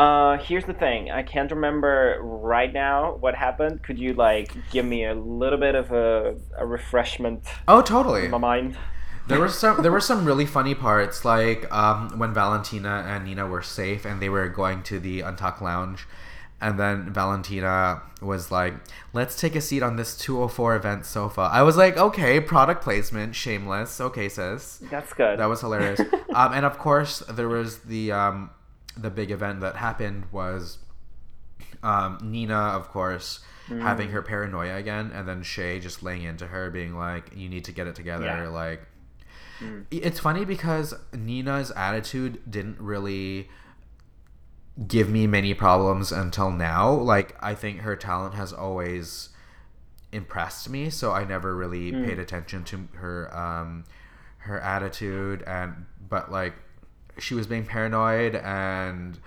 [0.00, 1.10] Uh, here's the thing.
[1.10, 3.82] I can't remember right now what happened.
[3.82, 8.30] Could you like give me a little bit of a, a refreshment oh totally in
[8.30, 8.78] my mind?
[9.28, 13.46] there were some there were some really funny parts like um, when Valentina and Nina
[13.46, 16.06] were safe and they were going to the Untucked Lounge
[16.62, 18.74] and then Valentina was like
[19.12, 23.34] let's take a seat on this 204 event sofa I was like okay product placement
[23.34, 25.38] shameless okay sis That's good.
[25.38, 26.00] that was hilarious
[26.34, 28.50] um, and of course there was the um,
[29.00, 30.78] the big event that happened was
[31.82, 33.80] um, Nina, of course, mm.
[33.80, 37.64] having her paranoia again, and then Shea just laying into her, being like, "You need
[37.64, 38.48] to get it together." Yeah.
[38.48, 38.82] Like,
[39.60, 39.86] mm.
[39.90, 43.48] it's funny because Nina's attitude didn't really
[44.86, 46.90] give me many problems until now.
[46.92, 49.30] Like, I think her talent has always
[50.12, 52.04] impressed me, so I never really mm.
[52.06, 53.84] paid attention to her um,
[54.38, 56.54] her attitude and but like
[57.20, 59.18] she was being paranoid and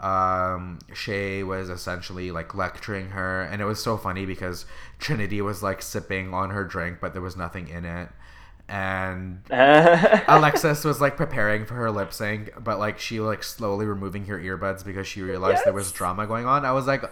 [0.00, 4.66] um, Shea was essentially like lecturing her, and it was so funny because
[4.98, 8.08] Trinity was like sipping on her drink, but there was nothing in it.
[8.68, 14.26] And Alexis was like preparing for her lip sync, but like she like slowly removing
[14.26, 15.64] her earbuds because she realized yes.
[15.64, 16.64] there was drama going on.
[16.66, 17.04] I was like,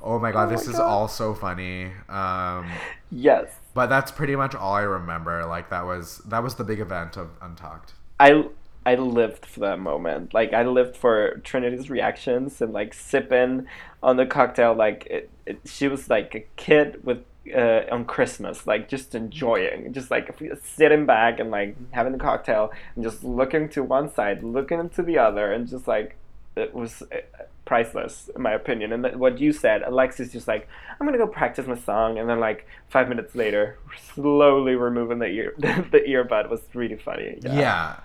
[0.00, 0.88] oh my god, oh this my is god.
[0.88, 1.92] all so funny.
[2.08, 2.70] Um,
[3.10, 5.44] yes, but that's pretty much all I remember.
[5.44, 7.92] Like that was that was the big event of Untucked.
[8.18, 8.48] I
[8.86, 10.32] I lived for that moment.
[10.32, 13.66] Like I lived for Trinity's reactions and like sipping
[14.02, 14.74] on the cocktail.
[14.74, 17.24] Like it, it, she was like a kid with
[17.54, 22.72] uh, on Christmas, like just enjoying, just like sitting back and like having the cocktail
[22.94, 26.16] and just looking to one side, looking to the other, and just like
[26.56, 27.18] it was uh,
[27.66, 28.92] priceless in my opinion.
[28.92, 32.40] And what you said, Alexis just like I'm gonna go practice my song, and then
[32.40, 33.78] like five minutes later,
[34.14, 37.38] slowly removing the ear the earbud was really funny.
[37.42, 37.52] Yeah.
[37.52, 37.96] yeah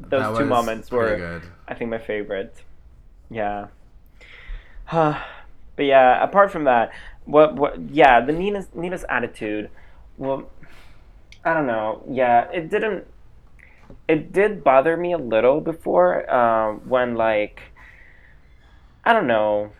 [0.00, 1.42] those two moments were good.
[1.68, 2.54] I think my favorite.
[3.30, 3.68] Yeah.
[4.92, 5.24] but
[5.78, 6.92] yeah, apart from that,
[7.24, 9.70] what what yeah, the Nina's Nina's attitude,
[10.16, 10.50] well
[11.44, 12.04] I don't know.
[12.10, 13.06] Yeah, it didn't
[14.08, 17.60] it did bother me a little before uh, when like
[19.04, 19.72] I don't know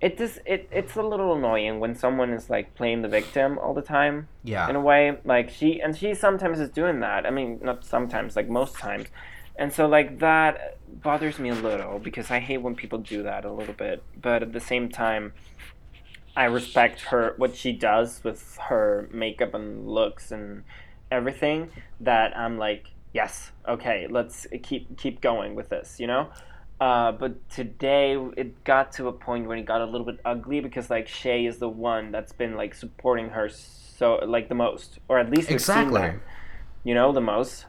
[0.00, 3.74] it just it it's a little annoying when someone is like playing the victim all
[3.74, 4.28] the time.
[4.42, 4.68] Yeah.
[4.68, 7.26] In a way, like she and she sometimes is doing that.
[7.26, 9.08] I mean, not sometimes, like most times.
[9.60, 13.44] And so like that bothers me a little because I hate when people do that
[13.44, 14.02] a little bit.
[14.20, 15.34] But at the same time,
[16.34, 20.64] I respect her what she does with her makeup and looks and
[21.12, 21.70] everything
[22.00, 26.30] that I'm like, yes, okay, let's keep keep going with this, you know?
[26.80, 30.60] Uh, but today it got to a point where it got a little bit ugly
[30.60, 35.00] because like Shea is the one that's been like supporting her so like the most,
[35.06, 36.12] or at least exactly,
[36.82, 37.66] you know, the most.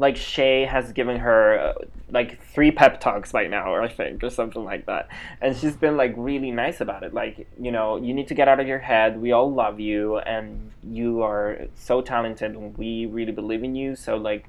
[0.00, 4.24] Like Shea has given her uh, like three pep talks by now, or I think,
[4.24, 5.08] or something like that,
[5.40, 7.12] and she's been like really nice about it.
[7.14, 9.20] Like you know, you need to get out of your head.
[9.20, 13.94] We all love you, and you are so talented, and we really believe in you.
[13.94, 14.46] So like,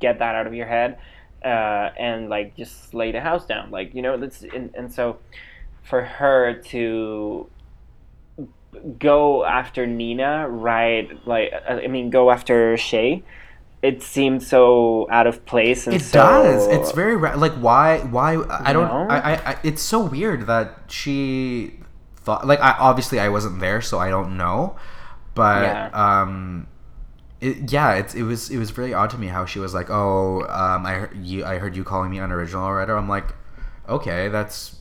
[0.00, 0.98] get that out of your head
[1.44, 5.18] uh, and like just lay the house down like you know that's and, and so
[5.82, 7.48] for her to
[8.98, 13.22] go after Nina right like I mean go after Shea
[13.82, 18.36] it seemed so out of place and it so, does it's very like why why
[18.48, 21.80] I don't I, I, I it's so weird that she
[22.16, 24.76] thought like I obviously I wasn't there so I don't know
[25.34, 25.90] but yeah.
[25.92, 26.68] um
[27.42, 29.90] it, yeah, it's it was it was really odd to me how she was like,
[29.90, 33.34] "Oh, um, I heard you I heard you calling me unoriginal writer." I'm like,
[33.88, 34.76] okay, that's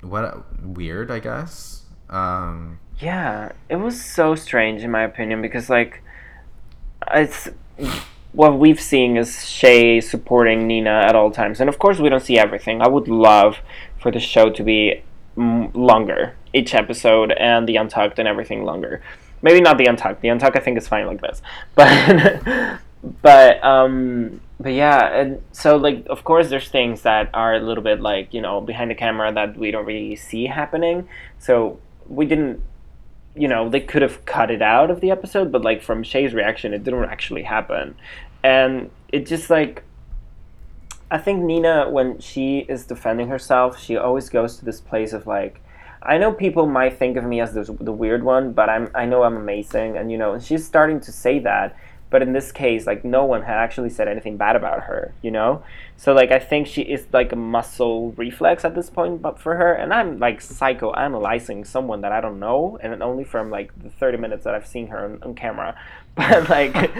[0.00, 1.82] what weird, I guess.
[2.08, 6.04] Um, yeah, it was so strange in my opinion because like,
[7.12, 7.48] it's
[8.34, 12.22] what we've seen is Shea supporting Nina at all times, and of course we don't
[12.22, 12.82] see everything.
[12.82, 13.58] I would love
[13.98, 15.02] for the show to be
[15.36, 19.02] longer, each episode and the Untucked and everything longer
[19.44, 20.22] Maybe not the Untucked.
[20.22, 21.42] The Untucked I think is fine like this,
[21.74, 22.80] but
[23.22, 27.84] but um but yeah and so like of course there's things that are a little
[27.84, 31.06] bit like you know behind the camera that we don't really see happening
[31.38, 31.78] so
[32.08, 32.62] we didn't
[33.36, 36.34] you know they could have cut it out of the episode but like from shea's
[36.34, 37.94] reaction it didn't actually happen
[38.42, 39.82] and it just like
[41.10, 45.26] i think nina when she is defending herself she always goes to this place of
[45.26, 45.60] like
[46.06, 49.06] I know people might think of me as the, the weird one, but I'm I
[49.06, 51.76] know I'm amazing, and you know, and she's starting to say that.
[52.10, 55.30] But in this case, like no one had actually said anything bad about her, you
[55.30, 55.62] know.
[55.96, 59.56] So like I think she is like a muscle reflex at this point, but for
[59.56, 63.90] her, and I'm like psychoanalyzing someone that I don't know, and only from like the
[63.90, 65.76] 30 minutes that I've seen her on, on camera,
[66.14, 66.90] but like.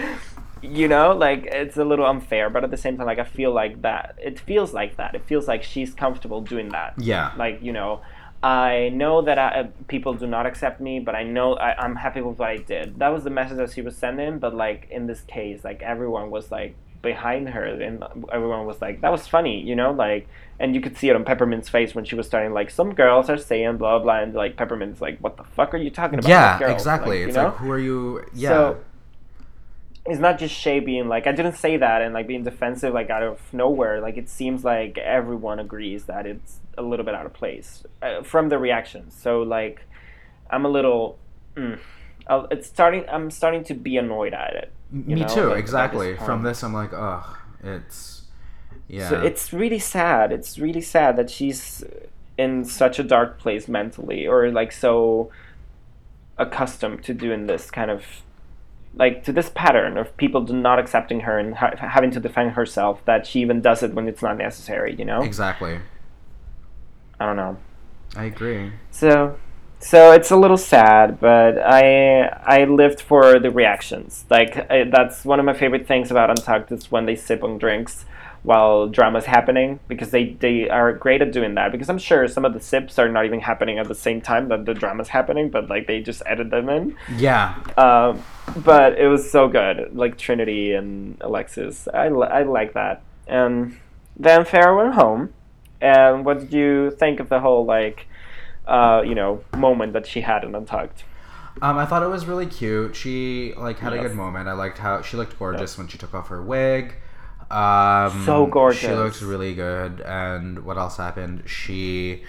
[0.61, 3.51] you know like it's a little unfair but at the same time like i feel
[3.51, 7.61] like that it feels like that it feels like she's comfortable doing that yeah like
[7.61, 8.01] you know
[8.43, 11.95] I know that I, uh, people do not accept me, but I know I, am
[11.95, 12.99] happy with what I did.
[12.99, 14.39] That was the message that she was sending.
[14.39, 19.01] But like in this case, like everyone was like behind her, and everyone was like,
[19.01, 20.27] "That was funny," you know, like.
[20.57, 23.29] And you could see it on Peppermint's face when she was starting like, "Some girls
[23.29, 26.29] are saying blah blah," and like Peppermint's like, "What the fuck are you talking about?"
[26.29, 27.19] Yeah, exactly.
[27.19, 27.45] Like, it's know?
[27.45, 28.25] like, who are you?
[28.33, 28.49] Yeah.
[28.49, 28.77] So,
[30.05, 33.09] it's not just Shea being like I didn't say that and like being defensive like
[33.09, 34.01] out of nowhere.
[34.01, 38.21] Like it seems like everyone agrees that it's a little bit out of place uh,
[38.21, 39.15] from the reactions.
[39.19, 39.81] So like
[40.49, 41.17] I'm a little.
[41.55, 41.79] Mm,
[42.51, 43.05] it's starting.
[43.09, 44.71] I'm starting to be annoyed at it.
[44.91, 46.15] Me know, too, like, exactly.
[46.17, 47.25] From this, I'm like, ugh,
[47.63, 48.23] it's
[48.87, 49.09] yeah.
[49.09, 50.31] So it's really sad.
[50.31, 51.83] It's really sad that she's
[52.37, 55.31] in such a dark place mentally, or like so
[56.37, 58.03] accustomed to doing this kind of
[58.95, 63.03] like to this pattern of people not accepting her and ha- having to defend herself
[63.05, 64.95] that she even does it when it's not necessary.
[64.95, 65.79] You know, exactly.
[67.19, 67.57] I don't know.
[68.15, 68.71] I agree.
[68.91, 69.37] So,
[69.79, 74.25] so it's a little sad, but I I lived for the reactions.
[74.29, 77.57] Like I, that's one of my favorite things about Untucked is when they sip on
[77.57, 78.05] drinks
[78.45, 81.71] while drama's happening because they they are great at doing that.
[81.71, 84.49] Because I'm sure some of the sips are not even happening at the same time
[84.49, 86.95] that the drama's happening, but like they just edit them in.
[87.17, 87.55] Yeah.
[87.77, 88.23] Um,
[88.63, 91.87] but it was so good, like Trinity and Alexis.
[91.93, 93.01] I, li- I like that.
[93.27, 93.77] And
[94.15, 95.33] then Farrah went home.
[95.81, 98.07] And what did you think of the whole like,
[98.67, 101.03] uh, you know, moment that she had in Untucked?
[101.61, 102.95] Um, I thought it was really cute.
[102.95, 104.47] She like had a good moment.
[104.47, 106.95] I liked how she looked gorgeous when she took off her wig.
[107.55, 108.81] Um, So gorgeous.
[108.81, 110.01] She looks really good.
[110.01, 111.43] And what else happened?
[111.47, 112.23] She,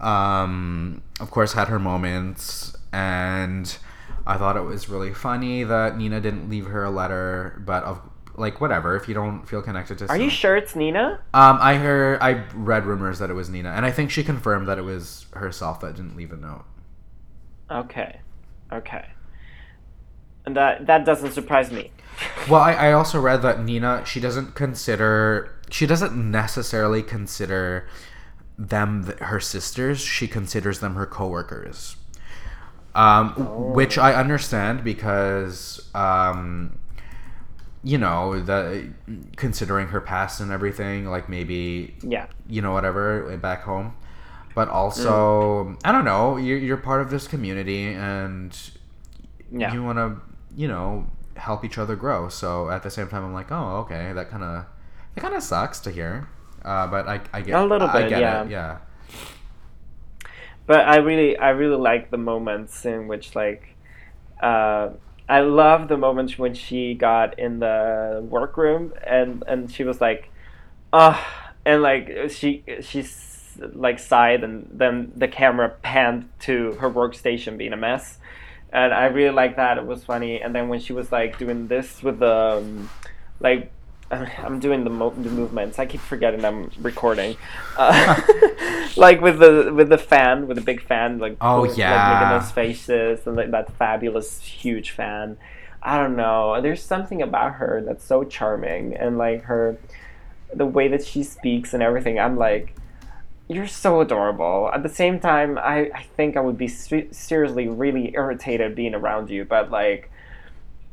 [0.00, 3.76] um, of course, had her moments, and
[4.26, 7.62] I thought it was really funny that Nina didn't leave her a letter.
[7.64, 8.00] But of
[8.36, 11.20] like whatever, if you don't feel connected to, Are you sure it's Nina?
[11.34, 14.66] Um, I heard, I read rumors that it was Nina, and I think she confirmed
[14.68, 16.64] that it was herself that didn't leave a note.
[17.70, 18.20] Okay,
[18.72, 19.06] okay.
[20.46, 21.90] And that that doesn't surprise me.
[22.48, 27.88] Well, I, I also read that Nina, she doesn't consider, she doesn't necessarily consider
[28.58, 30.00] them th- her sisters.
[30.00, 31.96] She considers them her coworkers.
[32.94, 33.30] Um,
[33.72, 36.78] which I understand because, um,
[37.82, 38.90] you know, the
[39.36, 42.26] considering her past and everything, like maybe Yeah.
[42.48, 43.94] you know whatever back home
[44.54, 48.54] but also i don't know you're, you're part of this community and
[49.50, 49.72] Yeah.
[49.72, 50.20] you want to
[50.56, 51.06] you know
[51.36, 52.28] help each other grow.
[52.28, 54.66] So at the same time i'm like oh okay that kind of
[55.16, 56.28] it kind of sucks to hear.
[56.64, 58.44] Uh, but I, I get A little I bit, get yeah.
[58.44, 58.78] it yeah.
[60.66, 63.74] but I really I really like the moments in which like
[64.40, 64.90] uh,
[65.28, 70.30] I love the moments when she got in the workroom and and she was like
[70.92, 77.56] ah and like she she's like sighed and then the camera panned to her workstation
[77.56, 78.18] being a mess
[78.72, 81.68] and I really like that it was funny and then when she was like doing
[81.68, 82.90] this with the um,
[83.40, 83.70] like
[84.10, 85.78] I'm doing the, mo- the movements.
[85.78, 87.36] I keep forgetting I'm recording.
[87.76, 88.20] Uh,
[88.96, 92.20] like with the with the fan, with the big fan, like Oh, like yeah.
[92.20, 95.38] making those faces and like that fabulous huge fan.
[95.82, 96.60] I don't know.
[96.60, 99.78] There's something about her that's so charming and like her,
[100.54, 102.18] the way that she speaks and everything.
[102.20, 102.76] I'm like,
[103.54, 104.70] you're so adorable.
[104.72, 108.94] At the same time, I I think I would be se- seriously really irritated being
[108.94, 110.10] around you, but like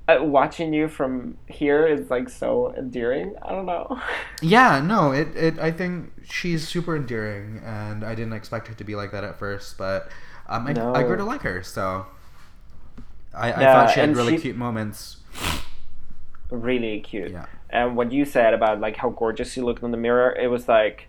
[0.07, 3.35] uh, watching you from here is like so endearing.
[3.41, 3.99] I don't know.
[4.41, 8.83] yeah no it, it i think she's super endearing and i didn't expect her to
[8.85, 10.09] be like that at first but
[10.47, 12.05] um, I, I grew to like her so
[13.33, 15.17] i, I Yeah, thought she had really she- cute moments
[16.49, 17.31] really cute.
[17.31, 20.47] yeah And what you said about like how gorgeous she looked in the mirror, it
[20.47, 21.08] was like,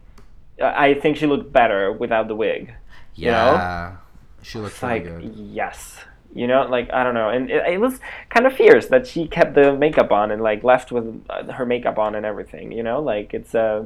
[0.60, 2.74] I think she looked better without the wig.
[3.14, 3.52] You know?
[3.54, 3.96] yeah
[4.42, 5.96] she really like good yes,
[6.34, 8.00] you know, like I don't know, and it, it was
[8.30, 11.66] kind of fierce that she kept the makeup on and like left with uh, her
[11.66, 12.72] makeup on and everything.
[12.72, 13.84] You know, like it's Uh,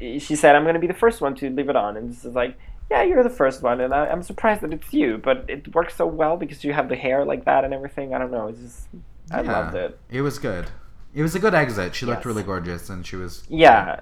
[0.00, 2.24] she said, "I'm going to be the first one to leave it on," and this
[2.24, 2.56] is like.
[2.90, 5.16] Yeah, you're the first one, and I, I'm surprised that it's you.
[5.16, 8.12] But it works so well because you have the hair like that and everything.
[8.14, 8.48] I don't know.
[8.48, 8.88] It's just,
[9.30, 9.52] I Yeah.
[9.52, 9.98] loved it.
[10.10, 10.66] It was good.
[11.14, 11.94] It was a good exit.
[11.94, 13.44] She looked really gorgeous, and she was.
[13.48, 14.00] yeah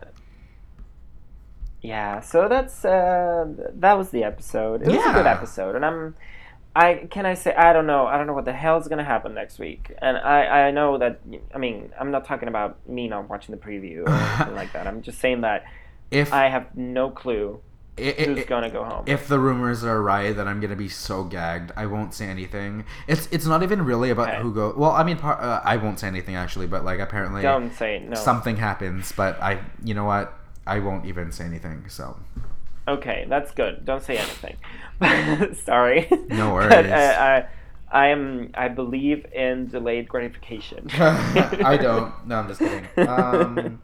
[1.83, 6.15] yeah so that's uh that was the episode it was a good episode and i'm
[6.77, 9.33] i can i say i don't know i don't know what the hell's gonna happen
[9.35, 11.21] next week and i i know that
[11.55, 14.87] i mean i'm not talking about me not watching the preview or anything like that
[14.87, 15.65] i'm just saying that
[16.11, 17.61] If i have no clue
[17.99, 20.89] i- i- who's gonna go home if the rumors are right, then I'm gonna be
[20.89, 21.71] so gagged.
[21.77, 22.85] I won't say anything.
[23.07, 24.41] It's it's not even really about Okay.
[24.43, 24.75] who go.
[24.77, 28.01] Well, I mean, par- uh, I won't say anything actually, but like apparently don't say
[28.01, 29.13] no something happens.
[29.13, 30.33] But I, you know what?
[30.71, 31.89] I won't even say anything.
[31.89, 32.17] So
[32.89, 33.85] Okay, that's good.
[33.85, 34.57] Don't say anything.
[35.65, 36.09] Sorry.
[36.29, 36.91] No But, worries.
[36.93, 37.47] uh,
[37.93, 38.51] I, I am.
[38.55, 40.89] I believe in delayed gratification.
[40.95, 42.13] I don't.
[42.27, 42.87] No, I'm just kidding.
[43.07, 43.81] Um,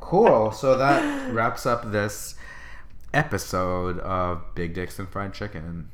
[0.00, 0.52] cool.
[0.52, 2.34] So that wraps up this
[3.14, 5.88] episode of Big Dicks and Fried Chicken.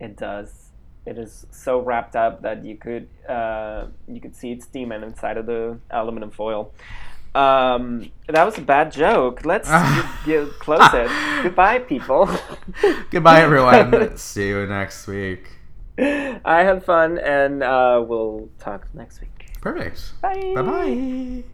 [0.00, 0.70] It does.
[1.06, 5.36] it is so wrapped up that you could uh, you could see it steaming inside
[5.36, 6.72] of the aluminum foil.
[7.34, 9.44] Um, that was a bad joke.
[9.44, 9.68] Let's
[10.26, 11.10] get close it.
[11.42, 12.28] Goodbye, people.
[13.10, 14.16] Goodbye, everyone.
[14.16, 15.48] See you next week.
[15.98, 19.52] I had fun, and uh, we'll talk next week.
[19.60, 20.20] Perfect.
[20.20, 20.52] Bye.
[20.54, 21.44] Bye bye.